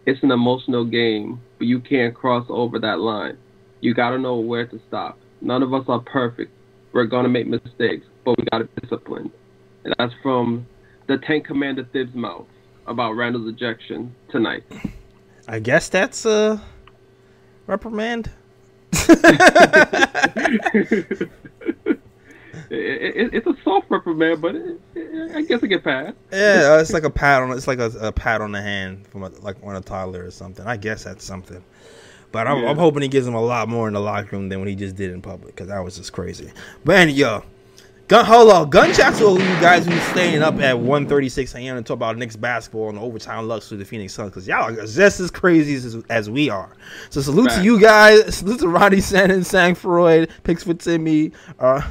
It's 0.05 0.21
an 0.23 0.31
emotional 0.31 0.85
game, 0.85 1.41
but 1.57 1.67
you 1.67 1.79
can't 1.79 2.13
cross 2.13 2.45
over 2.49 2.79
that 2.79 2.99
line. 2.99 3.37
You 3.81 3.93
got 3.93 4.11
to 4.11 4.19
know 4.19 4.37
where 4.37 4.67
to 4.67 4.79
stop. 4.87 5.17
None 5.41 5.63
of 5.63 5.73
us 5.73 5.85
are 5.87 5.99
perfect. 5.99 6.51
We're 6.93 7.05
gonna 7.05 7.29
make 7.29 7.47
mistakes, 7.47 8.05
but 8.23 8.37
we 8.37 8.45
got 8.51 8.59
to 8.59 8.65
be 8.65 8.81
disciplined. 8.81 9.31
And 9.83 9.93
that's 9.97 10.13
from 10.21 10.65
the 11.07 11.17
Tank 11.17 11.45
Commander 11.45 11.83
Thibs' 11.91 12.13
mouth 12.13 12.47
about 12.87 13.13
Randle's 13.13 13.47
ejection 13.47 14.13
tonight. 14.29 14.63
I 15.47 15.59
guess 15.59 15.89
that's 15.89 16.25
a 16.25 16.61
reprimand. 17.67 18.29
It, 22.69 23.15
it, 23.15 23.33
it's 23.33 23.47
a 23.47 23.55
soft 23.63 23.89
reprimand, 23.89 24.41
but 24.41 24.55
it, 24.55 24.79
I 25.35 25.41
guess 25.41 25.61
it 25.61 25.67
get 25.67 25.83
passed. 25.83 26.15
Yeah, 26.31 26.79
it's 26.79 26.93
like 26.93 27.03
a 27.03 27.09
pat 27.09 27.43
on. 27.43 27.51
It's 27.51 27.67
like 27.67 27.79
a, 27.79 27.91
a 27.99 28.11
pat 28.13 28.39
on 28.39 28.53
the 28.53 28.61
hand 28.61 29.07
from 29.07 29.23
a, 29.23 29.29
like 29.39 29.57
on 29.61 29.75
a 29.75 29.81
toddler 29.81 30.25
or 30.25 30.31
something. 30.31 30.65
I 30.65 30.77
guess 30.77 31.03
that's 31.03 31.25
something. 31.25 31.61
But 32.31 32.47
I'm, 32.47 32.63
Yeah. 32.63 32.69
I'm 32.69 32.77
hoping 32.77 33.01
he 33.01 33.09
gives 33.09 33.27
him 33.27 33.33
a 33.33 33.41
lot 33.41 33.67
more 33.67 33.89
in 33.89 33.93
the 33.93 33.99
locker 33.99 34.37
room 34.37 34.47
than 34.47 34.59
what 34.59 34.69
he 34.69 34.75
just 34.75 34.95
did 34.95 35.11
in 35.11 35.21
public 35.21 35.53
because 35.53 35.67
that 35.67 35.79
was 35.79 35.97
just 35.97 36.13
crazy. 36.13 36.49
But 36.85 36.95
anyway, 36.95 37.17
yo, 37.17 37.43
gun 38.11 38.25
hold 38.25 38.51
on, 38.51 38.69
gunshot 38.69 39.15
to 39.15 39.25
all 39.25 39.39
you 39.39 39.61
guys 39.61 39.85
who's 39.85 40.03
staying 40.03 40.43
up 40.43 40.55
at 40.55 40.75
1:36 40.75 41.55
a.m. 41.55 41.77
to 41.77 41.81
talk 41.81 41.95
about 41.95 42.17
Knicks 42.17 42.35
basketball 42.35 42.89
and 42.89 42.99
overtime 42.99 43.47
lucks 43.47 43.69
to 43.69 43.77
the 43.77 43.85
Phoenix 43.85 44.13
Suns 44.13 44.31
because 44.31 44.45
y'all 44.45 44.77
are 44.77 44.85
just 44.85 45.21
as 45.21 45.31
crazy 45.31 45.75
as, 45.75 45.95
as 46.09 46.29
we 46.29 46.49
are. 46.49 46.73
So 47.09 47.21
salute 47.21 47.51
to 47.51 47.63
you 47.63 47.79
guys. 47.79 48.35
Salute 48.35 48.59
to 48.59 48.67
Ronnie 48.67 48.99
Shannon, 48.99 49.45
Sang 49.45 49.75
Freud, 49.75 50.29
Picks 50.43 50.65
for 50.65 50.73
Timmy. 50.73 51.31
Uh, 51.57 51.81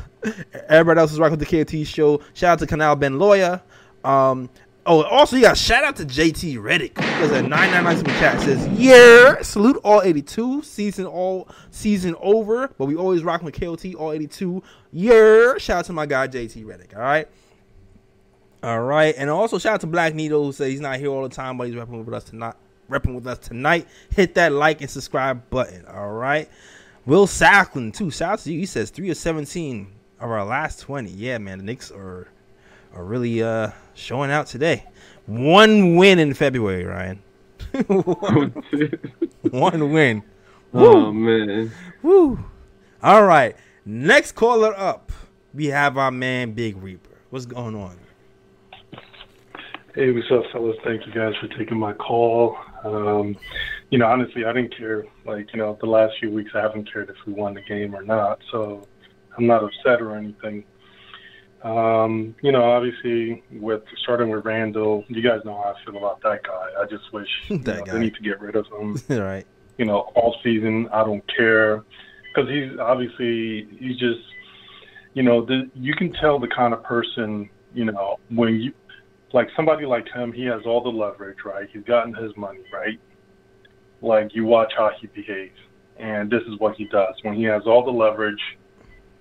everybody 0.68 1.00
else 1.00 1.10
is 1.10 1.18
rocking 1.18 1.38
with 1.38 1.48
the 1.48 1.64
KT 1.64 1.86
show. 1.86 2.20
Shout 2.34 2.52
out 2.52 2.58
to 2.58 2.66
Canal 2.66 2.96
Ben 2.96 3.18
Lawyer. 3.18 3.62
Um, 4.04 4.50
oh, 4.86 5.02
also, 5.04 5.36
yeah, 5.36 5.54
shout 5.54 5.84
out 5.84 5.96
to 5.96 6.04
JT 6.04 6.62
Reddick 6.62 6.94
because 6.94 7.32
at 7.32 7.48
999 7.48 7.96
super 7.98 8.10
chat 8.18 8.40
says, 8.40 8.66
Yeah, 8.78 9.42
salute 9.42 9.78
all 9.84 10.02
82. 10.02 10.62
Season 10.62 11.06
all 11.06 11.48
season 11.70 12.14
over, 12.20 12.68
but 12.78 12.86
we 12.86 12.96
always 12.96 13.22
rocking 13.22 13.46
with 13.46 13.58
KOT 13.58 13.94
all 13.94 14.12
82. 14.12 14.62
Yeah, 14.92 15.58
shout 15.58 15.78
out 15.78 15.84
to 15.86 15.92
my 15.92 16.06
guy 16.06 16.28
JT 16.28 16.66
Reddick. 16.66 16.94
All 16.94 17.02
right. 17.02 17.28
All 18.62 18.82
right, 18.82 19.14
and 19.16 19.30
also 19.30 19.58
shout 19.58 19.74
out 19.74 19.80
to 19.80 19.86
Black 19.86 20.14
Needle 20.14 20.44
who 20.44 20.52
says 20.52 20.68
he's 20.68 20.80
not 20.80 20.98
here 20.98 21.08
all 21.08 21.22
the 21.22 21.34
time, 21.34 21.56
but 21.56 21.66
he's 21.66 21.76
repping 21.76 22.04
with 22.04 22.12
us 22.12 22.24
tonight. 22.24 22.54
Repping 22.90 23.14
with 23.14 23.26
us 23.26 23.38
tonight. 23.38 23.86
Hit 24.14 24.34
that 24.34 24.52
like 24.52 24.82
and 24.82 24.90
subscribe 24.90 25.48
button. 25.48 25.86
All 25.86 26.10
right. 26.10 26.46
Will 27.06 27.26
Sacklin 27.26 27.94
too. 27.94 28.10
Shout 28.10 28.32
out 28.32 28.38
to 28.40 28.52
you. 28.52 28.58
He 28.58 28.66
says 28.66 28.90
three 28.90 29.08
of 29.08 29.16
seventeen 29.16 29.92
of 30.18 30.30
our 30.30 30.44
last 30.44 30.80
twenty. 30.80 31.10
Yeah, 31.10 31.38
man, 31.38 31.58
the 31.58 31.64
Knicks 31.64 31.90
are 31.90 32.28
are 32.94 33.04
really 33.04 33.42
uh 33.42 33.70
showing 33.94 34.30
out 34.30 34.46
today. 34.46 34.86
One 35.26 35.96
win 35.96 36.18
in 36.18 36.34
February, 36.34 36.84
Ryan. 36.84 37.22
one, 37.86 38.52
one 39.50 39.92
win. 39.92 40.22
oh 40.74 41.12
man. 41.12 41.70
Woo. 42.02 42.44
All 43.02 43.24
right. 43.24 43.56
Next 43.84 44.32
caller 44.32 44.74
up, 44.76 45.10
we 45.54 45.66
have 45.66 45.96
our 45.96 46.10
man 46.10 46.52
Big 46.52 46.76
Reaper. 46.76 47.18
What's 47.30 47.46
going 47.46 47.74
on? 47.74 47.96
Hey, 49.94 50.12
what's 50.12 50.30
up, 50.30 50.44
fellas? 50.52 50.76
Thank 50.84 51.06
you 51.06 51.12
guys 51.12 51.34
for 51.40 51.48
taking 51.58 51.78
my 51.78 51.92
call. 51.92 52.56
Um, 52.84 53.36
you 53.90 53.98
know, 53.98 54.06
honestly, 54.06 54.44
I 54.44 54.52
didn't 54.52 54.76
care. 54.76 55.04
Like, 55.24 55.52
you 55.52 55.58
know, 55.58 55.76
the 55.80 55.86
last 55.86 56.14
few 56.20 56.30
weeks, 56.30 56.52
I 56.54 56.60
haven't 56.60 56.92
cared 56.92 57.10
if 57.10 57.16
we 57.26 57.32
won 57.32 57.54
the 57.54 57.62
game 57.62 57.94
or 57.94 58.02
not. 58.02 58.40
So 58.52 58.86
I'm 59.36 59.46
not 59.46 59.64
upset 59.64 60.00
or 60.00 60.16
anything. 60.16 60.64
Um, 61.62 62.34
you 62.42 62.52
know, 62.52 62.62
obviously, 62.62 63.42
with 63.52 63.82
starting 64.02 64.30
with 64.30 64.44
Randle, 64.44 65.04
you 65.08 65.22
guys 65.22 65.40
know 65.44 65.54
how 65.62 65.74
I 65.74 65.84
feel 65.84 65.98
about 65.98 66.22
that 66.22 66.42
guy. 66.42 66.68
I 66.80 66.86
just 66.86 67.12
wish 67.12 67.28
That 67.50 67.66
know, 67.66 67.84
guy. 67.84 67.92
they 67.92 67.98
need 67.98 68.14
to 68.14 68.22
get 68.22 68.40
rid 68.40 68.56
of 68.56 68.66
him. 68.66 68.96
right. 69.08 69.46
you 69.76 69.84
know, 69.84 70.10
all 70.14 70.36
season. 70.42 70.88
I 70.92 71.04
don't 71.04 71.22
care 71.36 71.84
because 72.34 72.48
he's 72.50 72.78
obviously 72.78 73.68
he's 73.78 73.98
just, 73.98 74.20
you 75.14 75.22
know, 75.22 75.44
the, 75.44 75.70
you 75.74 75.94
can 75.94 76.12
tell 76.14 76.38
the 76.38 76.48
kind 76.48 76.72
of 76.72 76.82
person, 76.82 77.50
you 77.74 77.84
know, 77.84 78.18
when 78.30 78.60
you 78.60 78.72
like 79.32 79.48
somebody 79.54 79.84
like 79.86 80.08
him, 80.08 80.32
he 80.32 80.44
has 80.46 80.62
all 80.64 80.82
the 80.82 80.88
leverage, 80.88 81.38
right? 81.44 81.68
He's 81.72 81.84
gotten 81.84 82.14
his 82.14 82.34
money, 82.36 82.60
right? 82.72 82.98
Like 84.00 84.34
you 84.34 84.44
watch 84.46 84.72
how 84.76 84.90
he 84.98 85.08
behaves, 85.08 85.58
and 85.98 86.30
this 86.30 86.42
is 86.48 86.58
what 86.58 86.74
he 86.76 86.86
does 86.86 87.14
when 87.22 87.34
he 87.34 87.42
has 87.44 87.62
all 87.66 87.84
the 87.84 87.90
leverage, 87.90 88.40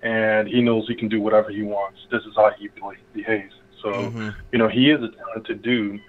and 0.02 0.48
he 0.48 0.60
knows 0.62 0.86
he 0.88 0.94
can 0.94 1.08
do 1.08 1.20
whatever 1.20 1.50
he 1.50 1.62
wants. 1.62 1.98
This 2.10 2.22
is 2.22 2.34
how 2.36 2.50
he 2.58 2.68
be- 2.68 2.80
behaves. 3.12 3.54
So 3.82 3.88
Mhm. 3.92 4.34
you 4.52 4.58
know, 4.58 4.68
he 4.68 4.90
is 4.90 5.02
a 5.02 5.08
talented 5.08 5.62
dude. 5.62 6.00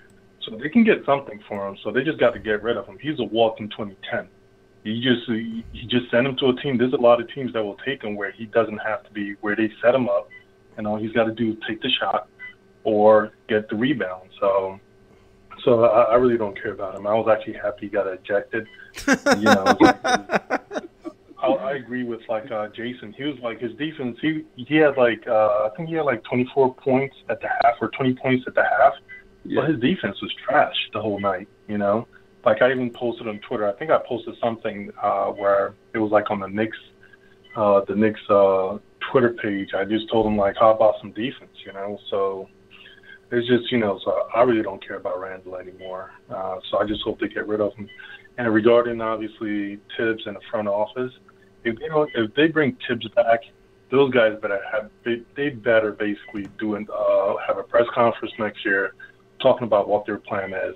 So 0.41 0.55
they 0.55 0.69
can 0.69 0.83
get 0.83 1.05
something 1.05 1.39
for 1.47 1.67
him. 1.67 1.77
So 1.83 1.91
they 1.91 2.03
just 2.03 2.17
got 2.19 2.33
to 2.33 2.39
get 2.39 2.63
rid 2.63 2.75
of 2.75 2.87
him. 2.87 2.97
He's 2.99 3.19
a 3.19 3.23
walk 3.23 3.59
in 3.59 3.69
2010. 3.69 4.27
You 4.83 4.99
just 4.99 5.27
you 5.29 5.63
just 5.87 6.09
send 6.09 6.25
him 6.25 6.35
to 6.37 6.47
a 6.49 6.55
team. 6.55 6.77
There's 6.77 6.93
a 6.93 6.97
lot 6.97 7.21
of 7.21 7.31
teams 7.31 7.53
that 7.53 7.63
will 7.63 7.77
take 7.85 8.03
him 8.03 8.15
where 8.15 8.31
he 8.31 8.45
doesn't 8.45 8.79
have 8.79 9.03
to 9.03 9.11
be 9.11 9.33
where 9.41 9.55
they 9.55 9.71
set 9.81 9.93
him 9.93 10.09
up, 10.09 10.27
and 10.77 10.87
all 10.87 10.95
he's 10.97 11.11
got 11.11 11.25
to 11.25 11.31
do 11.31 11.51
is 11.51 11.57
take 11.67 11.81
the 11.83 11.89
shot 11.89 12.27
or 12.83 13.31
get 13.47 13.69
the 13.69 13.75
rebound. 13.75 14.29
So, 14.39 14.79
so 15.63 15.83
I, 15.85 16.13
I 16.13 16.15
really 16.15 16.37
don't 16.37 16.59
care 16.59 16.71
about 16.71 16.95
him. 16.95 17.05
I 17.05 17.13
was 17.13 17.27
actually 17.31 17.53
happy 17.53 17.81
he 17.85 17.89
got 17.89 18.07
ejected. 18.07 18.65
You 19.37 19.45
know, 19.45 19.77
I, 21.41 21.47
I 21.47 21.71
agree 21.73 22.03
with 22.03 22.21
like 22.29 22.51
uh, 22.51 22.67
Jason. 22.69 23.13
He 23.17 23.23
was 23.23 23.37
like 23.41 23.59
his 23.59 23.73
defense. 23.73 24.17
He 24.21 24.45
he 24.55 24.75
had 24.75 24.97
like 24.97 25.25
uh, 25.27 25.31
I 25.65 25.69
think 25.75 25.89
he 25.89 25.95
had 25.95 26.05
like 26.05 26.23
24 26.23 26.75
points 26.75 27.15
at 27.29 27.41
the 27.41 27.47
half 27.47 27.75
or 27.81 27.89
20 27.89 28.15
points 28.15 28.45
at 28.47 28.55
the 28.55 28.63
half. 28.63 28.93
Yeah. 29.43 29.61
But 29.61 29.71
his 29.71 29.79
defense 29.79 30.21
was 30.21 30.31
trash 30.45 30.75
the 30.93 31.01
whole 31.01 31.19
night. 31.19 31.47
You 31.67 31.77
know, 31.77 32.07
like 32.45 32.61
I 32.61 32.71
even 32.71 32.91
posted 32.91 33.27
on 33.27 33.39
Twitter. 33.39 33.67
I 33.67 33.73
think 33.73 33.91
I 33.91 33.99
posted 34.07 34.35
something 34.41 34.91
uh, 35.01 35.27
where 35.27 35.75
it 35.93 35.99
was 35.99 36.11
like 36.11 36.29
on 36.29 36.39
the 36.39 36.47
Knicks, 36.47 36.77
uh, 37.55 37.81
the 37.87 37.95
Knicks 37.95 38.21
uh, 38.29 38.77
Twitter 39.11 39.33
page. 39.41 39.69
I 39.75 39.85
just 39.85 40.09
told 40.09 40.27
him 40.27 40.37
like, 40.37 40.55
how 40.59 40.71
about 40.71 40.95
some 41.01 41.11
defense? 41.11 41.51
You 41.65 41.73
know, 41.73 41.97
so 42.09 42.47
it's 43.31 43.47
just 43.47 43.71
you 43.71 43.79
know. 43.79 43.99
So 44.03 44.27
I 44.35 44.43
really 44.43 44.63
don't 44.63 44.85
care 44.85 44.97
about 44.97 45.19
Randle 45.19 45.55
anymore. 45.57 46.11
Uh, 46.29 46.57
so 46.69 46.77
I 46.77 46.85
just 46.85 47.01
hope 47.01 47.19
they 47.19 47.27
get 47.27 47.47
rid 47.47 47.61
of 47.61 47.73
him. 47.73 47.89
And 48.37 48.53
regarding 48.53 49.01
obviously 49.01 49.79
Thibs 49.97 50.23
and 50.25 50.35
the 50.35 50.41
front 50.49 50.67
office, 50.67 51.11
if 51.63 51.77
they 51.79 51.87
don't, 51.87 52.09
if 52.15 52.33
they 52.35 52.47
bring 52.47 52.77
Thibs 52.87 53.07
back, 53.09 53.41
those 53.89 54.11
guys 54.13 54.37
better 54.41 54.59
have 54.71 54.89
they, 55.03 55.21
they 55.35 55.49
better 55.49 55.91
basically 55.91 56.47
do 56.59 56.75
an, 56.75 56.87
uh, 56.93 57.35
have 57.45 57.57
a 57.57 57.63
press 57.63 57.85
conference 57.93 58.33
next 58.39 58.63
year 58.65 58.93
talking 59.41 59.65
about 59.65 59.87
what 59.87 60.05
their 60.05 60.17
plan 60.17 60.53
is. 60.53 60.75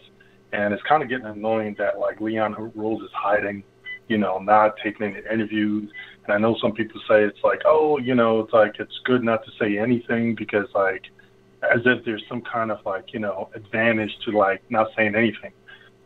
And 0.51 0.73
it's 0.73 0.83
kind 0.83 1.01
of 1.03 1.09
getting 1.09 1.25
annoying 1.25 1.75
that 1.77 1.99
like 1.99 2.21
Leon 2.21 2.71
Rose 2.75 3.01
is 3.01 3.09
hiding, 3.13 3.63
you 4.07 4.17
know, 4.17 4.39
not 4.39 4.75
taking 4.83 5.07
any 5.07 5.21
interviews. 5.31 5.89
And 6.25 6.33
I 6.33 6.37
know 6.37 6.55
some 6.61 6.73
people 6.73 6.99
say 7.07 7.23
it's 7.23 7.43
like, 7.43 7.61
oh, 7.65 7.97
you 7.97 8.15
know, 8.15 8.39
it's 8.41 8.53
like 8.53 8.75
it's 8.79 8.99
good 9.05 9.23
not 9.23 9.43
to 9.45 9.51
say 9.59 9.77
anything 9.77 10.35
because 10.35 10.67
like 10.73 11.03
as 11.73 11.81
if 11.85 12.03
there's 12.05 12.23
some 12.29 12.41
kind 12.41 12.71
of 12.71 12.79
like 12.85 13.13
you 13.13 13.19
know 13.19 13.49
advantage 13.55 14.11
to 14.25 14.37
like 14.37 14.61
not 14.69 14.87
saying 14.95 15.15
anything. 15.15 15.51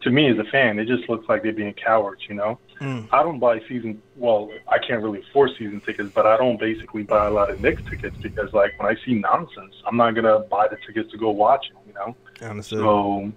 To 0.02 0.10
me 0.10 0.30
as 0.30 0.38
a 0.38 0.46
fan, 0.46 0.80
it 0.80 0.88
just 0.88 1.10
looks 1.10 1.28
like 1.28 1.44
they're 1.44 1.52
being 1.52 1.74
cowards, 1.74 2.22
you 2.30 2.36
know. 2.36 2.58
Mm. 2.80 3.10
I 3.12 3.22
don't 3.22 3.40
buy 3.40 3.60
season. 3.68 4.02
Well, 4.16 4.50
I 4.68 4.78
can't 4.80 5.04
really 5.04 5.20
afford 5.20 5.52
season 5.58 5.82
tickets, 5.82 6.10
but 6.14 6.26
I 6.26 6.38
don't 6.38 6.58
basically 6.58 7.04
buy 7.04 7.26
a 7.28 7.32
lot 7.32 7.50
of 7.50 7.60
Knicks 7.60 7.82
tickets 7.90 8.16
because, 8.22 8.54
like, 8.54 8.80
when 8.80 8.90
I 8.90 8.98
see 9.04 9.16
nonsense, 9.16 9.76
I'm 9.86 9.98
not 9.98 10.16
gonna 10.16 10.40
buy 10.40 10.68
the 10.70 10.78
tickets 10.88 11.12
to 11.12 11.18
go 11.18 11.32
watch 11.32 11.66
it. 11.70 11.78
You 11.88 11.94
know. 11.94 12.16
Understood. 12.50 12.80
So, 12.80 13.32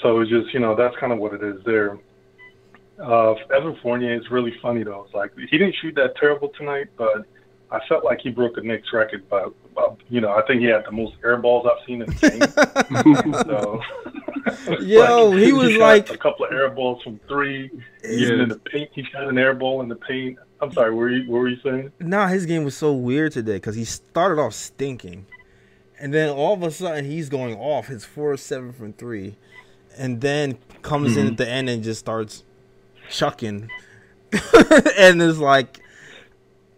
so 0.00 0.20
it's 0.20 0.30
just 0.30 0.54
you 0.54 0.60
know 0.60 0.74
that's 0.74 0.96
kind 0.96 1.12
of 1.12 1.18
what 1.18 1.34
it 1.34 1.42
is 1.42 1.62
there. 1.64 1.98
Uh, 2.98 3.34
Evan 3.54 3.76
Fournier 3.82 4.14
is 4.14 4.30
really 4.30 4.54
funny 4.62 4.82
though. 4.82 5.04
It's 5.04 5.14
like 5.14 5.32
he 5.36 5.58
didn't 5.58 5.74
shoot 5.74 5.94
that 5.96 6.16
terrible 6.16 6.48
tonight, 6.56 6.88
but 6.96 7.26
I 7.70 7.80
felt 7.88 8.04
like 8.04 8.20
he 8.20 8.30
broke 8.30 8.56
a 8.56 8.60
Knicks 8.60 8.92
record. 8.92 9.28
But, 9.28 9.52
but 9.74 9.96
you 10.08 10.20
know, 10.20 10.32
I 10.32 10.42
think 10.46 10.60
he 10.60 10.66
had 10.66 10.84
the 10.84 10.92
most 10.92 11.14
air 11.24 11.36
balls 11.36 11.66
I've 11.70 11.84
seen 11.86 12.02
in 12.02 12.08
the 12.08 12.14
game. 12.30 13.32
so, 13.46 13.80
Yo, 14.80 15.32
he 15.32 15.52
was 15.52 15.72
shot 15.72 15.80
like- 15.80 16.10
a 16.10 16.16
couple 16.18 16.44
of 16.46 16.52
air 16.52 16.68
balls 16.70 17.02
from 17.02 17.18
three. 17.28 17.70
Even 18.08 18.40
in 18.40 18.48
the 18.48 18.58
paint, 18.58 18.90
he 18.94 19.02
shot 19.04 19.24
an 19.28 19.38
air 19.38 19.54
ball 19.54 19.80
in 19.82 19.88
the 19.88 19.96
paint. 19.96 20.38
I'm 20.60 20.72
sorry, 20.72 20.90
what 20.90 20.98
were 21.00 21.10
you, 21.10 21.30
what 21.30 21.38
were 21.38 21.48
you 21.48 21.58
saying? 21.62 21.92
Nah, 22.00 22.28
his 22.28 22.46
game 22.46 22.64
was 22.64 22.76
so 22.76 22.92
weird 22.92 23.32
today 23.32 23.54
because 23.56 23.74
he 23.74 23.84
started 23.84 24.40
off 24.40 24.54
stinking, 24.54 25.26
and 26.00 26.14
then 26.14 26.30
all 26.30 26.54
of 26.54 26.62
a 26.62 26.70
sudden 26.70 27.04
he's 27.04 27.28
going 27.28 27.56
off. 27.56 27.88
His 27.88 28.04
four 28.04 28.32
or 28.32 28.36
seven 28.36 28.72
from 28.72 28.92
three, 28.94 29.36
and 29.98 30.20
then 30.20 30.56
comes 30.82 31.16
in 31.16 31.26
at 31.26 31.36
the 31.36 31.48
end 31.48 31.68
and 31.68 31.82
just 31.82 32.00
starts 32.00 32.42
chucking, 33.10 33.68
and 34.96 35.20
it's 35.22 35.38
like, 35.38 35.80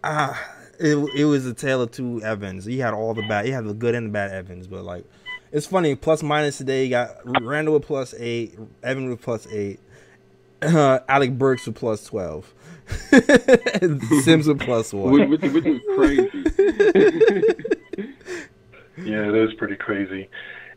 ah, 0.03 0.41
it 0.79 0.95
it 1.15 1.25
was 1.25 1.45
a 1.45 1.53
tale 1.53 1.81
of 1.83 1.91
two 1.91 2.21
Evans. 2.21 2.65
He 2.65 2.79
had 2.79 2.93
all 2.93 3.13
the 3.13 3.25
bad, 3.27 3.45
he 3.45 3.51
had 3.51 3.65
the 3.65 3.73
good 3.73 3.95
and 3.95 4.07
the 4.07 4.11
bad 4.11 4.31
Evans, 4.31 4.67
but 4.67 4.83
like, 4.83 5.05
it's 5.51 5.65
funny. 5.67 5.95
Plus 5.95 6.21
minus 6.23 6.57
today, 6.57 6.83
you 6.85 6.89
got 6.91 7.09
Randle 7.41 7.73
with 7.75 7.83
plus 7.85 8.13
eight, 8.17 8.57
Evan 8.83 9.09
with 9.09 9.21
plus 9.21 9.47
eight, 9.47 9.79
uh, 10.61 10.99
Alec 11.07 11.37
Burks 11.37 11.65
with 11.65 11.75
plus 11.75 12.03
twelve. 12.05 12.53
Sims 14.23 14.47
with 14.47 14.59
plus 14.61 14.93
one. 14.93 15.29
which, 15.29 15.41
which, 15.41 15.65
is 15.65 15.81
crazy. 15.95 16.29
Yeah, 19.05 19.29
it 19.29 19.35
is 19.35 19.53
pretty 19.53 19.77
crazy. 19.77 20.29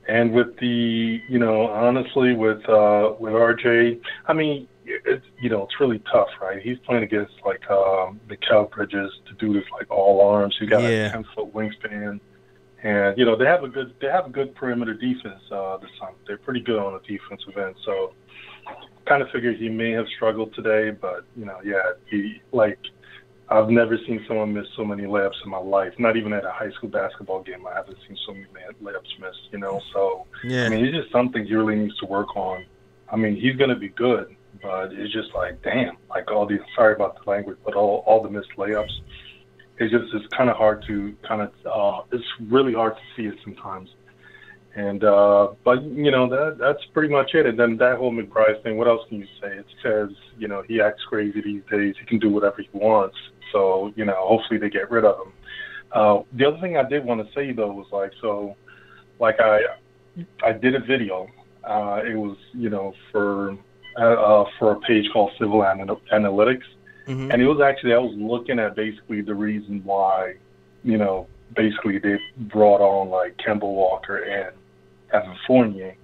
And 0.08 0.32
with 0.32 0.56
the, 0.58 1.20
you 1.28 1.38
know, 1.38 1.66
honestly, 1.66 2.34
with 2.34 2.58
uh, 2.68 3.14
with 3.18 3.32
RJ, 3.32 4.00
I 4.26 4.32
mean, 4.32 4.68
it's 4.84 5.24
you 5.40 5.48
know, 5.50 5.64
it's 5.64 5.80
really 5.80 6.00
tough, 6.12 6.28
right? 6.40 6.60
He's 6.62 6.78
playing 6.86 7.02
against 7.02 7.32
like 7.44 7.68
um, 7.70 8.20
Mikal 8.28 8.70
Bridges 8.70 9.10
to 9.26 9.34
do 9.44 9.52
this 9.52 9.64
like 9.72 9.90
all 9.90 10.20
arms. 10.28 10.56
He 10.58 10.66
got 10.66 10.82
Yeah. 10.82 11.08
a 11.08 11.10
ten 11.10 11.24
foot 11.34 11.52
wingspan, 11.52 12.20
and 12.82 13.16
you 13.16 13.24
know 13.24 13.36
they 13.36 13.44
have 13.44 13.62
a 13.62 13.68
good 13.68 13.94
they 14.00 14.08
have 14.08 14.26
a 14.26 14.30
good 14.30 14.54
perimeter 14.54 14.94
defense. 14.94 15.42
Uh, 15.50 15.76
this 15.78 15.90
time 16.00 16.14
they're 16.26 16.38
pretty 16.38 16.60
good 16.60 16.78
on 16.78 16.92
the 16.94 17.00
defensive 17.00 17.56
end. 17.56 17.74
So, 17.84 18.14
kind 19.06 19.22
of 19.22 19.30
figured 19.30 19.56
he 19.56 19.68
may 19.68 19.92
have 19.92 20.06
struggled 20.16 20.54
today, 20.54 20.90
but 20.90 21.24
you 21.36 21.44
know, 21.44 21.58
yeah, 21.64 21.92
he 22.10 22.42
like 22.52 22.78
I've 23.48 23.68
never 23.68 23.98
seen 23.98 24.24
someone 24.26 24.54
miss 24.54 24.66
so 24.76 24.84
many 24.84 25.02
layups 25.04 25.44
in 25.44 25.50
my 25.50 25.58
life. 25.58 25.92
Not 25.98 26.16
even 26.16 26.32
at 26.32 26.44
a 26.44 26.50
high 26.50 26.70
school 26.70 26.88
basketball 26.88 27.42
game, 27.42 27.66
I 27.66 27.74
haven't 27.74 27.98
seen 28.08 28.16
so 28.26 28.32
many 28.32 28.46
layups 28.82 29.20
missed. 29.20 29.48
You 29.52 29.58
know, 29.58 29.80
so 29.92 30.26
Yeah. 30.44 30.64
I 30.64 30.68
mean, 30.70 30.84
it's 30.84 30.96
just 30.96 31.12
something 31.12 31.44
he 31.44 31.54
really 31.54 31.76
needs 31.76 31.96
to 31.98 32.06
work 32.06 32.36
on. 32.36 32.64
I 33.10 33.16
mean, 33.16 33.36
he's 33.36 33.56
going 33.56 33.68
to 33.68 33.76
be 33.76 33.90
good, 33.90 34.34
but 34.62 34.92
it's 34.92 35.12
just 35.12 35.34
like, 35.34 35.60
damn, 35.62 35.98
like 36.08 36.30
all 36.30 36.46
these. 36.46 36.60
Sorry 36.74 36.94
about 36.94 37.22
the 37.22 37.30
language, 37.30 37.58
but 37.64 37.74
all 37.74 38.02
all 38.06 38.22
the 38.22 38.30
missed 38.30 38.50
layups. 38.56 38.90
It's 39.82 39.92
just 39.92 40.14
it's 40.14 40.26
kind 40.34 40.48
of 40.48 40.56
hard 40.56 40.84
to 40.86 41.14
kind 41.26 41.42
of. 41.42 41.50
Uh, 41.66 42.04
it's 42.12 42.24
really 42.48 42.72
hard 42.72 42.94
to 42.94 43.02
see 43.16 43.26
it 43.26 43.34
sometimes. 43.44 43.88
And 44.74 45.04
uh, 45.04 45.48
but 45.64 45.82
you 45.82 46.10
know 46.10 46.28
that 46.28 46.56
that's 46.58 46.82
pretty 46.94 47.12
much 47.12 47.34
it. 47.34 47.46
And 47.46 47.58
then 47.58 47.76
that 47.78 47.98
whole 47.98 48.12
McBride 48.12 48.62
thing. 48.62 48.78
What 48.78 48.88
else 48.88 49.02
can 49.08 49.18
you 49.18 49.26
say? 49.40 49.58
It 49.58 49.66
says 49.82 50.08
you 50.38 50.48
know 50.48 50.62
he 50.66 50.80
acts 50.80 51.02
crazy 51.08 51.42
these 51.42 51.62
days. 51.70 51.94
He 52.00 52.06
can 52.06 52.18
do 52.18 52.30
whatever 52.30 52.62
he 52.62 52.68
wants. 52.72 53.16
So 53.52 53.92
you 53.96 54.04
know 54.04 54.16
hopefully 54.16 54.58
they 54.58 54.70
get 54.70 54.90
rid 54.90 55.04
of 55.04 55.16
him. 55.26 55.32
Uh, 55.92 56.22
the 56.32 56.46
other 56.46 56.58
thing 56.60 56.76
I 56.76 56.88
did 56.88 57.04
want 57.04 57.26
to 57.26 57.32
say 57.34 57.52
though 57.52 57.72
was 57.72 57.86
like 57.92 58.12
so, 58.20 58.56
like 59.20 59.40
I 59.40 59.58
I 60.42 60.52
did 60.52 60.74
a 60.74 60.80
video. 60.80 61.26
Uh, 61.64 62.00
it 62.06 62.16
was 62.16 62.36
you 62.54 62.70
know 62.70 62.94
for 63.10 63.56
uh, 63.98 64.04
uh, 64.04 64.44
for 64.58 64.72
a 64.72 64.80
page 64.80 65.04
called 65.12 65.32
Silver 65.38 65.58
Analytics, 66.12 66.64
Mhm. 67.06 67.32
and 67.32 67.42
it 67.42 67.46
was 67.46 67.60
actually 67.60 67.94
I 67.94 67.98
was 67.98 68.14
looking 68.16 68.58
at 68.58 68.74
basically 68.76 69.22
the 69.22 69.34
reason 69.34 69.82
why 69.84 70.36
you 70.84 70.98
know 70.98 71.26
basically 71.54 71.98
they 71.98 72.18
brought 72.36 72.80
on 72.80 73.10
like 73.10 73.36
Kemba 73.38 73.62
Walker 73.62 74.16
and 74.18 74.52
Evan 75.12 75.36
Fournier, 75.46 75.94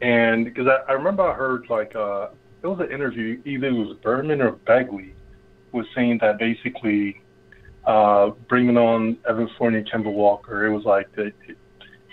and 0.00 0.44
because 0.44 0.66
I, 0.66 0.90
I 0.90 0.94
remember 0.94 1.22
I 1.22 1.34
heard 1.34 1.68
like 1.68 1.94
uh, 1.94 2.28
it 2.62 2.66
was 2.66 2.80
an 2.80 2.90
interview 2.90 3.40
either 3.44 3.68
it 3.68 3.72
was 3.72 3.96
Berman 4.02 4.40
or 4.40 4.52
Begley 4.52 5.12
was 5.72 5.86
saying 5.94 6.18
that 6.22 6.38
basically 6.38 7.20
uh, 7.86 8.30
bringing 8.48 8.78
on 8.78 9.18
Evan 9.28 9.48
Fournier, 9.58 9.82
Kemba 9.82 10.12
Walker, 10.12 10.66
it 10.66 10.72
was 10.72 10.84
like 10.84 11.12
the 11.14 11.32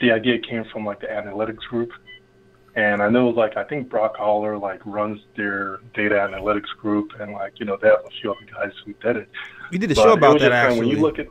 the 0.02 0.12
idea 0.12 0.40
came 0.40 0.66
from 0.66 0.86
like 0.86 1.00
the 1.00 1.08
analytics 1.08 1.64
group, 1.70 1.92
and 2.76 3.02
I 3.02 3.10
know 3.10 3.30
like 3.30 3.58
I 3.58 3.64
think 3.64 3.90
Brock 3.90 4.16
Aller 4.20 4.58
like 4.58 4.82
runs 4.86 5.20
their 5.36 5.80
data 5.94 6.16
analytics 6.16 6.70
group, 6.80 7.12
and 7.20 7.34
like 7.34 7.60
you 7.60 7.66
know 7.66 7.78
they 7.82 7.88
have 7.88 8.06
a 8.06 8.10
few 8.22 8.32
other 8.32 8.46
guys 8.52 8.72
who 8.86 8.94
did 8.94 9.18
it. 9.18 9.30
We 9.72 9.78
did 9.78 9.92
a 9.92 9.96
But 9.96 10.02
show 10.04 10.14
about 10.14 10.40
that 10.40 10.52
actually. 10.52 10.80
When 10.80 10.88
you 10.90 11.00
look 11.02 11.20
at, 11.20 11.28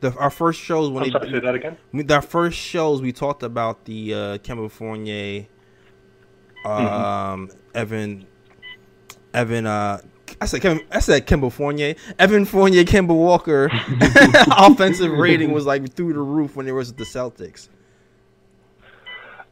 the, 0.00 0.12
our 0.16 0.30
first 0.30 0.60
shows 0.60 0.90
when 0.90 1.04
I'm 1.04 1.10
they 1.10 1.12
sorry, 1.12 1.30
say 1.30 1.40
that 1.40 1.54
again. 1.54 1.76
our 2.10 2.22
first 2.22 2.58
shows 2.58 3.00
we 3.02 3.12
talked 3.12 3.42
about 3.42 3.84
the 3.84 4.14
uh 4.14 4.18
Kemba 4.38 4.70
Fournier, 4.70 5.46
um, 6.64 7.50
Evan, 7.74 8.26
Evan. 9.34 9.66
Uh, 9.66 10.00
I 10.40 10.46
said 10.46 10.62
Kevin, 10.62 10.84
I 10.90 11.00
said 11.00 11.26
Kemba 11.26 11.52
Fournier, 11.52 11.94
Evan 12.18 12.44
Fournier, 12.44 12.84
Kemba 12.84 13.14
Walker. 13.14 13.70
offensive 14.56 15.12
rating 15.12 15.52
was 15.52 15.66
like 15.66 15.92
through 15.94 16.14
the 16.14 16.20
roof 16.20 16.56
when 16.56 16.66
they 16.66 16.72
was 16.72 16.88
with 16.88 16.98
the 16.98 17.04
Celtics. 17.04 17.68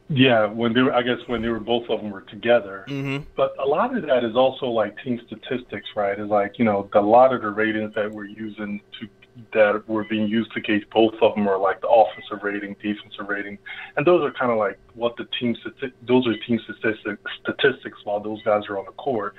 Yeah, 0.09 0.47
when 0.47 0.73
they 0.73 0.81
were, 0.81 0.93
I 0.93 1.03
guess 1.03 1.19
when 1.27 1.43
they 1.43 1.49
were 1.49 1.59
both 1.59 1.87
of 1.87 2.01
them 2.01 2.09
were 2.09 2.21
together. 2.21 2.83
Mm-hmm. 2.87 3.25
But 3.37 3.53
a 3.59 3.65
lot 3.65 3.95
of 3.95 4.01
that 4.07 4.23
is 4.23 4.35
also 4.35 4.65
like 4.65 4.95
team 5.03 5.21
statistics, 5.27 5.87
right? 5.95 6.19
Is 6.19 6.29
like 6.29 6.57
you 6.57 6.65
know 6.65 6.89
the, 6.91 6.99
a 6.99 7.01
lot 7.01 7.33
of 7.33 7.43
the 7.43 7.49
ratings 7.49 7.93
that 7.93 8.11
we're 8.11 8.25
using 8.25 8.81
to 8.99 9.07
that 9.53 9.87
were 9.87 10.03
being 10.03 10.27
used 10.27 10.51
to 10.51 10.59
gauge 10.59 10.83
both 10.91 11.13
of 11.21 11.35
them 11.35 11.47
are 11.47 11.57
like 11.57 11.79
the 11.81 11.87
offensive 11.87 12.43
rating, 12.43 12.75
defensive 12.81 13.29
rating, 13.29 13.57
and 13.95 14.05
those 14.05 14.21
are 14.23 14.31
kind 14.31 14.51
of 14.51 14.57
like 14.57 14.79
what 14.95 15.15
the 15.17 15.25
team 15.39 15.55
stati- 15.63 15.93
those 16.07 16.25
are 16.27 16.35
team 16.47 16.59
statistics 16.63 17.21
statistics 17.41 17.99
while 18.03 18.19
those 18.19 18.41
guys 18.41 18.63
are 18.67 18.79
on 18.79 18.85
the 18.85 18.91
court, 18.93 19.35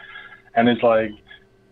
and 0.55 0.69
it's 0.69 0.83
like 0.83 1.11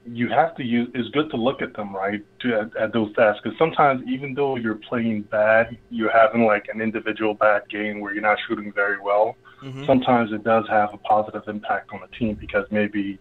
you 0.07 0.29
have 0.29 0.55
to 0.57 0.65
use. 0.65 0.89
It's 0.95 1.09
good 1.11 1.31
to 1.31 1.37
look 1.37 1.63
at 1.63 1.75
them, 1.75 1.95
right? 1.95 2.25
To 2.41 2.61
at, 2.61 2.77
at 2.77 2.93
those 2.93 3.13
stats 3.15 3.43
because 3.43 3.59
sometimes 3.59 4.03
even 4.09 4.35
though 4.35 4.57
you're 4.57 4.81
playing 4.89 5.23
bad, 5.23 5.77
you're 5.91 6.13
having 6.13 6.45
like 6.45 6.67
an 6.73 6.81
individual 6.81 7.35
bad 7.35 7.63
game 7.69 8.01
where 8.01 8.13
you're 8.13 8.23
not 8.23 8.39
shooting 8.47 8.73
very 8.73 9.01
well 9.01 9.37
Mm-hmm. 9.63 9.87
sometimes 9.87 10.33
it 10.33 10.45
does 10.45 10.65
have 10.69 10.95
a 10.95 10.99
positive 10.99 11.43
impact 11.49 11.91
on 11.93 12.01
the 12.01 12.17
team 12.17 12.37
because 12.41 12.65
maybe 12.71 13.19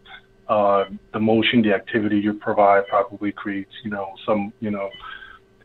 uh, 0.48 0.86
the 1.12 1.20
motion, 1.20 1.64
the 1.64 1.74
activity 1.74 2.20
you 2.20 2.34
provide 2.34 2.86
probably 2.88 3.32
creates, 3.32 3.72
you 3.84 3.90
know, 3.90 4.14
some, 4.26 4.54
you 4.60 4.70
know, 4.70 4.90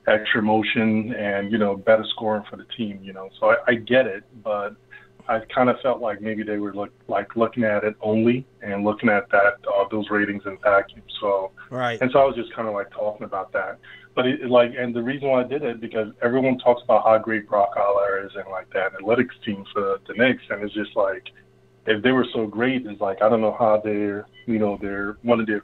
extra 0.06 0.40
motion 0.40 1.14
and, 1.14 1.52
you 1.52 1.58
know, 1.58 1.76
better 1.76 2.04
scoring 2.08 2.42
for 2.48 2.56
the 2.56 2.64
team, 2.76 3.00
you 3.02 3.12
know. 3.12 3.28
So 3.38 3.50
I, 3.50 3.56
I 3.68 3.74
get 3.74 4.06
it, 4.06 4.24
but 4.42 4.74
I 5.28 5.40
kind 5.54 5.70
of 5.70 5.76
felt 5.80 6.00
like 6.00 6.20
maybe 6.20 6.42
they 6.42 6.58
were 6.58 6.74
look, 6.74 6.90
like 7.08 7.36
looking 7.36 7.64
at 7.64 7.84
it 7.84 7.96
only 8.00 8.46
and 8.62 8.84
looking 8.84 9.08
at 9.08 9.30
that, 9.30 9.54
uh, 9.66 9.84
those 9.90 10.10
ratings 10.10 10.42
in 10.46 10.58
vacuum. 10.62 11.02
So, 11.20 11.52
Right. 11.70 12.00
and 12.00 12.10
so 12.10 12.18
I 12.18 12.24
was 12.24 12.34
just 12.36 12.52
kind 12.54 12.68
of 12.68 12.74
like 12.74 12.90
talking 12.90 13.24
about 13.24 13.52
that. 13.52 13.78
But 14.14 14.26
it, 14.26 14.50
like, 14.50 14.72
and 14.78 14.94
the 14.94 15.02
reason 15.02 15.28
why 15.28 15.40
I 15.40 15.44
did 15.44 15.62
it 15.62 15.80
because 15.80 16.08
everyone 16.22 16.58
talks 16.58 16.82
about 16.82 17.04
how 17.04 17.16
great 17.18 17.48
Brock 17.48 17.74
Aller 17.76 18.26
is 18.26 18.32
and 18.34 18.44
like 18.50 18.68
the 18.70 18.80
analytics 18.80 19.42
team 19.44 19.64
for 19.72 19.98
the 20.06 20.14
Knicks, 20.14 20.42
and 20.50 20.62
it's 20.62 20.74
just 20.74 20.94
like 20.96 21.28
if 21.86 22.02
they 22.02 22.12
were 22.12 22.26
so 22.32 22.46
great, 22.46 22.86
it's 22.86 23.00
like 23.00 23.22
I 23.22 23.28
don't 23.28 23.40
know 23.40 23.56
how 23.58 23.80
they're, 23.82 24.26
you 24.46 24.58
know, 24.58 24.78
they're 24.80 25.16
one 25.22 25.40
of 25.40 25.46
their. 25.46 25.62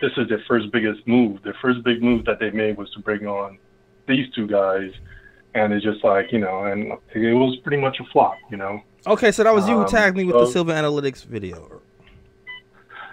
This 0.00 0.12
is 0.16 0.28
their 0.28 0.42
first 0.46 0.70
biggest 0.72 1.06
move. 1.06 1.42
Their 1.42 1.56
first 1.62 1.82
big 1.84 2.02
move 2.02 2.24
that 2.26 2.38
they 2.38 2.50
made 2.50 2.76
was 2.76 2.90
to 2.90 3.00
bring 3.00 3.26
on 3.26 3.58
these 4.06 4.30
two 4.34 4.46
guys, 4.46 4.90
and 5.54 5.72
it's 5.72 5.84
just 5.84 6.04
like 6.04 6.32
you 6.32 6.38
know, 6.38 6.64
and 6.64 6.92
it 7.14 7.34
was 7.34 7.56
pretty 7.58 7.80
much 7.80 7.98
a 8.00 8.04
flop, 8.12 8.34
you 8.50 8.56
know. 8.56 8.82
Okay, 9.06 9.32
so 9.32 9.44
that 9.44 9.54
was 9.54 9.68
you 9.68 9.74
who 9.74 9.82
Um, 9.82 9.88
tagged 9.88 10.16
me 10.16 10.24
with 10.24 10.36
the 10.36 10.46
Silver 10.46 10.72
Analytics 10.72 11.24
video. 11.24 11.82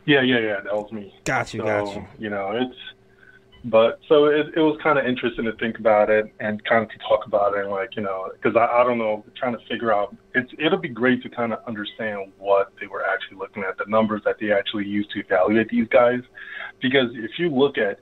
Yeah, 0.05 0.21
yeah, 0.21 0.39
yeah. 0.39 0.59
That 0.61 0.73
was 0.73 0.91
me. 0.91 1.13
Got 1.25 1.53
you, 1.53 1.59
so, 1.59 1.65
got 1.65 1.95
you. 1.95 2.05
You 2.17 2.29
know, 2.29 2.51
it's 2.53 2.77
but 3.65 3.99
so 4.07 4.25
it, 4.25 4.47
it 4.55 4.59
was 4.59 4.79
kind 4.81 4.97
of 4.97 5.05
interesting 5.05 5.45
to 5.45 5.51
think 5.53 5.77
about 5.77 6.09
it 6.09 6.33
and 6.39 6.63
kind 6.65 6.83
of 6.83 6.89
to 6.89 6.97
talk 7.07 7.27
about 7.27 7.55
it 7.55 7.59
and 7.59 7.69
like 7.69 7.95
you 7.95 8.01
know 8.01 8.31
because 8.33 8.55
I, 8.55 8.65
I 8.65 8.83
don't 8.83 8.97
know 8.97 9.23
trying 9.35 9.53
to 9.53 9.63
figure 9.69 9.93
out 9.93 10.15
it's 10.33 10.51
it'll 10.57 10.79
be 10.79 10.89
great 10.89 11.21
to 11.23 11.29
kind 11.29 11.53
of 11.53 11.59
understand 11.67 12.31
what 12.39 12.71
they 12.79 12.87
were 12.87 13.05
actually 13.05 13.37
looking 13.37 13.63
at 13.63 13.77
the 13.77 13.85
numbers 13.87 14.23
that 14.25 14.37
they 14.39 14.51
actually 14.51 14.87
used 14.87 15.11
to 15.11 15.19
evaluate 15.19 15.69
these 15.69 15.87
guys 15.89 16.21
because 16.81 17.11
if 17.13 17.37
you 17.37 17.49
look 17.49 17.77
at 17.77 17.99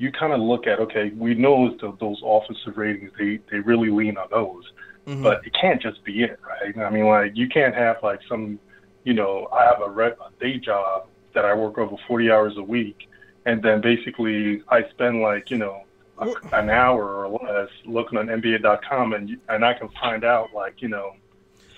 you 0.00 0.10
kind 0.10 0.32
of 0.32 0.40
look 0.40 0.66
at 0.66 0.78
okay 0.80 1.10
we 1.16 1.34
know 1.34 1.70
the, 1.80 1.96
those 2.00 2.20
offensive 2.24 2.76
ratings 2.76 3.12
they 3.18 3.38
they 3.50 3.58
really 3.60 3.90
lean 3.90 4.16
on 4.16 4.26
those 4.30 4.64
Mhm. 5.06 5.22
but 5.22 5.46
it 5.46 5.54
can't 5.54 5.80
just 5.80 6.04
be 6.04 6.22
it, 6.24 6.38
right? 6.46 6.76
I 6.86 6.90
mean, 6.90 7.06
like 7.06 7.32
you 7.34 7.48
can't 7.48 7.74
have 7.74 7.96
like 8.02 8.20
some, 8.28 8.58
you 9.04 9.14
know, 9.14 9.48
I 9.50 9.64
have 9.64 9.80
a, 9.80 9.88
re- 9.88 10.12
a 10.28 10.30
day 10.44 10.58
job 10.58 11.06
that 11.34 11.46
I 11.46 11.54
work 11.54 11.78
over 11.78 11.96
40 12.06 12.30
hours 12.30 12.58
a 12.58 12.62
week, 12.62 13.08
and 13.46 13.62
then 13.62 13.80
basically 13.80 14.62
I 14.68 14.86
spend 14.90 15.22
like 15.22 15.50
you 15.50 15.56
know 15.56 15.84
a, 16.18 16.26
an 16.52 16.68
hour 16.68 17.02
or 17.24 17.28
less 17.30 17.70
looking 17.86 18.18
on 18.18 18.26
NBA.com, 18.26 19.14
and 19.14 19.38
and 19.48 19.64
I 19.64 19.72
can 19.72 19.88
find 20.02 20.22
out 20.22 20.52
like 20.54 20.82
you 20.82 20.88
know 20.88 21.16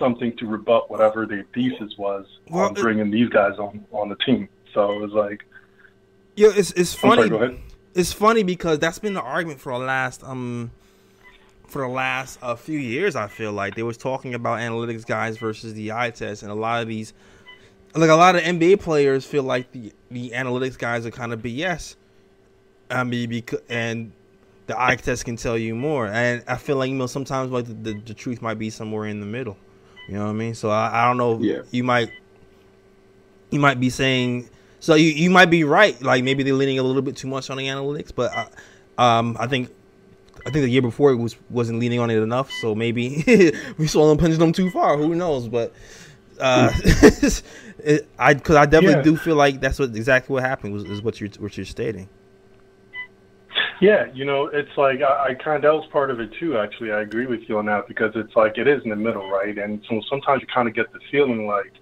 something 0.00 0.36
to 0.38 0.46
rebut 0.46 0.90
whatever 0.90 1.24
their 1.24 1.44
thesis 1.54 1.96
was 1.96 2.26
Well, 2.50 2.64
on 2.66 2.76
it- 2.76 2.80
bringing 2.82 3.10
these 3.12 3.28
guys 3.28 3.56
on 3.56 3.86
on 3.92 4.08
the 4.08 4.16
team. 4.16 4.48
So 4.74 4.92
it 4.94 4.98
was 5.00 5.12
like, 5.12 5.44
Yeah, 6.34 6.50
it's 6.56 6.72
it's 6.72 6.92
funny. 6.92 7.16
sorry, 7.22 7.28
go 7.30 7.36
ahead. 7.36 7.58
It's 7.94 8.12
funny 8.12 8.42
because 8.42 8.78
that's 8.78 8.98
been 8.98 9.14
the 9.14 9.22
argument 9.22 9.60
for 9.60 9.72
the 9.78 9.84
last 9.84 10.24
um 10.24 10.70
for 11.72 11.82
the 11.82 11.88
last 11.88 12.38
uh, 12.42 12.54
few 12.54 12.78
years. 12.78 13.16
I 13.16 13.28
feel 13.28 13.52
like 13.52 13.74
they 13.74 13.82
was 13.82 13.96
talking 13.96 14.34
about 14.34 14.60
analytics 14.60 15.06
guys 15.06 15.38
versus 15.38 15.74
the 15.74 15.92
eye 15.92 16.10
test, 16.10 16.42
and 16.42 16.52
a 16.52 16.54
lot 16.54 16.82
of 16.82 16.88
these, 16.88 17.14
like 17.94 18.10
a 18.10 18.14
lot 18.14 18.36
of 18.36 18.42
NBA 18.42 18.80
players, 18.80 19.24
feel 19.24 19.42
like 19.42 19.72
the 19.72 19.92
the 20.10 20.30
analytics 20.30 20.78
guys 20.78 21.06
are 21.06 21.10
kind 21.10 21.32
of 21.32 21.40
BS. 21.40 21.96
I 22.90 23.04
mean, 23.04 23.30
because 23.30 23.60
and 23.68 24.12
the 24.66 24.80
eye 24.80 24.96
test 24.96 25.24
can 25.24 25.36
tell 25.36 25.56
you 25.56 25.74
more, 25.74 26.06
and 26.06 26.44
I 26.46 26.56
feel 26.56 26.76
like 26.76 26.90
you 26.90 26.96
know 26.96 27.06
sometimes 27.06 27.50
like 27.50 27.64
the, 27.64 27.74
the, 27.74 28.00
the 28.00 28.14
truth 28.14 28.42
might 28.42 28.58
be 28.58 28.70
somewhere 28.70 29.06
in 29.06 29.20
the 29.20 29.26
middle. 29.26 29.56
You 30.08 30.14
know 30.14 30.24
what 30.24 30.30
I 30.30 30.34
mean? 30.34 30.54
So 30.54 30.70
I, 30.70 31.02
I 31.02 31.08
don't 31.08 31.16
know. 31.16 31.38
Yeah. 31.40 31.62
You 31.70 31.84
might 31.84 32.10
you 33.50 33.60
might 33.60 33.80
be 33.80 33.90
saying 33.90 34.50
so 34.82 34.94
you, 34.96 35.10
you 35.10 35.30
might 35.30 35.46
be 35.50 35.64
right 35.64 36.00
like 36.02 36.24
maybe 36.24 36.42
they're 36.42 36.54
leaning 36.54 36.78
a 36.78 36.82
little 36.82 37.02
bit 37.02 37.16
too 37.16 37.28
much 37.28 37.50
on 37.50 37.56
the 37.56 37.66
analytics 37.68 38.12
but 38.14 38.32
I, 38.32 38.48
um 39.18 39.36
i 39.40 39.46
think 39.46 39.70
i 40.46 40.50
think 40.50 40.64
the 40.64 40.68
year 40.70 40.82
before 40.82 41.12
it 41.12 41.16
was 41.16 41.36
wasn't 41.50 41.78
leaning 41.78 42.00
on 42.00 42.10
it 42.10 42.18
enough 42.18 42.50
so 42.50 42.74
maybe 42.74 43.24
we 43.78 43.86
saw 43.86 44.08
them 44.08 44.18
punching 44.18 44.38
them 44.40 44.52
too 44.52 44.70
far 44.70 44.98
who 44.98 45.14
knows 45.14 45.48
but 45.48 45.72
uh 46.40 46.72
it, 47.78 48.08
i 48.18 48.34
because 48.34 48.56
i 48.56 48.66
definitely 48.66 48.96
Yeah. 48.96 49.02
do 49.02 49.16
feel 49.16 49.36
like 49.36 49.60
that's 49.60 49.78
what 49.78 49.94
exactly 49.94 50.34
what 50.34 50.42
happened 50.42 50.74
was 50.74 50.84
is 50.84 51.02
what 51.02 51.20
you're 51.20 51.30
what 51.38 51.56
you're 51.56 51.66
stating 51.66 52.08
Yeah, 53.80 54.06
you 54.14 54.24
know, 54.24 54.46
it's 54.46 54.70
like 54.76 55.02
I, 55.02 55.30
I 55.30 55.34
kind 55.34 55.64
of 55.64 55.80
was 55.80 55.88
part 55.92 56.10
of 56.10 56.20
it 56.20 56.30
too. 56.38 56.56
Actually, 56.56 56.92
I 56.92 57.00
agree 57.02 57.26
with 57.26 57.40
you 57.48 57.58
on 57.58 57.66
that 57.66 57.88
because 57.88 58.12
it's 58.14 58.34
like 58.36 58.56
it 58.58 58.68
is 58.68 58.82
in 58.84 58.90
the 58.90 58.96
middle, 58.96 59.28
right? 59.28 59.58
And 59.58 59.82
so 59.88 60.00
sometimes 60.08 60.40
you 60.40 60.46
kind 60.54 60.68
of 60.68 60.74
get 60.74 60.92
the 60.92 61.00
feeling 61.10 61.46
like 61.46 61.72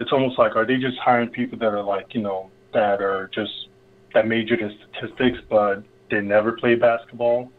it's 0.00 0.12
almost 0.12 0.38
like 0.38 0.56
are 0.56 0.66
they 0.66 0.76
just 0.76 0.98
hiring 0.98 1.28
people 1.28 1.58
that 1.58 1.72
are 1.72 1.82
like 1.82 2.14
you 2.14 2.20
know 2.20 2.50
that 2.72 3.00
are 3.00 3.30
just 3.34 3.68
that 4.14 4.26
majored 4.26 4.60
in 4.60 4.76
statistics 4.92 5.38
but 5.48 5.82
they 6.10 6.20
never 6.20 6.52
play 6.52 6.74
basketball, 6.74 7.50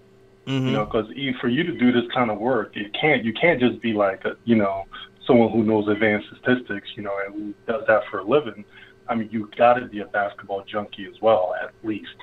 mm-hmm. 0.45 0.67
you 0.67 0.71
know? 0.71 0.85
Because 0.85 1.07
for 1.39 1.47
you 1.49 1.63
to 1.63 1.71
do 1.73 1.91
this 1.91 2.09
kind 2.13 2.31
of 2.31 2.39
work, 2.39 2.75
you 2.75 2.89
can't 2.99 3.23
you 3.23 3.33
can't 3.33 3.59
just 3.59 3.81
be 3.81 3.93
like 3.93 4.25
a, 4.25 4.35
you 4.45 4.55
know 4.55 4.85
someone 5.25 5.51
who 5.51 5.63
knows 5.63 5.87
advanced 5.89 6.27
statistics, 6.29 6.87
you 6.95 7.03
know, 7.03 7.13
and 7.25 7.33
who 7.33 7.53
does 7.71 7.85
that 7.87 8.03
for 8.09 8.19
a 8.19 8.23
living. 8.23 8.63
I 9.09 9.15
mean, 9.15 9.29
you 9.31 9.49
got 9.57 9.73
to 9.73 9.85
be 9.85 9.99
a 9.99 10.05
basketball 10.05 10.63
junkie 10.63 11.05
as 11.05 11.21
well, 11.21 11.53
at 11.61 11.73
least. 11.83 12.15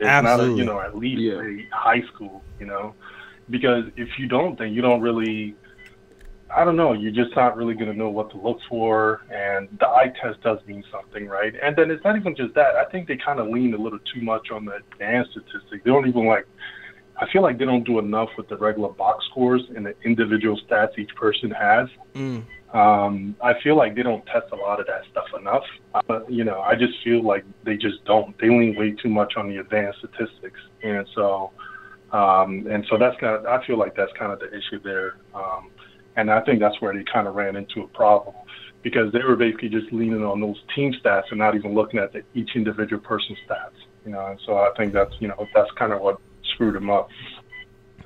It's 0.00 0.06
not 0.06 0.24
a, 0.24 0.28
Absolutely. 0.28 0.58
you 0.58 0.64
know, 0.66 0.80
at 0.80 0.96
least 0.96 1.20
Yeah. 1.20 1.40
a 1.40 1.68
high 1.72 2.02
school, 2.12 2.42
you 2.58 2.66
know, 2.66 2.94
because 3.48 3.84
if 3.96 4.18
you 4.18 4.26
don't, 4.26 4.58
then 4.58 4.72
you 4.72 4.82
don't 4.82 5.00
really, 5.00 5.54
I 6.54 6.64
don't 6.64 6.76
know, 6.76 6.92
you're 6.92 7.12
just 7.12 7.36
not 7.36 7.56
really 7.56 7.74
going 7.74 7.90
to 7.90 7.96
know 7.96 8.08
what 8.08 8.30
to 8.30 8.38
look 8.38 8.58
for. 8.68 9.22
And 9.30 9.68
the 9.78 9.86
eye 9.86 10.12
test 10.22 10.42
does 10.42 10.58
mean 10.66 10.82
something, 10.90 11.26
right? 11.26 11.52
And 11.62 11.76
then 11.76 11.90
it's 11.90 12.02
not 12.04 12.16
even 12.16 12.34
just 12.34 12.54
that. 12.54 12.76
I 12.76 12.84
think 12.90 13.08
they 13.08 13.16
kind 13.16 13.38
of 13.38 13.48
lean 13.48 13.74
a 13.74 13.78
little 13.78 13.98
too 14.14 14.22
much 14.22 14.50
on 14.50 14.64
the 14.64 14.76
advanced 14.76 15.32
statistics. 15.32 15.82
They 15.84 15.90
don't 15.90 16.08
even 16.08 16.26
like, 16.26 16.46
I 17.20 17.30
feel 17.32 17.42
like 17.42 17.58
they 17.58 17.64
don't 17.64 17.84
do 17.84 17.98
enough 17.98 18.30
with 18.38 18.48
the 18.48 18.56
regular 18.56 18.90
box 18.90 19.24
scores 19.30 19.62
and 19.74 19.86
the 19.86 19.94
individual 20.04 20.58
stats 20.68 20.98
each 20.98 21.14
person 21.16 21.50
has. 21.50 21.88
mm. 22.14 22.44
Um, 22.74 23.34
I 23.42 23.54
feel 23.62 23.76
like 23.76 23.94
they 23.96 24.02
don't 24.02 24.24
test 24.26 24.52
a 24.52 24.56
lot 24.56 24.78
of 24.78 24.86
that 24.88 25.02
stuff 25.10 25.24
enough. 25.40 25.62
Uh, 25.94 26.20
you 26.28 26.44
know, 26.44 26.60
I 26.60 26.74
just 26.74 26.92
feel 27.02 27.22
like 27.22 27.44
they 27.64 27.76
just 27.76 28.04
don't. 28.04 28.36
They 28.38 28.50
lean 28.50 28.76
way 28.76 28.90
too 28.90 29.08
much 29.08 29.34
on 29.38 29.48
the 29.48 29.56
advanced 29.56 30.00
statistics, 30.00 30.60
and 30.82 31.06
so, 31.14 31.50
um, 32.12 32.66
and 32.70 32.84
so 32.90 32.98
that's 32.98 33.18
kind 33.20 33.36
of. 33.36 33.46
I 33.46 33.64
feel 33.66 33.78
like 33.78 33.96
that's 33.96 34.12
kind 34.18 34.32
of 34.32 34.38
the 34.38 34.48
issue 34.48 34.80
there, 34.84 35.16
um, 35.34 35.70
and 36.16 36.30
I 36.30 36.40
think 36.40 36.60
that's 36.60 36.80
where 36.80 36.92
they 36.94 37.04
kind 37.04 37.26
of 37.28 37.34
ran 37.34 37.56
into 37.56 37.82
a 37.82 37.88
problem 37.88 38.34
because 38.82 39.12
they 39.12 39.22
were 39.22 39.36
basically 39.36 39.68
just 39.68 39.92
leaning 39.92 40.24
on 40.24 40.40
those 40.40 40.56
team 40.74 40.94
stats 40.94 41.24
and 41.30 41.38
not 41.38 41.54
even 41.54 41.74
looking 41.74 42.00
at 42.00 42.12
the, 42.12 42.22
each 42.34 42.50
individual 42.54 43.02
person's 43.02 43.38
stats. 43.48 43.72
You 44.04 44.12
know, 44.12 44.26
and 44.26 44.40
so 44.46 44.56
I 44.56 44.70
think 44.76 44.92
that's 44.92 45.12
you 45.20 45.28
know 45.28 45.46
that's 45.54 45.70
kind 45.72 45.92
of 45.92 46.00
what 46.00 46.18
screwed 46.54 46.74
them 46.74 46.90
up. 46.90 47.08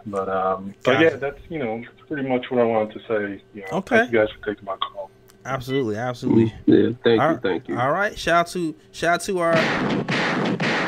But 0.06 0.28
um, 0.28 0.74
but 0.84 1.00
yeah, 1.00 1.10
that's 1.16 1.38
you 1.48 1.58
know 1.58 1.82
pretty 2.08 2.28
much 2.28 2.50
what 2.50 2.60
I 2.60 2.64
wanted 2.64 2.94
to 2.94 3.00
say. 3.06 3.42
You 3.54 3.62
know, 3.62 3.78
Okay. 3.78 3.98
Thank 3.98 4.12
you 4.12 4.18
guys 4.18 4.28
for 4.38 4.46
taking 4.52 4.64
my 4.64 4.76
call. 4.76 5.10
absolutely 5.44 5.96
absolutely 5.96 6.52
Yeah, 6.66 6.90
thank 7.04 7.20
All 7.20 7.32
you, 7.32 7.38
thank 7.38 7.68
you. 7.68 7.78
All 7.78 7.92
right, 7.92 8.18
shout 8.18 8.40
out 8.40 8.46
to 8.48 8.74
shout 8.90 9.14
out 9.14 9.20
to 9.22 9.38
our 9.38 9.54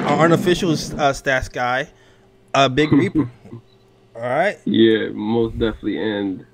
our 0.09 0.25
unofficial 0.25 0.73
uh, 0.73 1.13
stats 1.13 1.53
guy, 1.53 1.89
uh, 2.55 2.69
Big 2.69 2.93
Reaper. 2.93 3.31
All 4.17 4.23
right, 4.23 4.59
Yeah, 4.65 5.09
most 5.13 5.53
definitely. 5.59 5.99
And 6.01 6.47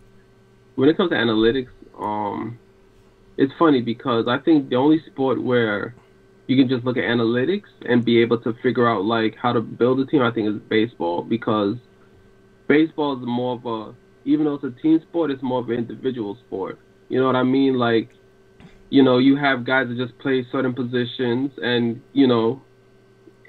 when 0.81 0.89
it 0.89 0.97
comes 0.97 1.11
to 1.11 1.17
analytics, 1.17 1.69
um, 1.99 2.59
it's 3.37 3.53
funny 3.59 3.83
because 3.83 4.27
I 4.27 4.39
think 4.39 4.71
the 4.71 4.77
only 4.77 4.99
sport 5.05 5.43
where 5.43 5.95
you 6.47 6.57
can 6.57 6.71
just 6.71 6.87
look 6.87 6.97
at 6.97 7.05
analytics 7.05 7.69
and 7.87 8.03
be 8.03 8.23
able 8.23 8.39
to 8.39 8.55
figure 8.63 8.89
out 8.89 9.05
like 9.05 9.37
how 9.37 9.53
to 9.53 9.61
build 9.61 10.01
a 10.01 10.07
team, 10.07 10.23
I 10.23 10.31
think 10.31 10.49
is 10.49 10.63
baseball 10.71 11.23
because 11.23 11.77
baseball 12.67 13.19
is 13.19 13.23
more 13.27 13.57
of 13.57 13.67
a 13.67 13.95
even 14.25 14.47
though 14.47 14.55
it's 14.55 14.65
a 14.65 14.71
team 14.81 14.99
sport, 15.07 15.31
it's 15.31 15.43
more 15.43 15.61
of 15.61 15.69
an 15.69 15.77
individual 15.77 16.39
sport. 16.47 16.79
You 17.11 17.21
know 17.21 17.27
what 17.27 17.37
I 17.37 17.43
mean? 17.43 17.75
Like, 17.75 18.09
you 18.89 19.03
know, 19.03 19.19
you 19.19 19.37
have 19.37 19.65
guys 19.65 19.89
that 19.89 19.99
just 19.99 20.19
play 20.19 20.47
certain 20.51 20.73
positions 20.73 21.51
and, 21.63 22.01
you 22.15 22.27
know, 22.27 22.63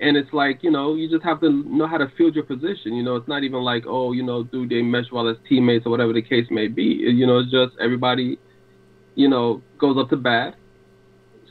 and 0.01 0.17
it's 0.17 0.33
like, 0.33 0.63
you 0.63 0.71
know, 0.71 0.95
you 0.95 1.07
just 1.09 1.23
have 1.23 1.39
to 1.41 1.49
know 1.51 1.85
how 1.85 1.97
to 1.97 2.11
field 2.17 2.33
your 2.33 2.43
position. 2.43 2.93
You 2.93 3.03
know, 3.03 3.15
it's 3.15 3.27
not 3.27 3.43
even 3.43 3.61
like, 3.61 3.83
oh, 3.87 4.11
you 4.13 4.23
know, 4.23 4.43
do 4.43 4.67
they 4.67 4.81
mesh 4.81 5.11
well 5.11 5.29
as 5.29 5.37
teammates 5.47 5.85
or 5.85 5.91
whatever 5.91 6.11
the 6.11 6.23
case 6.23 6.47
may 6.49 6.67
be. 6.67 6.83
You 6.83 7.27
know, 7.27 7.39
it's 7.39 7.51
just 7.51 7.73
everybody, 7.79 8.39
you 9.15 9.29
know, 9.29 9.61
goes 9.77 9.97
up 9.99 10.09
to 10.09 10.17
bat, 10.17 10.55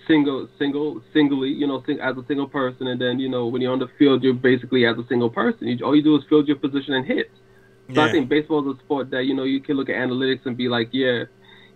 single, 0.09 0.49
single, 0.59 1.01
singly, 1.15 1.51
you 1.51 1.67
know, 1.67 1.83
sing, 1.87 2.01
as 2.01 2.17
a 2.17 2.25
single 2.27 2.49
person, 2.49 2.89
and 2.89 3.01
then, 3.01 3.21
you 3.21 3.29
know, 3.29 3.47
when 3.47 3.63
you're 3.63 3.73
on 3.73 3.79
the 3.79 3.89
field, 3.99 4.25
you're 4.25 4.35
basically 4.35 4.85
as 4.85 4.99
a 4.99 5.07
single 5.09 5.31
person. 5.31 5.69
You, 5.69 5.85
all 5.85 5.95
you 5.95 6.03
do 6.03 6.17
is 6.17 6.25
field 6.29 6.49
your 6.49 6.57
position 6.57 6.95
and 6.95 7.07
hit. 7.07 7.31
So 7.95 8.03
I 8.03 8.13
think 8.13 8.29
baseball 8.29 8.71
is 8.71 8.77
a 8.77 8.81
sport 8.85 9.11
that 9.11 9.25
you 9.25 9.35
know 9.35 9.43
you 9.43 9.61
can 9.61 9.77
look 9.77 9.89
at 9.89 9.97
analytics 9.97 10.47
and 10.47 10.57
be 10.57 10.69
like, 10.69 10.91
yeah, 10.93 11.25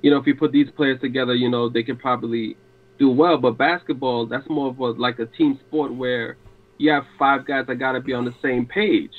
you 0.03 0.11
know, 0.11 0.19
if 0.19 0.27
you 0.27 0.35
put 0.37 0.53
these 0.53 0.71
players 0.77 1.01
together, 1.01 1.35
you 1.35 1.49
know, 1.49 1.69
they 1.69 1.83
can 1.83 1.97
probably 1.97 2.57
do 3.01 3.11
well. 3.11 3.37
But 3.37 3.59
basketball, 3.59 4.27
that's 4.27 4.49
more 4.49 4.69
of 4.69 4.79
a 4.79 4.91
like 4.91 5.19
a 5.19 5.27
team 5.27 5.59
sport 5.67 5.93
where 5.93 6.37
you 6.79 6.91
have 6.91 7.05
five 7.19 7.47
guys 7.47 7.67
that 7.67 7.77
got 7.77 7.93
to 7.93 8.01
be 8.01 8.13
on 8.13 8.25
the 8.25 8.35
same 8.43 8.67
page, 8.67 9.13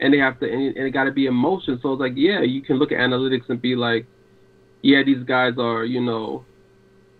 and 0.00 0.12
they 0.12 0.18
have 0.18 0.38
to, 0.40 0.50
and 0.50 0.76
it 0.76 0.90
got 0.90 1.04
to 1.04 1.12
be 1.12 1.26
in 1.26 1.34
motion. 1.34 1.78
So 1.82 1.92
it's 1.92 2.00
like, 2.00 2.14
yeah, 2.16 2.40
you 2.40 2.62
can 2.62 2.76
look 2.76 2.92
at 2.92 2.98
analytics 2.98 3.48
and 3.48 3.60
be 3.60 3.76
like, 3.76 4.06
yeah, 4.82 5.02
these 5.02 5.22
guys 5.24 5.54
are, 5.58 5.84
you 5.84 6.00
know, 6.00 6.44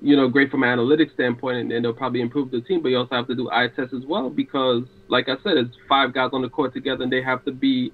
you 0.00 0.16
know, 0.16 0.28
great 0.28 0.50
from 0.50 0.62
an 0.62 0.78
analytics 0.78 1.12
standpoint, 1.14 1.58
and, 1.58 1.72
and 1.72 1.84
they'll 1.84 1.92
probably 1.92 2.20
improve 2.20 2.50
the 2.50 2.60
team. 2.60 2.82
But 2.82 2.90
you 2.90 2.98
also 2.98 3.16
have 3.16 3.26
to 3.28 3.34
do 3.34 3.50
eye 3.50 3.68
tests 3.68 3.94
as 3.94 4.04
well 4.06 4.30
because, 4.30 4.84
like 5.08 5.28
I 5.28 5.36
said, 5.42 5.56
it's 5.56 5.74
five 5.88 6.14
guys 6.14 6.30
on 6.32 6.42
the 6.42 6.48
court 6.48 6.72
together, 6.72 7.02
and 7.02 7.12
they 7.12 7.22
have 7.22 7.44
to 7.46 7.52
be, 7.52 7.92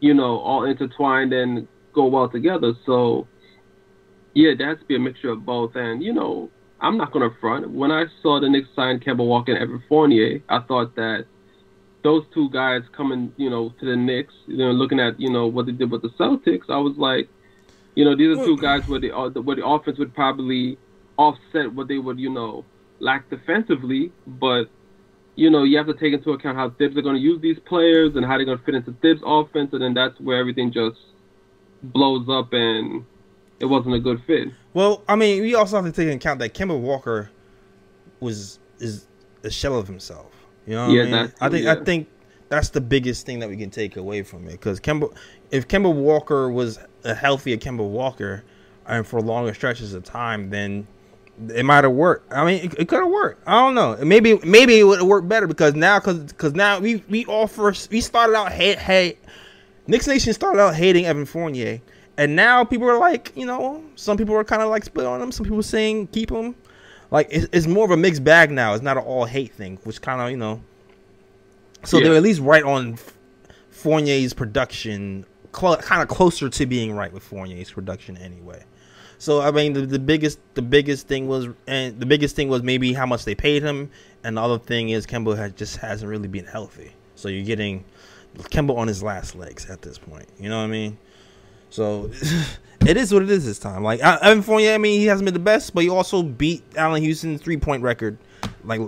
you 0.00 0.14
know, 0.14 0.38
all 0.38 0.64
intertwined 0.64 1.32
and 1.32 1.66
go 1.94 2.06
well 2.06 2.28
together. 2.28 2.74
So, 2.84 3.26
yeah, 4.34 4.52
there 4.56 4.68
has 4.68 4.78
to 4.78 4.84
be 4.84 4.96
a 4.96 4.98
mixture 4.98 5.30
of 5.30 5.44
both. 5.44 5.76
And 5.76 6.02
you 6.02 6.12
know, 6.12 6.50
I'm 6.80 6.96
not 6.96 7.12
gonna 7.12 7.30
front. 7.40 7.70
When 7.70 7.90
I 7.90 8.06
saw 8.22 8.40
the 8.40 8.48
Knicks 8.48 8.68
sign 8.74 9.00
Kemba 9.00 9.26
Walker 9.26 9.52
and 9.52 9.62
Evan 9.62 9.82
Fournier, 9.88 10.42
I 10.48 10.60
thought 10.60 10.96
that 10.96 11.26
those 12.02 12.24
two 12.32 12.48
guys 12.50 12.82
coming, 12.96 13.32
you 13.36 13.50
know, 13.50 13.74
to 13.80 13.86
the 13.86 13.96
Knicks, 13.96 14.34
you 14.46 14.56
know, 14.56 14.70
looking 14.70 15.00
at 15.00 15.20
you 15.20 15.30
know 15.30 15.46
what 15.46 15.66
they 15.66 15.72
did 15.72 15.90
with 15.90 16.02
the 16.02 16.08
Celtics, 16.10 16.70
I 16.70 16.78
was 16.78 16.96
like, 16.96 17.28
you 17.94 18.04
know, 18.04 18.16
these 18.16 18.38
are 18.38 18.44
two 18.44 18.56
guys 18.56 18.86
where 18.88 19.00
the 19.00 19.12
uh, 19.12 19.28
where 19.30 19.56
the 19.56 19.66
offense 19.66 19.98
would 19.98 20.14
probably 20.14 20.78
offset 21.16 21.72
what 21.72 21.88
they 21.88 21.98
would, 21.98 22.18
you 22.18 22.30
know, 22.30 22.64
lack 22.98 23.28
defensively. 23.28 24.12
But 24.26 24.70
you 25.36 25.50
know, 25.50 25.62
you 25.64 25.76
have 25.76 25.86
to 25.86 25.94
take 25.94 26.12
into 26.12 26.32
account 26.32 26.56
how 26.56 26.70
Thibs 26.70 26.96
are 26.96 27.02
going 27.02 27.16
to 27.16 27.20
use 27.20 27.40
these 27.40 27.58
players 27.60 28.16
and 28.16 28.24
how 28.24 28.36
they're 28.36 28.46
going 28.46 28.58
to 28.58 28.64
fit 28.64 28.74
into 28.74 28.92
Thibs' 29.00 29.22
offense, 29.24 29.72
and 29.72 29.82
then 29.82 29.94
that's 29.94 30.18
where 30.20 30.38
everything 30.38 30.72
just 30.72 30.98
blows 31.82 32.28
up, 32.28 32.52
and 32.52 33.04
it 33.58 33.66
wasn't 33.66 33.94
a 33.94 34.00
good 34.00 34.22
fit. 34.26 34.48
Well, 34.72 35.02
I 35.08 35.16
mean, 35.16 35.42
we 35.42 35.54
also 35.54 35.76
have 35.76 35.84
to 35.84 35.92
take 35.92 36.04
into 36.04 36.16
account 36.16 36.38
that 36.40 36.54
Kemba 36.54 36.78
Walker 36.78 37.30
was 38.20 38.58
is 38.78 39.06
a 39.42 39.50
shell 39.50 39.78
of 39.78 39.86
himself. 39.86 40.32
You 40.66 40.74
know, 40.74 40.86
what 40.86 40.92
Yeah, 40.94 41.02
I 41.02 41.04
mean? 41.06 41.32
I 41.40 41.48
think 41.48 41.66
I 41.66 41.74
think 41.84 42.08
that's 42.48 42.70
the 42.70 42.80
biggest 42.80 43.26
thing 43.26 43.38
that 43.40 43.48
we 43.48 43.56
can 43.56 43.70
take 43.70 43.96
away 43.96 44.22
from 44.22 44.46
it. 44.46 44.52
Because 44.52 44.80
Kemba, 44.80 45.14
if 45.50 45.66
Kemba 45.68 45.92
Walker 45.92 46.50
was 46.50 46.78
a 47.04 47.14
healthier 47.14 47.56
Kemba 47.56 47.88
Walker, 47.88 48.44
and 48.86 49.06
for 49.06 49.20
longer 49.20 49.54
stretches 49.54 49.94
of 49.94 50.04
time, 50.04 50.50
then 50.50 50.86
it 51.48 51.64
might 51.64 51.84
have 51.84 51.92
worked. 51.92 52.32
I 52.32 52.44
mean, 52.44 52.64
it, 52.64 52.74
it 52.78 52.88
could 52.88 53.00
have 53.00 53.10
worked. 53.10 53.42
I 53.46 53.52
don't 53.52 53.74
know. 53.74 53.96
Maybe 54.04 54.38
maybe 54.44 54.78
it 54.78 54.84
would 54.84 54.98
have 54.98 55.08
worked 55.08 55.28
better 55.28 55.46
because 55.46 55.74
now 55.74 55.98
because 56.00 56.54
now 56.54 56.78
we 56.78 57.02
we 57.08 57.24
all 57.26 57.46
first 57.46 57.90
we 57.90 58.00
started 58.00 58.36
out 58.36 58.52
hate 58.52 58.78
hate. 58.78 59.18
Knicks 59.86 60.06
Nation 60.06 60.32
started 60.32 60.60
out 60.60 60.74
hating 60.74 61.06
Evan 61.06 61.24
Fournier, 61.26 61.80
and 62.20 62.36
now 62.36 62.64
people 62.64 62.88
are 62.88 62.98
like, 62.98 63.32
you 63.34 63.46
know, 63.46 63.82
some 63.96 64.16
people 64.18 64.36
are 64.36 64.44
kind 64.44 64.60
of 64.60 64.68
like 64.68 64.84
split 64.84 65.06
on 65.06 65.22
him. 65.22 65.32
Some 65.32 65.44
people 65.44 65.62
saying 65.62 66.08
keep 66.08 66.30
him. 66.30 66.54
Like 67.10 67.28
it's, 67.30 67.46
it's 67.50 67.66
more 67.66 67.84
of 67.86 67.90
a 67.90 67.96
mixed 67.96 68.22
bag 68.22 68.50
now. 68.50 68.74
It's 68.74 68.82
not 68.82 68.96
an 68.98 69.02
all 69.04 69.24
hate 69.24 69.52
thing, 69.54 69.78
which 69.84 70.02
kind 70.02 70.20
of 70.20 70.30
you 70.30 70.36
know. 70.36 70.60
So 71.84 71.96
Yeah. 71.98 72.04
they're 72.04 72.16
at 72.16 72.22
least 72.22 72.40
right 72.40 72.62
on 72.62 72.98
Fournier's 73.70 74.34
production, 74.34 75.24
cl- 75.56 75.78
kind 75.78 76.02
of 76.02 76.08
closer 76.08 76.48
to 76.50 76.66
being 76.66 76.92
right 76.92 77.12
with 77.12 77.22
Fournier's 77.22 77.70
production 77.70 78.16
anyway. 78.18 78.62
So 79.18 79.40
I 79.40 79.50
mean, 79.50 79.72
the, 79.72 79.82
the 79.82 79.98
biggest 79.98 80.38
the 80.54 80.62
biggest 80.62 81.08
thing 81.08 81.26
was, 81.26 81.48
and 81.66 81.98
the 81.98 82.06
biggest 82.06 82.36
thing 82.36 82.48
was 82.48 82.62
maybe 82.62 82.92
how 82.92 83.06
much 83.06 83.24
they 83.24 83.34
paid 83.34 83.62
him, 83.62 83.90
and 84.24 84.36
the 84.36 84.42
other 84.42 84.58
thing 84.58 84.90
is 84.90 85.06
Kemba 85.06 85.36
has 85.36 85.52
just 85.52 85.78
hasn't 85.78 86.08
really 86.10 86.28
been 86.28 86.46
healthy. 86.46 86.92
So 87.16 87.28
you're 87.28 87.44
getting 87.46 87.84
Kemba 88.36 88.76
on 88.76 88.88
his 88.88 89.02
last 89.02 89.34
legs 89.34 89.68
at 89.70 89.82
this 89.82 89.98
point. 89.98 90.28
You 90.38 90.48
know 90.50 90.58
what 90.58 90.64
I 90.64 90.68
mean? 90.68 90.98
So 91.70 92.10
it 92.86 92.96
is 92.96 93.12
what 93.12 93.22
it 93.22 93.30
is 93.30 93.44
this 93.44 93.58
time. 93.58 93.82
Like 93.82 94.00
Evan 94.00 94.42
Fournier, 94.42 94.74
I 94.74 94.78
mean, 94.78 95.00
he 95.00 95.06
hasn't 95.06 95.24
been 95.24 95.34
the 95.34 95.40
best, 95.40 95.74
but 95.74 95.82
he 95.82 95.90
also 95.90 96.22
beat 96.22 96.62
Allan 96.76 97.02
Houston's 97.02 97.40
three 97.40 97.56
point 97.56 97.82
record 97.82 98.18
like 98.64 98.80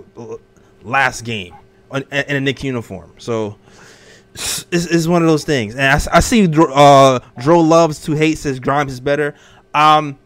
last 0.83 1.23
game 1.23 1.55
in 1.93 2.05
a 2.11 2.39
Knicks 2.39 2.63
uniform. 2.63 3.13
So 3.17 3.57
it's, 4.33 4.65
it's 4.71 5.07
one 5.07 5.21
of 5.21 5.27
those 5.27 5.43
things. 5.43 5.75
And 5.75 5.83
I, 5.83 6.17
I 6.17 6.19
see 6.19 6.47
uh, 6.47 7.19
Dro 7.39 7.59
loves 7.59 8.03
to 8.05 8.13
hate 8.13 8.37
says 8.37 8.59
Grimes 8.59 8.93
is 8.93 8.99
better. 8.99 9.35
Um, 9.73 10.17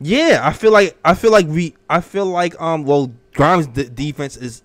yeah, 0.00 0.40
I 0.42 0.52
feel 0.52 0.72
like 0.72 0.96
I 1.04 1.14
feel 1.14 1.30
like 1.30 1.46
we 1.46 1.74
I 1.88 2.00
feel 2.00 2.26
like 2.26 2.58
um 2.60 2.84
well 2.84 3.12
Grimes' 3.34 3.66
d- 3.66 3.90
defense 3.92 4.36
is 4.36 4.62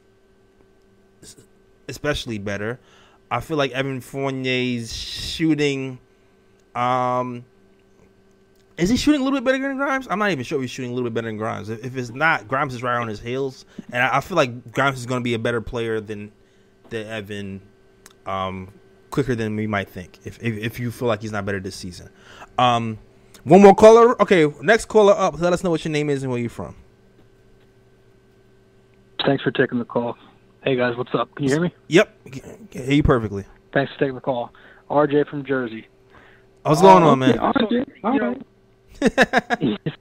especially 1.87 2.37
better. 2.37 2.79
I 3.29 3.41
feel 3.41 3.57
like 3.57 3.71
Evan 3.71 3.99
Fournier's 3.99 4.95
shooting 4.95 5.99
um 6.75 7.45
is 8.77 8.89
he 8.89 8.97
shooting 8.97 9.21
a 9.21 9.23
little 9.23 9.39
bit 9.39 9.45
better 9.45 9.57
than 9.59 9.77
Grimes? 9.77 10.07
I'm 10.09 10.19
not 10.19 10.31
even 10.31 10.43
sure 10.43 10.57
if 10.57 10.63
he's 10.63 10.71
shooting 10.71 10.91
a 10.91 10.93
little 10.93 11.09
bit 11.09 11.13
better 11.13 11.27
than 11.27 11.37
Grimes. 11.37 11.69
If, 11.69 11.85
if 11.85 11.95
it's 11.95 12.09
not, 12.09 12.47
Grimes 12.47 12.73
is 12.73 12.83
right 12.83 12.99
on 12.99 13.07
his 13.07 13.21
heels, 13.21 13.65
and 13.91 14.03
I, 14.03 14.17
I 14.17 14.21
feel 14.21 14.35
like 14.35 14.73
Grimes 14.73 14.99
is 14.99 15.05
going 15.05 15.21
to 15.21 15.23
be 15.23 15.33
a 15.33 15.39
better 15.39 15.61
player 15.61 16.01
than 16.01 16.31
than 16.89 17.07
Evan, 17.07 17.61
um, 18.25 18.71
quicker 19.11 19.33
than 19.33 19.55
we 19.55 19.65
might 19.65 19.89
think. 19.89 20.19
If, 20.25 20.43
if 20.43 20.57
if 20.57 20.79
you 20.79 20.91
feel 20.91 21.07
like 21.07 21.21
he's 21.21 21.31
not 21.31 21.45
better 21.45 21.59
this 21.59 21.75
season, 21.75 22.09
um, 22.57 22.99
one 23.43 23.61
more 23.61 23.75
caller. 23.75 24.21
Okay, 24.21 24.51
next 24.61 24.85
caller 24.85 25.13
up. 25.13 25.39
Let 25.39 25.53
us 25.53 25.63
know 25.63 25.69
what 25.69 25.85
your 25.85 25.91
name 25.93 26.09
is 26.09 26.23
and 26.23 26.31
where 26.31 26.41
you're 26.41 26.49
from. 26.49 26.75
Thanks 29.25 29.41
for 29.43 29.51
taking 29.51 29.79
the 29.79 29.85
call. 29.85 30.17
Hey 30.63 30.75
guys, 30.75 30.97
what's 30.97 31.13
up? 31.15 31.33
Can 31.35 31.45
you 31.45 31.51
hear 31.51 31.61
me? 31.61 31.73
Yep, 31.87 32.27
hear 32.71 32.91
you 32.91 33.03
perfectly. 33.03 33.45
Thanks 33.73 33.91
for 33.93 33.99
taking 33.99 34.15
the 34.15 34.21
call. 34.21 34.51
RJ 34.89 35.29
from 35.29 35.45
Jersey. 35.45 35.87
What's 36.65 36.81
going 36.81 37.03
oh, 37.03 37.09
on, 37.09 37.19
man? 37.19 37.35
Know, 37.35 37.53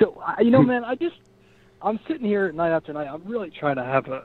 so, 0.00 0.22
you 0.40 0.50
know, 0.50 0.62
man, 0.62 0.82
I 0.82 0.94
just 0.94 1.16
I'm 1.82 2.00
sitting 2.08 2.26
here 2.26 2.52
night 2.52 2.74
after 2.74 2.94
night. 2.94 3.06
I'm 3.06 3.22
really 3.26 3.50
trying 3.50 3.76
to 3.76 3.84
have 3.84 4.06
a 4.06 4.24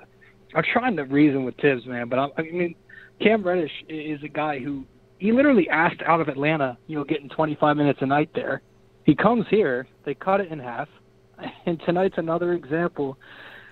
I'm 0.55 0.63
trying 0.71 0.95
to 0.95 1.03
reason 1.03 1.43
with 1.43 1.57
Thibs, 1.57 1.85
man. 1.85 2.07
But 2.07 2.19
I'm, 2.19 2.29
I 2.37 2.43
mean, 2.43 2.75
Cam 3.21 3.43
Reddish 3.43 3.71
is 3.89 4.23
a 4.23 4.29
guy 4.29 4.59
who 4.59 4.85
he 5.17 5.33
literally 5.33 5.67
asked 5.67 6.01
out 6.05 6.21
of 6.21 6.29
Atlanta, 6.29 6.77
you 6.87 6.97
know, 6.97 7.03
getting 7.03 7.27
25 7.27 7.75
minutes 7.75 7.99
a 8.01 8.05
night 8.05 8.29
there. 8.33 8.61
He 9.05 9.15
comes 9.15 9.45
here, 9.49 9.85
they 10.05 10.13
cut 10.13 10.39
it 10.39 10.49
in 10.49 10.59
half, 10.59 10.87
and 11.65 11.77
tonight's 11.81 12.17
another 12.17 12.53
example. 12.53 13.17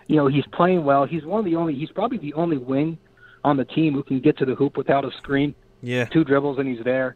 You 0.07 0.17
know, 0.17 0.27
he's 0.27 0.45
playing 0.51 0.83
well. 0.83 1.05
He's 1.05 1.23
one 1.23 1.39
of 1.39 1.45
the 1.45 1.55
only. 1.55 1.73
He's 1.73 1.91
probably 1.91 2.17
the 2.17 2.33
only 2.33 2.57
wing 2.57 2.97
on 3.45 3.55
the 3.55 3.65
team 3.65 3.93
who 3.93 4.03
can 4.03 4.19
get 4.19 4.37
to 4.39 4.45
the 4.45 4.55
hoop 4.55 4.75
without 4.75 5.05
a 5.05 5.11
screen 5.19 5.55
Yeah, 5.81 6.03
two 6.03 6.25
dribbles 6.25 6.59
and 6.59 6.67
he's 6.67 6.83
there. 6.83 7.15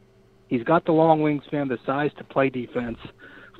He's 0.52 0.64
got 0.64 0.84
the 0.84 0.91
long 0.91 1.22
wingspan, 1.22 1.70
the 1.70 1.78
size 1.86 2.12
to 2.18 2.26
play 2.26 2.49
defense. 2.49 2.97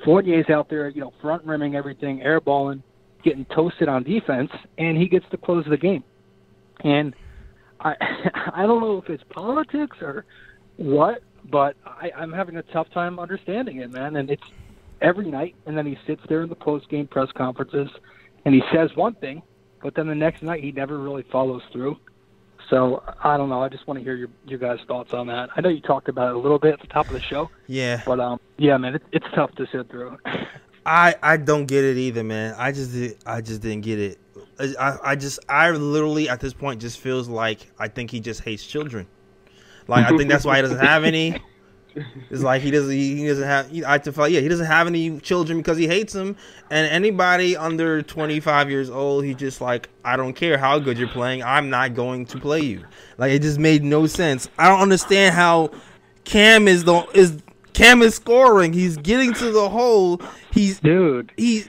Fournier's 0.04 0.50
out 0.50 0.68
there, 0.68 0.90
you 0.90 1.00
know, 1.00 1.14
front 1.22 1.42
rimming 1.42 1.74
everything, 1.74 2.20
airballing, 2.20 2.82
getting 3.24 3.46
toasted 3.46 3.88
on 3.88 4.02
defense, 4.02 4.50
and 4.76 4.98
he 4.98 5.08
gets 5.08 5.24
to 5.30 5.38
close 5.38 5.64
the 5.70 5.78
game. 5.78 6.04
And 6.84 7.14
I 7.80 7.94
I 8.54 8.66
don't 8.66 8.82
know 8.82 8.98
if 8.98 9.08
it's 9.08 9.24
politics 9.30 9.96
or 10.02 10.26
what, 10.76 11.22
but 11.50 11.76
I, 11.86 12.10
I'm 12.14 12.30
having 12.30 12.58
a 12.58 12.62
tough 12.62 12.90
time 12.90 13.18
understanding 13.18 13.78
it, 13.78 13.90
man. 13.90 14.16
And 14.16 14.30
it's 14.30 14.42
every 15.00 15.30
night, 15.30 15.54
and 15.64 15.74
then 15.74 15.86
he 15.86 15.96
sits 16.06 16.20
there 16.28 16.42
in 16.42 16.50
the 16.50 16.54
post 16.54 16.90
game 16.90 17.06
press 17.06 17.28
conferences, 17.34 17.88
and 18.44 18.54
he 18.54 18.60
says 18.70 18.90
one 18.96 19.14
thing, 19.14 19.40
but 19.82 19.94
then 19.94 20.08
the 20.08 20.14
next 20.14 20.42
night 20.42 20.62
he 20.62 20.72
never 20.72 20.98
really 20.98 21.24
follows 21.32 21.62
through. 21.72 21.96
So 22.72 23.02
I 23.22 23.36
don't 23.36 23.50
know. 23.50 23.62
I 23.62 23.68
just 23.68 23.86
want 23.86 23.98
to 24.00 24.02
hear 24.02 24.16
your 24.16 24.30
your 24.46 24.58
guys' 24.58 24.78
thoughts 24.88 25.12
on 25.12 25.26
that. 25.26 25.50
I 25.54 25.60
know 25.60 25.68
you 25.68 25.82
talked 25.82 26.08
about 26.08 26.30
it 26.30 26.36
a 26.36 26.38
little 26.38 26.58
bit 26.58 26.72
at 26.72 26.80
the 26.80 26.86
top 26.86 27.06
of 27.06 27.12
the 27.12 27.20
show, 27.20 27.50
yeah. 27.66 28.00
but 28.06 28.18
um, 28.18 28.40
yeah, 28.56 28.78
man, 28.78 28.94
it, 28.94 29.02
it's 29.12 29.26
tough 29.34 29.54
to 29.56 29.66
sit 29.70 29.90
through. 29.90 30.16
I 30.86 31.14
I 31.22 31.36
don't 31.36 31.66
get 31.66 31.84
it 31.84 31.98
either, 31.98 32.24
man. 32.24 32.54
I 32.56 32.72
just 32.72 32.92
did, 32.92 33.18
I 33.26 33.42
just 33.42 33.60
didn't 33.60 33.82
get 33.82 33.98
it. 33.98 34.18
I 34.80 34.96
I 35.04 35.16
just 35.16 35.38
I 35.50 35.70
literally 35.70 36.30
at 36.30 36.40
this 36.40 36.54
point 36.54 36.80
just 36.80 36.98
feels 36.98 37.28
like 37.28 37.70
I 37.78 37.88
think 37.88 38.10
he 38.10 38.20
just 38.20 38.40
hates 38.40 38.66
children. 38.66 39.06
Like 39.86 40.10
I 40.10 40.16
think 40.16 40.30
that's 40.30 40.46
why 40.46 40.56
he 40.56 40.62
doesn't 40.62 40.78
have 40.78 41.04
any. 41.04 41.42
It's 42.30 42.42
like 42.42 42.62
he 42.62 42.70
doesn't 42.70 42.90
he, 42.90 43.26
doesn't 43.26 43.44
have 43.44 43.70
he, 43.70 43.84
I 43.84 43.98
feel 43.98 44.14
like, 44.16 44.32
yeah 44.32 44.40
he 44.40 44.48
doesn't 44.48 44.66
have 44.66 44.86
any 44.86 45.20
children 45.20 45.58
because 45.58 45.78
he 45.78 45.86
hates 45.86 46.12
them. 46.12 46.36
And 46.70 46.86
anybody 46.86 47.56
under 47.56 48.02
25 48.02 48.70
years 48.70 48.90
old 48.90 49.24
he 49.24 49.34
just 49.34 49.60
like 49.60 49.88
I 50.04 50.16
don't 50.16 50.34
care 50.34 50.58
how 50.58 50.78
good 50.78 50.98
you're 50.98 51.08
playing 51.08 51.42
I'm 51.42 51.70
not 51.70 51.94
going 51.94 52.26
to 52.26 52.38
play 52.38 52.60
you. 52.60 52.84
Like 53.18 53.32
it 53.32 53.42
just 53.42 53.58
made 53.58 53.82
no 53.82 54.06
sense. 54.06 54.48
I 54.58 54.68
don't 54.68 54.80
understand 54.80 55.34
how 55.34 55.70
Cam 56.24 56.68
is 56.68 56.84
the 56.84 57.06
is 57.14 57.42
Cam 57.72 58.02
is 58.02 58.14
scoring. 58.14 58.72
He's 58.72 58.96
getting 58.96 59.32
to 59.34 59.50
the 59.50 59.68
hole. 59.68 60.20
He's 60.52 60.80
Dude, 60.80 61.32
he 61.36 61.64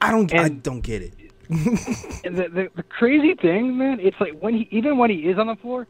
I 0.00 0.10
don't 0.10 0.32
I 0.34 0.48
don't 0.48 0.80
get 0.80 1.02
it. 1.02 1.14
and 1.50 1.58
the, 2.36 2.48
the 2.48 2.70
the 2.76 2.82
crazy 2.82 3.34
thing, 3.34 3.78
man, 3.78 4.00
it's 4.00 4.20
like 4.20 4.38
when 4.40 4.54
he 4.54 4.68
even 4.70 4.98
when 4.98 5.10
he 5.10 5.28
is 5.28 5.38
on 5.38 5.46
the 5.46 5.56
floor, 5.56 5.86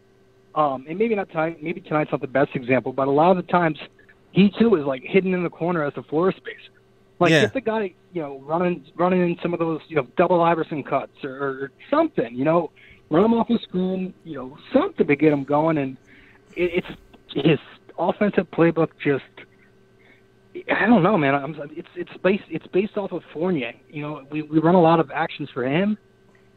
um, 0.54 0.86
and 0.88 0.98
maybe 0.98 1.14
not 1.14 1.28
tonight, 1.28 1.62
maybe 1.62 1.80
tonight's 1.80 2.10
not 2.10 2.20
the 2.20 2.26
best 2.26 2.50
example, 2.54 2.92
but 2.92 3.08
a 3.08 3.10
lot 3.10 3.30
of 3.30 3.36
the 3.36 3.50
times 3.50 3.78
he 4.32 4.50
too 4.58 4.74
is 4.76 4.84
like 4.84 5.02
hidden 5.02 5.34
in 5.34 5.42
the 5.42 5.50
corner 5.50 5.84
as 5.84 5.92
a 5.96 6.02
floor 6.02 6.32
space. 6.32 6.56
Like 7.20 7.30
Yeah. 7.30 7.42
get 7.42 7.54
the 7.54 7.60
guy, 7.60 7.94
you 8.12 8.22
know, 8.22 8.40
running 8.40 8.84
running 8.94 9.20
in 9.22 9.38
some 9.42 9.52
of 9.52 9.58
those, 9.58 9.80
you 9.88 9.96
know, 9.96 10.06
double 10.16 10.40
Iverson 10.40 10.82
cuts 10.82 11.24
or, 11.24 11.30
or 11.30 11.72
something, 11.90 12.34
you 12.34 12.44
know, 12.44 12.70
run 13.10 13.24
him 13.24 13.34
off 13.34 13.48
the 13.48 13.58
screen, 13.62 14.14
you 14.24 14.36
know, 14.36 14.58
something 14.72 15.06
to 15.06 15.16
get 15.16 15.32
him 15.32 15.44
going. 15.44 15.78
And 15.78 15.96
it, 16.54 16.84
it's 16.84 17.46
his 17.46 17.58
offensive 17.98 18.50
playbook 18.50 18.90
just. 19.02 19.24
I 20.72 20.86
don't 20.86 21.02
know, 21.04 21.16
man. 21.16 21.34
I'm, 21.34 21.54
it's 21.76 21.88
it's 21.94 22.16
based 22.22 22.44
it's 22.48 22.66
based 22.68 22.96
off 22.96 23.12
of 23.12 23.22
Fournier. 23.32 23.74
You 23.90 24.02
know, 24.02 24.26
we 24.30 24.42
we 24.42 24.58
run 24.58 24.74
a 24.74 24.80
lot 24.80 24.98
of 24.98 25.10
actions 25.10 25.50
for 25.52 25.64
him, 25.64 25.96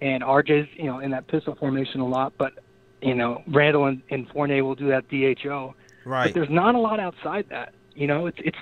and 0.01 0.23
RJ's 0.23 0.69
you 0.75 0.85
know 0.85 0.99
in 0.99 1.11
that 1.11 1.27
pistol 1.27 1.55
formation 1.55 2.01
a 2.01 2.07
lot. 2.07 2.33
But 2.37 2.53
you 3.01 3.15
know, 3.15 3.41
Randle 3.47 3.85
and, 3.85 4.01
and 4.09 4.27
Fournier 4.29 4.63
will 4.63 4.75
do 4.75 4.87
that 4.89 5.07
DHO. 5.09 5.73
Right. 6.05 6.25
But 6.27 6.33
there's 6.33 6.49
not 6.49 6.75
a 6.75 6.79
lot 6.79 6.99
outside 6.99 7.45
that. 7.49 7.73
You 7.95 8.07
know, 8.07 8.25
it's 8.27 8.37
it's 8.43 8.57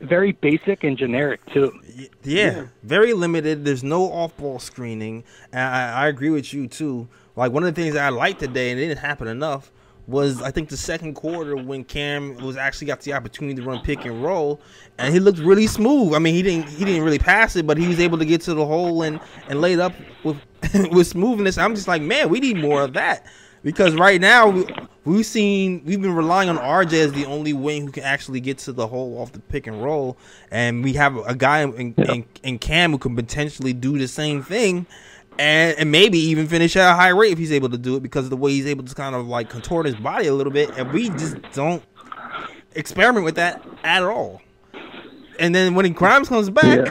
very 0.00 0.32
basic 0.32 0.82
and 0.84 0.96
generic 0.96 1.40
too. 1.52 1.72
Y- 1.96 2.08
Yeah, 2.22 2.66
very 2.82 3.12
limited. 3.12 3.64
There's 3.64 3.84
no 3.84 4.04
off-ball 4.10 4.58
screening. 4.58 5.24
And 5.52 5.60
I, 5.62 6.04
I 6.04 6.08
agree 6.08 6.30
with 6.30 6.52
you 6.54 6.66
too. 6.68 7.08
Like 7.36 7.52
one 7.52 7.62
of 7.64 7.74
the 7.74 7.80
things 7.80 7.94
that 7.94 8.04
I 8.06 8.08
liked 8.08 8.40
today, 8.40 8.70
and 8.70 8.80
it 8.80 8.86
didn't 8.88 8.98
happen 9.00 9.28
enough, 9.28 9.70
was 10.06 10.42
I 10.42 10.50
think 10.50 10.68
the 10.70 10.76
second 10.76 11.14
quarter 11.14 11.54
when 11.56 11.84
Cam 11.84 12.34
was 12.36 12.56
actually 12.56 12.88
got 12.88 13.00
the 13.02 13.12
opportunity 13.12 13.54
to 13.60 13.62
run 13.62 13.80
pick 13.82 14.04
and 14.04 14.22
roll, 14.22 14.60
and 14.98 15.12
he 15.14 15.20
looked 15.20 15.38
really 15.38 15.66
smooth. 15.68 16.14
I 16.14 16.18
mean, 16.18 16.34
he 16.34 16.42
didn't 16.42 16.68
he 16.68 16.84
didn't 16.84 17.02
really 17.04 17.18
pass 17.18 17.54
it, 17.56 17.66
but 17.66 17.76
he 17.76 17.86
was 17.86 18.00
able 18.00 18.18
to 18.18 18.24
get 18.24 18.40
to 18.42 18.54
the 18.54 18.64
hole 18.66 19.02
and 19.02 19.20
and 19.48 19.60
lay 19.60 19.74
it 19.74 19.80
up 19.80 19.92
with 20.24 20.38
with 20.90 21.06
smoothness. 21.06 21.58
I'm 21.58 21.74
just 21.74 21.86
like, 21.86 22.02
man, 22.02 22.28
we 22.30 22.40
need 22.40 22.56
more 22.56 22.82
of 22.82 22.94
that. 22.94 23.26
Because 23.62 23.94
right 23.94 24.20
now 24.20 24.48
we, 24.48 24.66
we've 25.04 25.26
seen 25.26 25.82
we've 25.84 26.00
been 26.00 26.14
relying 26.14 26.48
on 26.48 26.56
RJ 26.56 26.92
as 26.92 27.12
the 27.12 27.26
only 27.26 27.52
wing 27.52 27.86
who 27.86 27.92
can 27.92 28.04
actually 28.04 28.40
get 28.40 28.58
to 28.58 28.72
the 28.72 28.86
hole 28.86 29.18
off 29.18 29.32
the 29.32 29.40
pick 29.40 29.66
and 29.66 29.82
roll, 29.82 30.16
and 30.50 30.82
we 30.82 30.94
have 30.94 31.16
a 31.26 31.34
guy 31.34 31.62
in, 31.62 31.94
in, 31.94 32.24
in 32.42 32.58
Cam 32.58 32.92
who 32.92 32.98
can 32.98 33.14
potentially 33.14 33.72
do 33.72 33.98
the 33.98 34.08
same 34.08 34.42
thing, 34.42 34.86
and, 35.38 35.78
and 35.78 35.90
maybe 35.90 36.18
even 36.18 36.46
finish 36.46 36.76
at 36.76 36.90
a 36.90 36.94
high 36.94 37.08
rate 37.08 37.32
if 37.32 37.38
he's 37.38 37.52
able 37.52 37.68
to 37.68 37.78
do 37.78 37.96
it 37.96 38.02
because 38.02 38.24
of 38.24 38.30
the 38.30 38.36
way 38.36 38.52
he's 38.52 38.66
able 38.66 38.84
to 38.84 38.94
kind 38.94 39.14
of 39.14 39.26
like 39.26 39.50
contort 39.50 39.86
his 39.86 39.96
body 39.96 40.26
a 40.26 40.34
little 40.34 40.52
bit, 40.52 40.70
and 40.78 40.90
we 40.92 41.10
just 41.10 41.36
don't 41.52 41.82
experiment 42.74 43.24
with 43.24 43.34
that 43.36 43.64
at 43.84 44.02
all. 44.02 44.40
And 45.38 45.54
then 45.54 45.74
when 45.74 45.90
Grimes 45.92 46.28
comes 46.28 46.50
back, 46.50 46.86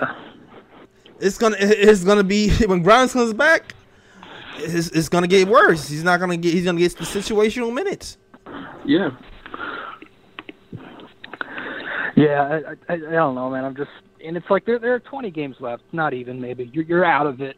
it's 1.19 1.37
gonna 1.37 1.57
it's 1.59 2.03
gonna 2.03 2.23
be 2.23 2.49
when 2.65 2.81
Grimes 2.81 3.13
comes 3.13 3.33
back, 3.33 3.73
it's, 4.61 4.89
it's 4.89 5.09
gonna 5.09 5.27
get 5.27 5.47
worse. 5.47 5.87
He's 5.87 6.03
not 6.03 6.19
gonna 6.19 6.37
get 6.37 6.53
he's 6.53 6.65
gonna 6.65 6.79
get 6.79 6.95
the 6.97 7.03
situational 7.05 7.73
minutes. 7.73 8.17
Yeah. 8.85 9.09
Yeah, 12.15 12.59
I, 12.89 12.93
I, 12.93 12.95
I 12.95 12.97
don't 12.97 13.35
know, 13.35 13.49
man. 13.49 13.63
I'm 13.63 13.75
just, 13.75 13.91
and 14.23 14.35
it's 14.35 14.49
like 14.49 14.65
there 14.65 14.79
there 14.79 14.93
are 14.93 14.99
20 14.99 15.31
games 15.31 15.55
left, 15.59 15.83
not 15.93 16.13
even 16.13 16.41
maybe. 16.41 16.69
You're 16.73 16.83
you're 16.83 17.05
out 17.05 17.27
of 17.27 17.39
it 17.41 17.55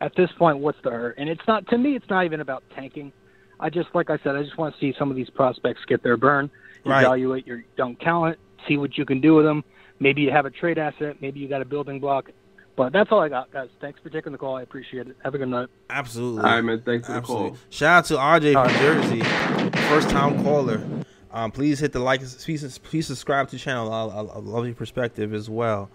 at 0.00 0.14
this 0.16 0.30
point. 0.38 0.58
What's 0.58 0.78
the 0.84 0.90
hurt? 0.90 1.16
And 1.18 1.28
it's 1.28 1.42
not 1.48 1.66
to 1.68 1.78
me. 1.78 1.96
It's 1.96 2.08
not 2.08 2.24
even 2.24 2.40
about 2.40 2.62
tanking. 2.76 3.12
I 3.60 3.70
just, 3.70 3.88
like 3.94 4.10
I 4.10 4.18
said, 4.18 4.36
I 4.36 4.42
just 4.42 4.58
want 4.58 4.74
to 4.74 4.80
see 4.80 4.94
some 4.98 5.10
of 5.10 5.16
these 5.16 5.30
prospects 5.30 5.80
get 5.86 6.02
their 6.02 6.16
burn, 6.16 6.50
Right. 6.84 7.02
evaluate 7.02 7.46
your 7.46 7.64
young 7.78 7.94
talent, 7.96 8.38
see 8.68 8.76
what 8.76 8.98
you 8.98 9.04
can 9.06 9.20
do 9.20 9.34
with 9.36 9.44
them. 9.44 9.64
Maybe 10.00 10.22
you 10.22 10.32
have 10.32 10.44
a 10.44 10.50
trade 10.50 10.76
asset, 10.76 11.16
maybe 11.20 11.38
you 11.40 11.48
got 11.48 11.62
a 11.62 11.64
building 11.64 12.00
block. 12.00 12.30
But 12.76 12.92
that's 12.92 13.12
all 13.12 13.20
I 13.20 13.28
got, 13.28 13.52
guys. 13.52 13.68
Thanks 13.80 14.00
for 14.02 14.10
taking 14.10 14.32
the 14.32 14.38
call. 14.38 14.56
I 14.56 14.62
appreciate 14.62 15.06
it. 15.06 15.16
Have 15.22 15.34
a 15.34 15.38
good 15.38 15.48
night. 15.48 15.68
Absolutely. 15.90 16.42
All 16.42 16.50
right, 16.56 16.60
man. 16.60 16.82
Thanks 16.82 17.06
for 17.06 17.14
the 17.14 17.20
call. 17.20 17.56
Shout 17.70 17.98
out 17.98 18.04
to 18.06 18.14
RJ 18.16 18.56
All 18.56 18.68
from 18.68 18.72
right. 18.74 18.80
Jersey, 18.80 19.78
first 19.88 20.10
time 20.10 20.42
caller. 20.42 20.82
Um, 21.30 21.50
please 21.50 21.78
hit 21.78 21.92
the 21.92 22.00
like, 22.00 22.20
please, 22.20 22.78
please 22.78 23.06
subscribe 23.06 23.48
to 23.48 23.56
the 23.56 23.60
channel. 23.60 23.92
I, 23.92 24.02
I, 24.06 24.20
I 24.22 24.38
love 24.38 24.66
your 24.66 24.74
perspective 24.74 25.32
as 25.34 25.48
well. 25.48 25.88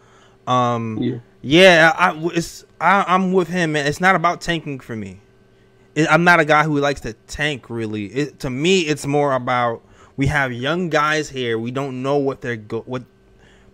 Um, 0.48 0.98
Yeah. 1.02 1.18
yeah, 1.42 1.94
I, 1.98 2.18
it's 2.34 2.66
I, 2.80 3.04
I'm 3.08 3.34
with 3.34 3.50
him, 3.50 3.74
man. 3.74 3.86
It's 3.86 4.02
not 4.02 4.16
about 4.16 4.42
tanking 4.42 4.80
for 4.80 4.96
me. 4.96 5.20
It, 5.96 6.08
I'm 6.10 6.24
not 6.24 6.40
a 6.40 6.46
guy 6.46 6.64
who 6.64 6.80
likes 6.80 7.02
to 7.02 7.14
tank. 7.28 7.70
Really, 7.70 8.06
it, 8.06 8.40
to 8.40 8.50
me, 8.50 8.82
it's 8.82 9.06
more 9.06 9.34
about 9.34 9.82
we 10.16 10.28
have 10.28 10.52
young 10.54 10.90
guys 10.90 11.30
here. 11.30 11.58
We 11.60 11.72
don't 11.72 12.02
know 12.04 12.18
what 12.18 12.42
they're 12.42 12.56
go 12.56 12.82
what. 12.82 13.04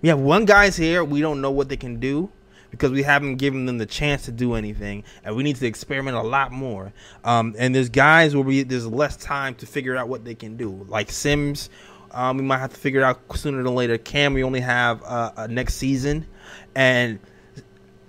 We 0.01 0.09
have 0.09 0.19
one 0.19 0.45
guys 0.45 0.75
here. 0.75 1.03
We 1.03 1.21
don't 1.21 1.41
know 1.41 1.51
what 1.51 1.69
they 1.69 1.77
can 1.77 1.99
do 1.99 2.29
because 2.75 2.91
we 2.91 3.03
haven't 3.03 3.37
given 3.37 3.65
them 3.65 3.77
the 3.77 3.85
chance 3.85 4.25
to 4.25 4.31
do 4.31 4.55
anything, 4.55 5.03
and 5.23 5.35
we 5.35 5.43
need 5.43 5.55
to 5.55 5.65
experiment 5.65 6.17
a 6.17 6.21
lot 6.21 6.51
more. 6.51 6.91
Um, 7.23 7.55
and 7.57 7.73
there's 7.73 7.89
guys 7.89 8.35
where 8.35 8.43
we 8.43 8.63
there's 8.63 8.85
less 8.85 9.15
time 9.15 9.55
to 9.55 9.65
figure 9.65 9.95
out 9.95 10.09
what 10.09 10.25
they 10.25 10.35
can 10.35 10.57
do, 10.57 10.85
like 10.89 11.09
Sims. 11.09 11.69
Um, 12.11 12.37
we 12.37 12.43
might 12.43 12.59
have 12.59 12.73
to 12.73 12.79
figure 12.79 13.01
it 13.01 13.03
out 13.03 13.19
sooner 13.35 13.63
than 13.63 13.75
later. 13.75 13.97
Cam, 13.97 14.33
we 14.33 14.43
only 14.43 14.61
have 14.61 15.01
uh, 15.03 15.31
uh, 15.35 15.47
next 15.47 15.75
season, 15.75 16.27
and 16.75 17.19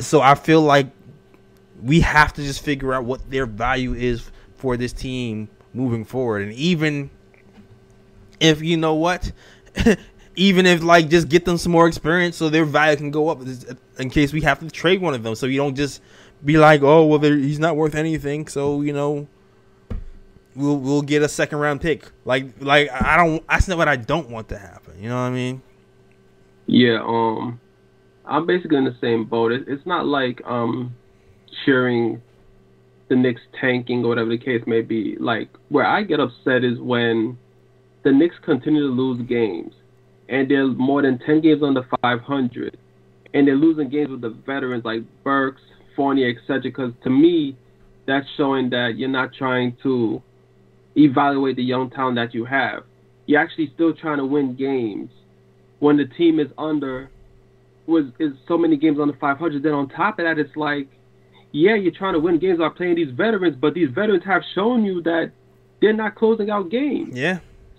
so 0.01 0.21
I 0.21 0.35
feel 0.35 0.63
like 0.63 0.89
we 1.83 2.01
have 2.01 2.33
to 2.35 2.43
just 2.43 2.63
figure 2.63 2.93
out 2.93 3.05
what 3.05 3.31
their 3.31 3.47
value 3.47 3.95
is 3.95 4.31
for 4.57 4.77
this 4.77 4.93
team 4.93 5.49
moving 5.73 6.05
forward. 6.05 6.43
And 6.43 6.53
even 6.55 7.11
if 8.41 8.63
you 8.63 8.77
know 8.77 8.95
what, 8.95 9.31
even 10.37 10.67
if 10.67 10.83
like 10.83 11.09
just 11.09 11.29
get 11.29 11.45
them 11.45 11.57
some 11.57 11.73
more 11.73 11.89
experience 11.89 12.37
so 12.37 12.49
their 12.49 12.65
value 12.65 12.97
can 12.97 13.11
go 13.11 13.29
up 13.29 13.41
in 13.99 14.11
case 14.11 14.33
we 14.33 14.43
have 14.43 14.61
to 14.61 14.71
trade 14.71 15.01
one 15.01 15.15
of 15.15 15.23
them. 15.23 15.35
So 15.35 15.47
you 15.47 15.59
don't 15.59 15.75
just 15.75 16.03
be 16.45 16.59
like, 16.59 16.83
oh 16.83 17.07
well, 17.07 17.19
he's 17.19 17.59
not 17.59 17.77
worth 17.77 17.95
anything. 17.95 18.47
So 18.47 18.83
you 18.83 18.93
know, 18.93 19.27
we'll 20.55 20.79
we'll 20.79 21.03
get 21.03 21.23
a 21.23 21.29
second 21.29 21.59
round 21.59 21.81
pick. 21.81 22.11
Like 22.25 22.47
like 22.61 22.91
I 22.93 23.17
don't. 23.17 23.47
That's 23.49 23.67
not 23.67 23.79
what 23.79 23.89
I 23.89 23.97
don't 23.97 24.31
want 24.31 24.49
to 24.51 24.59
happen. 24.59 24.95
You 25.01 25.09
know 25.09 25.17
what 25.17 25.23
I 25.23 25.31
mean? 25.31 25.63
Yeah, 26.67 27.01
um, 27.03 27.61
I'm 28.25 28.47
basically 28.47 28.77
in 28.77 28.85
the 28.85 28.97
same 29.01 29.25
boat. 29.25 29.53
It, 29.53 29.65
it's 29.69 29.87
not 29.87 30.07
like 30.07 30.43
um, 30.45 30.95
cheering 31.65 32.21
the 33.09 33.17
Knicks 33.17 33.41
tanking 33.61 34.05
or 34.05 34.09
whatever 34.09 34.31
the 34.31 34.39
case 34.39 34.63
may 34.67 34.83
be. 34.83 35.17
Like 35.19 35.49
where 35.69 35.87
I 35.87 36.03
get 36.03 36.21
upset 36.21 36.65
is 36.65 36.79
when 36.79 37.39
the 38.03 38.13
Knicks 38.13 38.37
continue 38.45 38.87
to 38.87 38.93
lose 38.93 39.23
games, 39.29 39.73
and 40.29 40.51
they're 40.51 40.67
more 40.67 41.03
than 41.03 41.19
ten 41.21 41.41
games 41.41 41.63
under 41.63 41.87
500, 42.03 42.77
and 43.35 43.47
they're 43.47 43.57
losing 43.57 43.89
games 43.89 44.11
with 44.11 44.21
the 44.21 44.31
veterans 44.31 44.85
like 44.85 45.03
Burks, 45.25 45.63
Fournier, 45.95 46.31
etc. 46.31 46.61
Because 46.63 46.93
to 47.05 47.11
me, 47.11 47.57
that's 48.07 48.27
showing 48.37 48.71
that 48.71 48.97
you're 48.97 49.09
not 49.09 49.33
trying 49.35 49.77
to 49.83 50.23
evaluate 50.97 51.57
the 51.57 51.63
young 51.65 51.91
talent 51.91 52.17
that 52.17 52.35
you 52.35 52.45
have. 52.45 52.85
You're 53.27 53.41
actually 53.41 53.71
still 53.75 53.93
trying 53.93 54.19
to 54.19 54.25
win 54.25 54.55
games 54.55 55.11
when 55.81 55.97
the 55.97 56.07
team 56.07 56.41
is 56.41 56.49
under 56.59 57.11
was 57.87 58.05
is 58.19 58.33
so 58.49 58.59
many 58.59 58.77
games 58.77 58.99
under 59.01 59.15
500 59.17 59.63
then 59.63 59.73
on 59.73 59.89
top 59.89 60.19
of 60.19 60.25
that 60.25 60.39
it's 60.39 60.57
like 60.57 60.89
yeah 61.53 61.77
you're 61.77 61.93
trying 61.93 62.15
to 62.15 62.19
win 62.19 62.39
games 62.39 62.59
by 62.59 62.69
playing 62.69 62.97
these 62.97 63.11
veterans 63.11 63.57
but 63.61 63.75
these 63.75 63.89
veterans 63.91 64.25
have 64.25 64.43
shown 64.55 64.85
you 64.85 65.01
that 65.03 65.31
they're 65.81 65.93
not 65.93 66.15
closing 66.17 66.51
out 66.51 66.69
games 66.69 67.17
Yeah. 67.17 67.39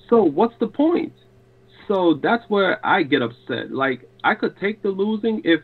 so 0.10 0.24
what's 0.24 0.54
the 0.60 0.68
point 0.68 1.12
so 1.88 2.16
that's 2.22 2.44
where 2.50 2.86
i 2.86 3.04
get 3.04 3.22
upset 3.22 3.72
like 3.72 4.10
i 4.24 4.34
could 4.36 4.58
take 4.60 4.82
the 4.82 4.90
losing 4.90 5.42
if 5.44 5.62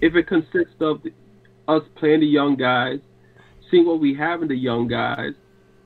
if 0.00 0.14
it 0.14 0.26
consists 0.26 0.74
of 0.80 1.02
us 1.68 1.82
playing 1.94 2.20
the 2.20 2.26
young 2.26 2.56
guys 2.56 2.98
seeing 3.70 3.86
what 3.86 4.00
we 4.00 4.14
have 4.14 4.42
in 4.42 4.48
the 4.48 4.56
young 4.56 4.86
guys 4.86 5.32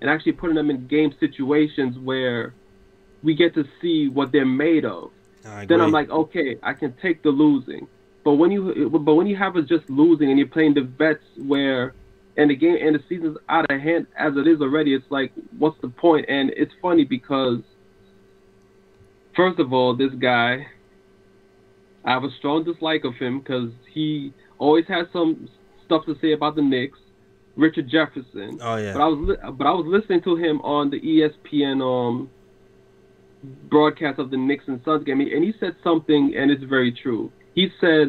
and 0.01 0.11
actually 0.11 0.33
putting 0.33 0.57
them 0.57 0.71
in 0.71 0.87
game 0.87 1.13
situations 1.19 1.99
where 1.99 2.55
we 3.23 3.35
get 3.35 3.55
to 3.55 3.65
see 3.81 4.09
what 4.09 4.31
they're 4.33 4.47
made 4.47 4.85
of 4.85 5.11
then 5.67 5.81
I'm 5.81 5.93
like, 5.93 6.11
okay, 6.11 6.57
I 6.63 6.73
can 6.73 6.95
take 7.01 7.23
the 7.23 7.31
losing. 7.31 7.87
But 8.25 8.35
when 8.35 8.51
you 8.51 8.91
but 8.91 9.15
when 9.15 9.27
you 9.27 9.37
have 9.37 9.57
us 9.57 9.67
just 9.69 9.89
losing 9.89 10.31
and 10.31 10.39
you're 10.39 10.49
playing 10.49 10.75
the 10.75 10.83
vets 10.83 11.25
where 11.37 11.95
and 12.37 12.51
the 12.51 12.57
game 12.57 12.77
and 12.81 12.95
the 12.95 13.03
season's 13.09 13.39
out 13.49 13.71
of 13.71 13.81
hand 13.81 14.07
as 14.17 14.37
it 14.37 14.47
is 14.47 14.61
already, 14.61 14.95
it's 14.95 15.11
like, 15.11 15.33
what's 15.59 15.81
the 15.81 15.89
point? 15.89 16.27
And 16.29 16.51
it's 16.57 16.73
funny 16.83 17.05
because 17.05 17.61
first 19.39 19.61
of 19.61 19.73
all, 19.73 19.97
this 19.97 20.11
guy, 20.21 20.67
I 22.05 22.11
have 22.11 22.25
a 22.25 22.31
strong 22.39 22.65
dislike 22.65 23.05
of 23.05 23.15
him 23.15 23.39
because 23.39 23.71
he 23.95 24.35
always 24.59 24.85
has 24.89 25.07
some 25.13 25.49
stuff 25.87 26.05
to 26.07 26.17
say 26.21 26.33
about 26.33 26.57
the 26.57 26.63
Knicks. 26.63 26.99
Richard 27.57 27.89
Jefferson. 27.89 28.59
Oh 28.63 28.77
yeah. 28.77 28.93
But 28.93 29.01
I 29.01 29.07
was 29.09 29.19
li- 29.21 29.51
but 29.59 29.67
I 29.67 29.73
was 29.73 29.85
listening 29.87 30.23
to 30.23 30.37
him 30.37 30.61
on 30.61 30.91
the 30.91 31.01
ESPN 31.01 31.83
um 31.83 32.31
broadcast 33.69 34.21
of 34.21 34.31
the 34.31 34.37
Knicks 34.37 34.65
and 34.69 34.81
Suns 34.85 35.05
game, 35.05 35.21
and 35.21 35.43
he 35.43 35.53
said 35.59 35.75
something, 35.83 36.35
and 36.37 36.53
it's 36.53 36.63
very 36.63 36.93
true. 36.93 37.33
He 37.55 37.69
says 37.81 38.09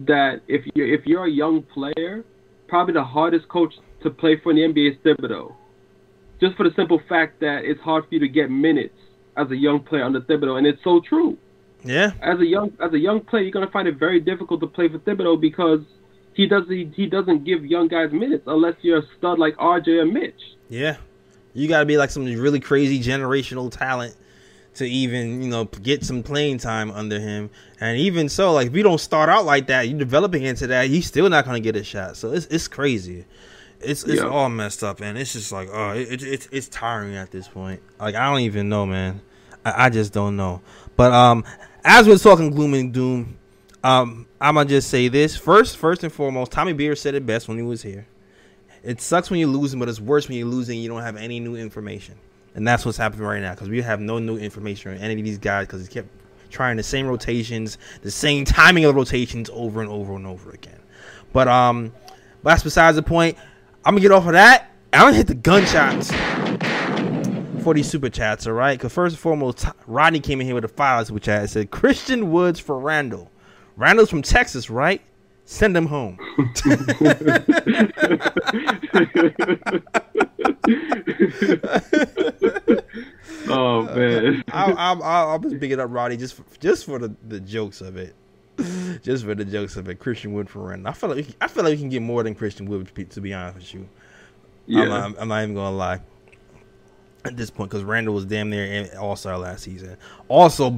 that 0.00 0.40
if 0.48 0.64
you're 0.74 0.92
if 0.92 1.06
you're 1.06 1.26
a 1.26 1.30
young 1.30 1.62
player, 1.62 2.24
probably 2.66 2.94
the 2.94 3.04
hardest 3.04 3.48
coach 3.48 3.72
to 4.02 4.10
play 4.10 4.40
for 4.42 4.50
in 4.50 4.56
the 4.56 4.62
NBA 4.62 4.92
is 4.92 4.98
Thibodeau, 5.04 5.54
just 6.40 6.56
for 6.56 6.64
the 6.64 6.74
simple 6.74 7.00
fact 7.08 7.38
that 7.40 7.60
it's 7.64 7.80
hard 7.80 8.08
for 8.08 8.14
you 8.14 8.20
to 8.20 8.28
get 8.28 8.50
minutes 8.50 8.98
as 9.36 9.50
a 9.50 9.56
young 9.56 9.80
player 9.80 10.04
under 10.04 10.20
Thibodeau, 10.20 10.58
and 10.58 10.66
it's 10.66 10.82
so 10.84 11.00
true. 11.00 11.36
yeah. 11.82 12.12
As 12.22 12.38
a 12.40 12.46
young 12.46 12.72
as 12.80 12.92
a 12.92 12.98
young 12.98 13.20
player, 13.20 13.42
you're 13.42 13.52
gonna 13.52 13.70
find 13.70 13.88
it 13.88 13.96
very 13.96 14.20
difficult 14.20 14.60
to 14.60 14.66
play 14.66 14.88
for 14.88 14.98
Thibodeau 14.98 15.40
because 15.40 15.80
he 16.34 16.46
doesn't 16.46 16.70
he, 16.70 16.90
he 16.94 17.06
doesn't 17.06 17.44
give 17.44 17.64
young 17.64 17.88
guys 17.88 18.12
minutes 18.12 18.44
unless 18.46 18.74
you're 18.82 18.98
a 18.98 19.06
stud 19.18 19.38
like 19.38 19.56
RJ 19.56 19.88
or 20.02 20.06
Mitch. 20.06 20.40
Yeah. 20.68 20.96
You 21.52 21.68
got 21.68 21.80
to 21.80 21.86
be 21.86 21.96
like 21.96 22.10
some 22.10 22.24
really 22.24 22.58
crazy 22.58 23.00
generational 23.00 23.70
talent 23.70 24.16
to 24.74 24.84
even, 24.84 25.40
you 25.40 25.48
know, 25.48 25.66
get 25.66 26.04
some 26.04 26.24
playing 26.24 26.58
time 26.58 26.90
under 26.90 27.20
him. 27.20 27.48
And 27.80 27.96
even 27.96 28.28
so, 28.28 28.52
like, 28.52 28.66
if 28.66 28.74
you 28.74 28.82
don't 28.82 28.98
start 28.98 29.28
out 29.28 29.44
like 29.44 29.68
that, 29.68 29.88
you're 29.88 29.96
developing 29.96 30.42
into 30.42 30.66
that, 30.66 30.88
he's 30.88 31.06
still 31.06 31.30
not 31.30 31.44
going 31.44 31.54
to 31.54 31.60
get 31.60 31.80
a 31.80 31.84
shot. 31.84 32.16
So 32.16 32.32
it's, 32.32 32.46
it's 32.46 32.66
crazy. 32.66 33.24
It's, 33.80 34.04
it's 34.04 34.22
Yeah. 34.22 34.28
all 34.28 34.48
messed 34.48 34.82
up, 34.82 35.00
and 35.00 35.18
it's 35.18 35.32
just 35.32 35.52
like, 35.52 35.68
oh, 35.72 35.90
it, 35.90 36.10
it, 36.10 36.22
it's 36.22 36.48
it's 36.50 36.68
tiring 36.68 37.16
at 37.16 37.30
this 37.30 37.48
point. 37.48 37.80
Like, 38.00 38.14
I 38.14 38.30
don't 38.30 38.40
even 38.40 38.68
know, 38.68 38.86
man. 38.86 39.20
I, 39.64 39.86
I 39.86 39.90
just 39.90 40.12
don't 40.12 40.36
know. 40.36 40.62
But 40.96 41.12
um, 41.12 41.44
as 41.84 42.06
we're 42.08 42.16
talking 42.18 42.50
gloom 42.50 42.74
and 42.74 42.92
doom, 42.92 43.36
um, 43.82 44.26
I'm 44.40 44.54
gonna 44.54 44.68
just 44.68 44.88
say 44.88 45.08
this 45.08 45.36
first. 45.36 45.76
First 45.76 46.02
and 46.02 46.12
foremost, 46.12 46.52
Tommy 46.52 46.72
Beer 46.72 46.96
said 46.96 47.14
it 47.14 47.26
best 47.26 47.48
when 47.48 47.56
he 47.58 47.62
was 47.62 47.82
here. 47.82 48.06
It 48.82 49.00
sucks 49.00 49.30
when 49.30 49.40
you're 49.40 49.48
losing, 49.48 49.80
but 49.80 49.88
it's 49.88 50.00
worse 50.00 50.28
when 50.28 50.38
you're 50.38 50.46
losing. 50.46 50.76
and 50.76 50.82
You 50.82 50.88
don't 50.88 51.02
have 51.02 51.16
any 51.16 51.40
new 51.40 51.56
information, 51.56 52.14
and 52.54 52.66
that's 52.66 52.86
what's 52.86 52.96
happening 52.98 53.26
right 53.26 53.42
now 53.42 53.52
because 53.54 53.68
we 53.68 53.82
have 53.82 54.00
no 54.00 54.18
new 54.18 54.36
information 54.38 54.92
on 54.92 54.98
any 54.98 55.18
of 55.18 55.24
these 55.24 55.38
guys 55.38 55.66
because 55.66 55.86
he 55.86 55.92
kept 55.92 56.08
trying 56.50 56.76
the 56.76 56.82
same 56.82 57.06
rotations, 57.06 57.76
the 58.02 58.10
same 58.10 58.44
timing 58.44 58.84
of 58.86 58.94
rotations 58.94 59.50
over 59.52 59.82
and 59.82 59.90
over 59.90 60.14
and 60.14 60.26
over 60.26 60.50
again. 60.52 60.78
But 61.34 61.48
um, 61.48 61.92
but 62.42 62.50
that's 62.50 62.62
besides 62.62 62.96
the 62.96 63.02
point. 63.02 63.36
I'm 63.86 63.92
gonna 63.92 64.00
get 64.00 64.12
off 64.12 64.26
of 64.26 64.32
that. 64.32 64.70
I'm 64.94 65.02
gonna 65.02 65.16
hit 65.16 65.26
the 65.26 65.34
gunshots 65.34 66.10
for 67.62 67.74
these 67.74 67.86
super 67.86 68.08
chats. 68.08 68.46
All 68.46 68.54
right, 68.54 68.78
because 68.78 68.94
first 68.94 69.14
and 69.14 69.20
foremost, 69.20 69.66
Rodney 69.86 70.20
came 70.20 70.40
in 70.40 70.46
here 70.46 70.54
with 70.54 70.64
a 70.64 70.68
five 70.68 71.06
super 71.06 71.20
chat. 71.20 71.44
It 71.44 71.48
said 71.48 71.70
Christian 71.70 72.32
Woods 72.32 72.58
for 72.58 72.78
Randle. 72.78 73.30
Randle's 73.76 74.08
from 74.08 74.22
Texas, 74.22 74.70
right? 74.70 75.02
Send 75.44 75.76
him 75.76 75.84
home. 75.84 76.18
oh 83.48 83.82
man. 83.82 84.44
I, 84.52 84.72
I, 84.72 84.92
I, 84.94 85.24
I 85.24 85.36
was 85.36 85.52
picking 85.60 85.78
up 85.78 85.88
Roddy 85.90 86.16
just 86.16 86.34
for, 86.34 86.44
just 86.58 86.86
for 86.86 86.98
the, 86.98 87.14
the 87.28 87.40
jokes 87.40 87.82
of 87.82 87.98
it, 87.98 88.14
just 89.02 89.24
for 89.24 89.34
the 89.34 89.44
jokes 89.44 89.76
of 89.76 89.88
it. 89.88 89.98
Christian 89.98 90.32
Wood 90.32 90.48
for 90.48 90.60
Randle. 90.68 90.88
I 90.88 90.92
feel 90.92 91.08
like 91.10 91.16
we 91.16 91.22
can- 91.24 91.34
I 91.40 91.48
feel 91.48 91.64
like 91.64 91.72
we 91.72 91.78
can 91.78 91.88
get 91.88 92.02
more 92.02 92.22
than 92.22 92.34
Christian 92.34 92.66
Wood. 92.66 92.90
To 93.10 93.20
be, 93.20 93.32
honest 93.34 93.56
with 93.56 93.74
you, 93.74 93.88
Yeah. 94.66 94.82
I'm, 94.82 94.88
not, 94.88 95.14
I'm 95.22 95.28
not 95.28 95.42
even 95.42 95.54
gonna 95.54 95.76
lie 95.76 96.00
at 97.24 97.36
this 97.36 97.50
point 97.50 97.70
because 97.70 97.84
Randle 97.84 98.14
was 98.14 98.24
damn 98.26 98.50
near 98.50 98.88
All 98.98 99.16
Star 99.16 99.36
last 99.38 99.64
season. 99.64 99.96
Also, 100.28 100.70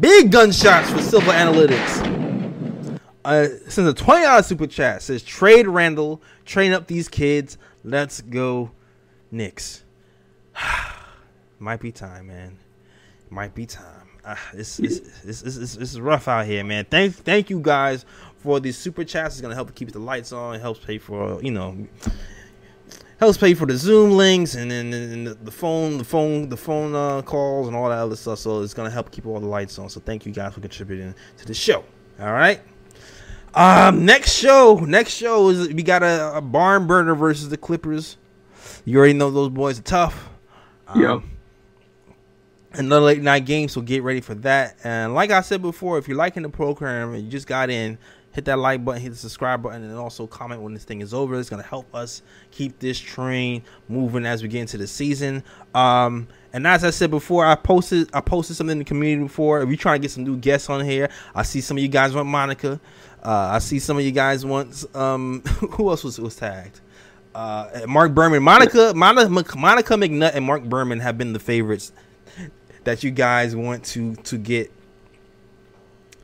big 0.00 0.30
gunshots 0.32 0.90
for 0.90 1.00
Silver 1.00 1.30
Analytics. 1.32 2.98
Uh, 3.24 3.48
since 3.68 3.88
a 3.88 3.92
twenty 3.94 4.22
dollars 4.24 4.46
super 4.46 4.66
chat 4.66 5.02
says 5.02 5.22
trade 5.22 5.66
Randle, 5.66 6.22
train 6.44 6.72
up 6.72 6.86
these 6.86 7.08
kids. 7.08 7.58
Let's 7.82 8.20
go, 8.20 8.70
Knicks. 9.30 9.84
Might 11.58 11.80
be 11.80 11.90
time, 11.92 12.28
man. 12.28 12.58
Might 13.30 13.54
be 13.54 13.66
time. 13.66 14.05
Ah, 14.28 14.40
this, 14.52 14.76
this, 14.78 15.00
this, 15.24 15.42
this, 15.42 15.76
this 15.76 15.98
rough 16.00 16.26
out 16.26 16.46
here, 16.46 16.64
man. 16.64 16.84
Thank 16.90 17.14
thank 17.14 17.48
you 17.48 17.60
guys 17.60 18.04
for 18.38 18.58
these 18.58 18.76
super 18.76 19.04
chats. 19.04 19.36
It's 19.36 19.40
gonna 19.40 19.54
help 19.54 19.72
keep 19.74 19.92
the 19.92 20.00
lights 20.00 20.32
on. 20.32 20.56
It 20.56 20.60
helps 20.60 20.80
pay 20.80 20.98
for 20.98 21.40
you 21.42 21.52
know 21.52 21.86
helps 23.18 23.38
pay 23.38 23.54
for 23.54 23.66
the 23.66 23.76
Zoom 23.76 24.10
links 24.10 24.56
and 24.56 24.68
then 24.70 24.92
and 24.92 25.26
the, 25.28 25.34
the 25.34 25.50
phone, 25.52 25.98
the 25.98 26.04
phone, 26.04 26.48
the 26.48 26.56
phone 26.56 26.94
uh, 26.94 27.22
calls 27.22 27.68
and 27.68 27.76
all 27.76 27.88
that 27.88 27.98
other 27.98 28.16
stuff. 28.16 28.40
So 28.40 28.62
it's 28.62 28.74
gonna 28.74 28.90
help 28.90 29.12
keep 29.12 29.26
all 29.26 29.38
the 29.38 29.46
lights 29.46 29.78
on. 29.78 29.88
So 29.88 30.00
thank 30.00 30.26
you 30.26 30.32
guys 30.32 30.54
for 30.54 30.60
contributing 30.60 31.14
to 31.36 31.46
the 31.46 31.54
show. 31.54 31.84
All 32.20 32.32
right. 32.32 32.60
Um, 33.54 34.04
next 34.04 34.32
show, 34.32 34.74
next 34.80 35.14
show 35.14 35.48
is 35.48 35.68
we 35.68 35.82
got 35.82 36.02
a, 36.02 36.36
a 36.36 36.40
barn 36.42 36.86
burner 36.86 37.14
versus 37.14 37.48
the 37.48 37.56
Clippers. 37.56 38.18
You 38.84 38.98
already 38.98 39.14
know 39.14 39.30
those 39.30 39.48
boys 39.48 39.78
are 39.78 39.82
tough. 39.82 40.28
Um, 40.88 41.00
Yep. 41.00 41.22
Another 42.72 43.06
late 43.06 43.22
night 43.22 43.46
game, 43.46 43.68
so 43.68 43.80
get 43.80 44.02
ready 44.02 44.20
for 44.20 44.34
that. 44.36 44.76
And 44.84 45.14
like 45.14 45.30
I 45.30 45.40
said 45.40 45.62
before, 45.62 45.98
if 45.98 46.08
you're 46.08 46.16
liking 46.16 46.42
the 46.42 46.48
program 46.48 47.14
and 47.14 47.24
you 47.24 47.30
just 47.30 47.46
got 47.46 47.70
in, 47.70 47.96
hit 48.32 48.44
that 48.44 48.58
like 48.58 48.84
button, 48.84 49.00
hit 49.00 49.10
the 49.10 49.16
subscribe 49.16 49.62
button, 49.62 49.82
and 49.82 49.94
also 49.94 50.26
comment 50.26 50.60
when 50.60 50.74
this 50.74 50.84
thing 50.84 51.00
is 51.00 51.14
over. 51.14 51.38
It's 51.38 51.48
gonna 51.48 51.62
help 51.62 51.92
us 51.94 52.22
keep 52.50 52.78
this 52.78 52.98
train 52.98 53.62
moving 53.88 54.26
as 54.26 54.42
we 54.42 54.48
get 54.48 54.60
into 54.60 54.76
the 54.76 54.86
season. 54.86 55.42
Um, 55.74 56.28
and 56.52 56.66
as 56.66 56.84
I 56.84 56.90
said 56.90 57.10
before, 57.10 57.46
I 57.46 57.54
posted 57.54 58.10
I 58.12 58.20
posted 58.20 58.56
something 58.56 58.72
in 58.72 58.78
the 58.78 58.84
community 58.84 59.26
before. 59.26 59.62
If 59.62 59.68
you're 59.68 59.78
trying 59.78 60.00
to 60.00 60.02
get 60.02 60.10
some 60.10 60.24
new 60.24 60.36
guests 60.36 60.68
on 60.68 60.84
here, 60.84 61.08
I 61.34 61.44
see 61.44 61.62
some 61.62 61.78
of 61.78 61.82
you 61.82 61.88
guys 61.88 62.14
want 62.14 62.28
Monica. 62.28 62.78
Uh, 63.24 63.50
I 63.52 63.58
see 63.58 63.78
some 63.78 63.96
of 63.96 64.04
you 64.04 64.12
guys 64.12 64.44
want 64.44 64.84
um, 64.94 65.40
who 65.72 65.88
else 65.88 66.04
was 66.04 66.20
was 66.20 66.36
tagged? 66.36 66.80
Uh, 67.34 67.82
Mark 67.86 68.14
Berman, 68.14 68.42
Monica, 68.42 68.92
Monica, 68.94 69.56
Monica 69.56 69.94
McNutt, 69.94 70.34
and 70.34 70.44
Mark 70.44 70.62
Berman 70.64 71.00
have 71.00 71.18
been 71.18 71.34
the 71.34 71.38
favorites 71.38 71.92
that 72.86 73.04
you 73.04 73.10
guys 73.10 73.54
want 73.54 73.84
to 73.84 74.14
to 74.16 74.38
get 74.38 74.72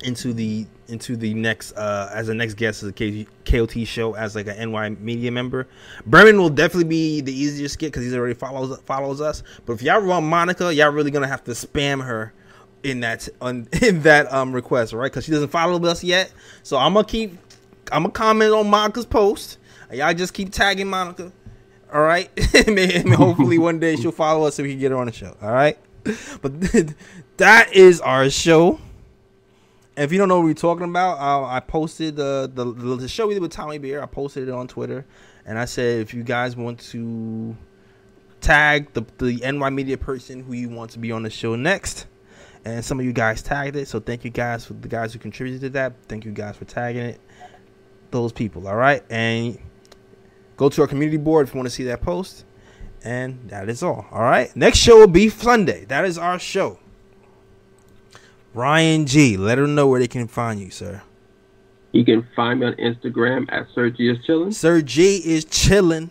into 0.02 0.32
the 0.32 0.66
into 0.88 1.16
the 1.16 1.32
next 1.34 1.72
uh 1.72 2.10
as 2.12 2.28
a 2.28 2.34
next 2.34 2.54
guest 2.54 2.82
of 2.82 2.94
the 2.94 3.26
KOT 3.44 3.86
show 3.86 4.14
as 4.14 4.34
like 4.34 4.46
an 4.46 4.72
NY 4.72 4.90
media 4.90 5.30
member. 5.30 5.68
Berman 6.06 6.38
will 6.38 6.50
definitely 6.50 6.88
be 6.88 7.20
the 7.20 7.32
easiest 7.32 7.78
get 7.78 7.88
because 7.88 8.04
he's 8.04 8.14
already 8.14 8.34
follows 8.34 8.78
follows 8.80 9.20
us. 9.20 9.42
But 9.66 9.74
if 9.74 9.82
y'all 9.82 10.04
want 10.04 10.26
Monica, 10.26 10.72
y'all 10.74 10.90
really 10.90 11.10
gonna 11.10 11.28
have 11.28 11.44
to 11.44 11.52
spam 11.52 12.04
her 12.04 12.32
in 12.82 13.00
that 13.00 13.28
on 13.40 13.68
in 13.82 14.02
that 14.02 14.32
um 14.32 14.52
request, 14.52 14.92
right? 14.92 15.10
Because 15.10 15.24
she 15.24 15.32
doesn't 15.32 15.50
follow 15.50 15.84
us 15.84 16.02
yet. 16.02 16.32
So 16.62 16.78
I'm 16.78 16.94
gonna 16.94 17.06
keep 17.06 17.36
I'm 17.90 18.04
gonna 18.04 18.12
comment 18.12 18.52
on 18.52 18.70
Monica's 18.70 19.06
post. 19.06 19.58
Y'all 19.92 20.14
just 20.14 20.32
keep 20.32 20.52
tagging 20.52 20.88
Monica. 20.88 21.32
All 21.92 22.02
right. 22.02 22.30
And 22.66 23.12
hopefully 23.14 23.58
one 23.58 23.78
day 23.78 23.96
she'll 23.96 24.12
follow 24.12 24.46
us 24.46 24.54
so 24.56 24.62
we 24.62 24.70
can 24.70 24.78
get 24.78 24.90
her 24.92 24.96
on 24.96 25.06
the 25.06 25.12
show. 25.12 25.36
All 25.42 25.52
right. 25.52 25.76
But 26.04 26.60
that 27.36 27.72
is 27.72 28.00
our 28.00 28.28
show. 28.30 28.80
If 29.96 30.10
you 30.10 30.18
don't 30.18 30.28
know 30.28 30.38
what 30.38 30.46
we're 30.46 30.54
talking 30.54 30.88
about, 30.88 31.18
uh, 31.18 31.44
I 31.44 31.60
posted 31.60 32.16
the, 32.16 32.50
the 32.52 32.64
the 32.64 33.08
show 33.08 33.26
we 33.26 33.34
did 33.34 33.42
with 33.42 33.52
Tommy 33.52 33.78
Beer. 33.78 34.02
I 34.02 34.06
posted 34.06 34.48
it 34.48 34.52
on 34.52 34.66
Twitter, 34.66 35.04
and 35.44 35.58
I 35.58 35.66
said 35.66 36.00
if 36.00 36.14
you 36.14 36.22
guys 36.22 36.56
want 36.56 36.80
to 36.90 37.56
tag 38.40 38.92
the 38.94 39.04
the 39.18 39.52
NY 39.52 39.70
Media 39.70 39.98
person 39.98 40.42
who 40.42 40.54
you 40.54 40.70
want 40.70 40.90
to 40.92 40.98
be 40.98 41.12
on 41.12 41.22
the 41.22 41.30
show 41.30 41.56
next, 41.56 42.06
and 42.64 42.82
some 42.82 42.98
of 42.98 43.04
you 43.04 43.12
guys 43.12 43.42
tagged 43.42 43.76
it. 43.76 43.86
So 43.86 44.00
thank 44.00 44.24
you 44.24 44.30
guys 44.30 44.64
for 44.64 44.72
the 44.72 44.88
guys 44.88 45.12
who 45.12 45.18
contributed 45.18 45.60
to 45.60 45.70
that. 45.70 45.92
Thank 46.08 46.24
you 46.24 46.32
guys 46.32 46.56
for 46.56 46.64
tagging 46.64 47.04
it. 47.04 47.20
Those 48.10 48.32
people, 48.32 48.68
all 48.68 48.76
right, 48.76 49.02
and 49.10 49.58
go 50.56 50.68
to 50.70 50.82
our 50.82 50.88
community 50.88 51.18
board 51.18 51.48
if 51.48 51.54
you 51.54 51.58
want 51.58 51.66
to 51.66 51.74
see 51.74 51.84
that 51.84 52.00
post. 52.00 52.44
And 53.04 53.48
that 53.50 53.68
is 53.68 53.82
all. 53.82 54.06
All 54.10 54.22
right. 54.22 54.54
Next 54.54 54.78
show 54.78 54.98
will 54.98 55.06
be 55.08 55.28
Sunday. 55.28 55.84
That 55.86 56.04
is 56.04 56.16
our 56.18 56.38
show. 56.38 56.78
Ryan 58.54 59.06
G. 59.06 59.36
Let 59.36 59.56
them 59.56 59.74
know 59.74 59.86
where 59.86 59.98
they 59.98 60.08
can 60.08 60.28
find 60.28 60.60
you, 60.60 60.70
sir. 60.70 61.02
You 61.92 62.04
can 62.04 62.26
find 62.34 62.60
me 62.60 62.66
on 62.66 62.74
Instagram 62.74 63.52
at 63.52 63.66
Sergi 63.74 64.10
is 64.10 64.18
chillin'. 64.26 64.54
Sir 64.54 64.80
G 64.80 65.16
is 65.16 65.44
chilling. 65.44 66.10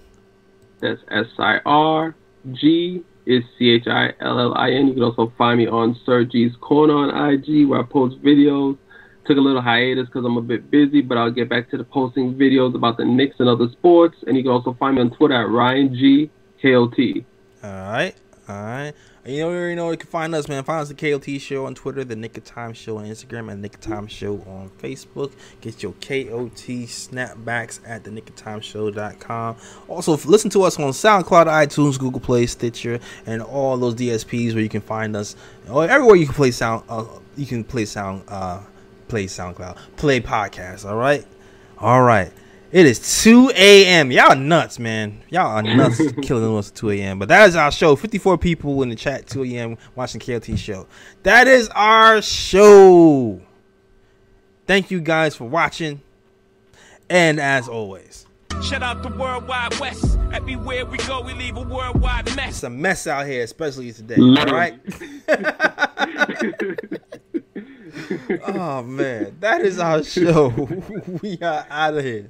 That's 0.79 1.01
S 1.09 1.27
I 1.39 1.59
R 1.65 2.15
G 2.51 3.03
is 3.25 3.43
C 3.57 3.69
H 3.69 3.87
I 3.87 4.13
L 4.19 4.39
L 4.39 4.53
I 4.55 4.71
N. 4.71 4.87
You 4.87 4.93
can 4.93 5.03
also 5.03 5.31
find 5.37 5.57
me 5.57 5.67
on 5.67 5.99
Sir 6.05 6.23
G's 6.23 6.55
Corner 6.61 6.93
on 6.93 7.33
IG 7.33 7.67
where 7.67 7.79
I 7.79 7.83
post 7.83 8.21
videos. 8.21 8.77
Took 9.25 9.37
a 9.37 9.41
little 9.41 9.61
hiatus 9.61 10.07
because 10.07 10.25
I'm 10.25 10.37
a 10.37 10.41
bit 10.41 10.71
busy, 10.71 11.01
but 11.01 11.17
I'll 11.17 11.31
get 11.31 11.47
back 11.47 11.69
to 11.71 11.77
the 11.77 11.83
posting 11.83 12.33
videos 12.33 12.73
about 12.75 12.97
the 12.97 13.05
Knicks 13.05 13.35
and 13.39 13.47
other 13.47 13.69
sports. 13.71 14.17
And 14.25 14.35
you 14.35 14.43
can 14.43 14.51
also 14.51 14.73
find 14.79 14.95
me 14.95 15.01
on 15.01 15.11
Twitter 15.11 15.35
at 15.35 15.49
Ryan 15.49 15.95
G 15.95 16.31
K 16.61 16.75
O 16.75 16.87
T. 16.87 17.25
All 17.63 17.69
right. 17.69 18.15
All 18.47 18.63
right. 18.63 18.93
You 19.25 19.41
know, 19.41 19.51
you 19.51 19.55
already 19.55 19.75
know 19.75 19.91
you 19.91 19.97
can 19.97 20.09
find 20.09 20.33
us, 20.33 20.47
man. 20.49 20.63
Find 20.63 20.81
us 20.81 20.89
the 20.89 20.95
KOT 20.95 21.39
Show 21.39 21.67
on 21.67 21.75
Twitter, 21.75 22.03
the 22.03 22.15
Knick 22.15 22.37
of 22.37 22.43
Time 22.43 22.73
Show 22.73 22.97
on 22.97 23.05
Instagram, 23.05 23.51
and 23.51 23.61
Knick 23.61 23.75
of 23.75 23.81
Time 23.81 24.07
Show 24.07 24.37
on 24.47 24.71
Facebook. 24.81 25.31
Get 25.61 25.83
your 25.83 25.91
KOT 25.93 26.87
snapbacks 26.87 27.79
at 27.87 28.03
the 28.03 28.09
Knick 28.09 28.29
of 28.29 28.35
Time 28.35 28.61
Show.com. 28.61 29.57
Also, 29.87 30.17
listen 30.27 30.49
to 30.51 30.63
us 30.63 30.79
on 30.79 30.91
SoundCloud, 30.91 31.45
iTunes, 31.45 31.99
Google 31.99 32.19
Play, 32.19 32.47
Stitcher, 32.47 32.99
and 33.27 33.43
all 33.43 33.77
those 33.77 33.93
DSPs 33.93 34.53
where 34.53 34.63
you 34.63 34.69
can 34.69 34.81
find 34.81 35.15
us. 35.15 35.35
Everywhere 35.67 36.15
you 36.15 36.25
can 36.25 36.35
play 36.35 36.49
sound, 36.49 36.83
uh, 36.89 37.05
you 37.37 37.45
can 37.45 37.63
play 37.63 37.85
sound, 37.85 38.23
uh, 38.27 38.61
play 39.07 39.25
SoundCloud, 39.25 39.77
play 39.97 40.19
podcasts. 40.19 40.83
All 40.83 40.97
right. 40.97 41.25
All 41.77 42.01
right. 42.01 42.31
It 42.71 42.85
is 42.85 43.21
2 43.23 43.51
a.m. 43.53 44.11
Y'all 44.11 44.33
nuts, 44.33 44.79
man. 44.79 45.21
Y'all 45.29 45.47
are 45.47 45.61
nuts 45.61 45.99
killing 46.21 46.57
us 46.57 46.69
at 46.69 46.75
2 46.75 46.91
a.m. 46.91 47.19
But 47.19 47.27
that 47.27 47.49
is 47.49 47.57
our 47.57 47.69
show. 47.69 47.97
54 47.97 48.37
people 48.37 48.81
in 48.81 48.87
the 48.87 48.95
chat, 48.95 49.27
2 49.27 49.43
a.m. 49.43 49.77
watching 49.95 50.21
KLT 50.21 50.57
show. 50.57 50.87
That 51.23 51.49
is 51.49 51.67
our 51.75 52.21
show. 52.21 53.41
Thank 54.67 54.89
you 54.89 55.01
guys 55.01 55.35
for 55.35 55.49
watching. 55.49 56.01
And 57.09 57.41
as 57.41 57.67
always, 57.67 58.25
Shout 58.63 58.83
out 58.83 59.03
the 59.03 59.09
Worldwide 59.09 59.77
West. 59.79 60.17
Everywhere 60.31 60.85
we 60.85 60.97
go, 60.99 61.21
we 61.21 61.33
leave 61.33 61.57
a 61.57 61.63
worldwide 61.63 62.33
mess. 62.37 62.49
it's 62.49 62.63
a 62.63 62.69
mess 62.69 63.05
out 63.05 63.25
here, 63.25 63.43
especially 63.43 63.91
today. 63.91 64.15
All 64.15 64.45
right. 64.45 64.79
oh 68.47 68.81
man, 68.83 69.35
that 69.41 69.59
is 69.61 69.77
our 69.77 70.03
show. 70.03 70.47
we 71.21 71.37
are 71.41 71.65
out 71.69 71.97
of 71.97 72.05
here. 72.05 72.29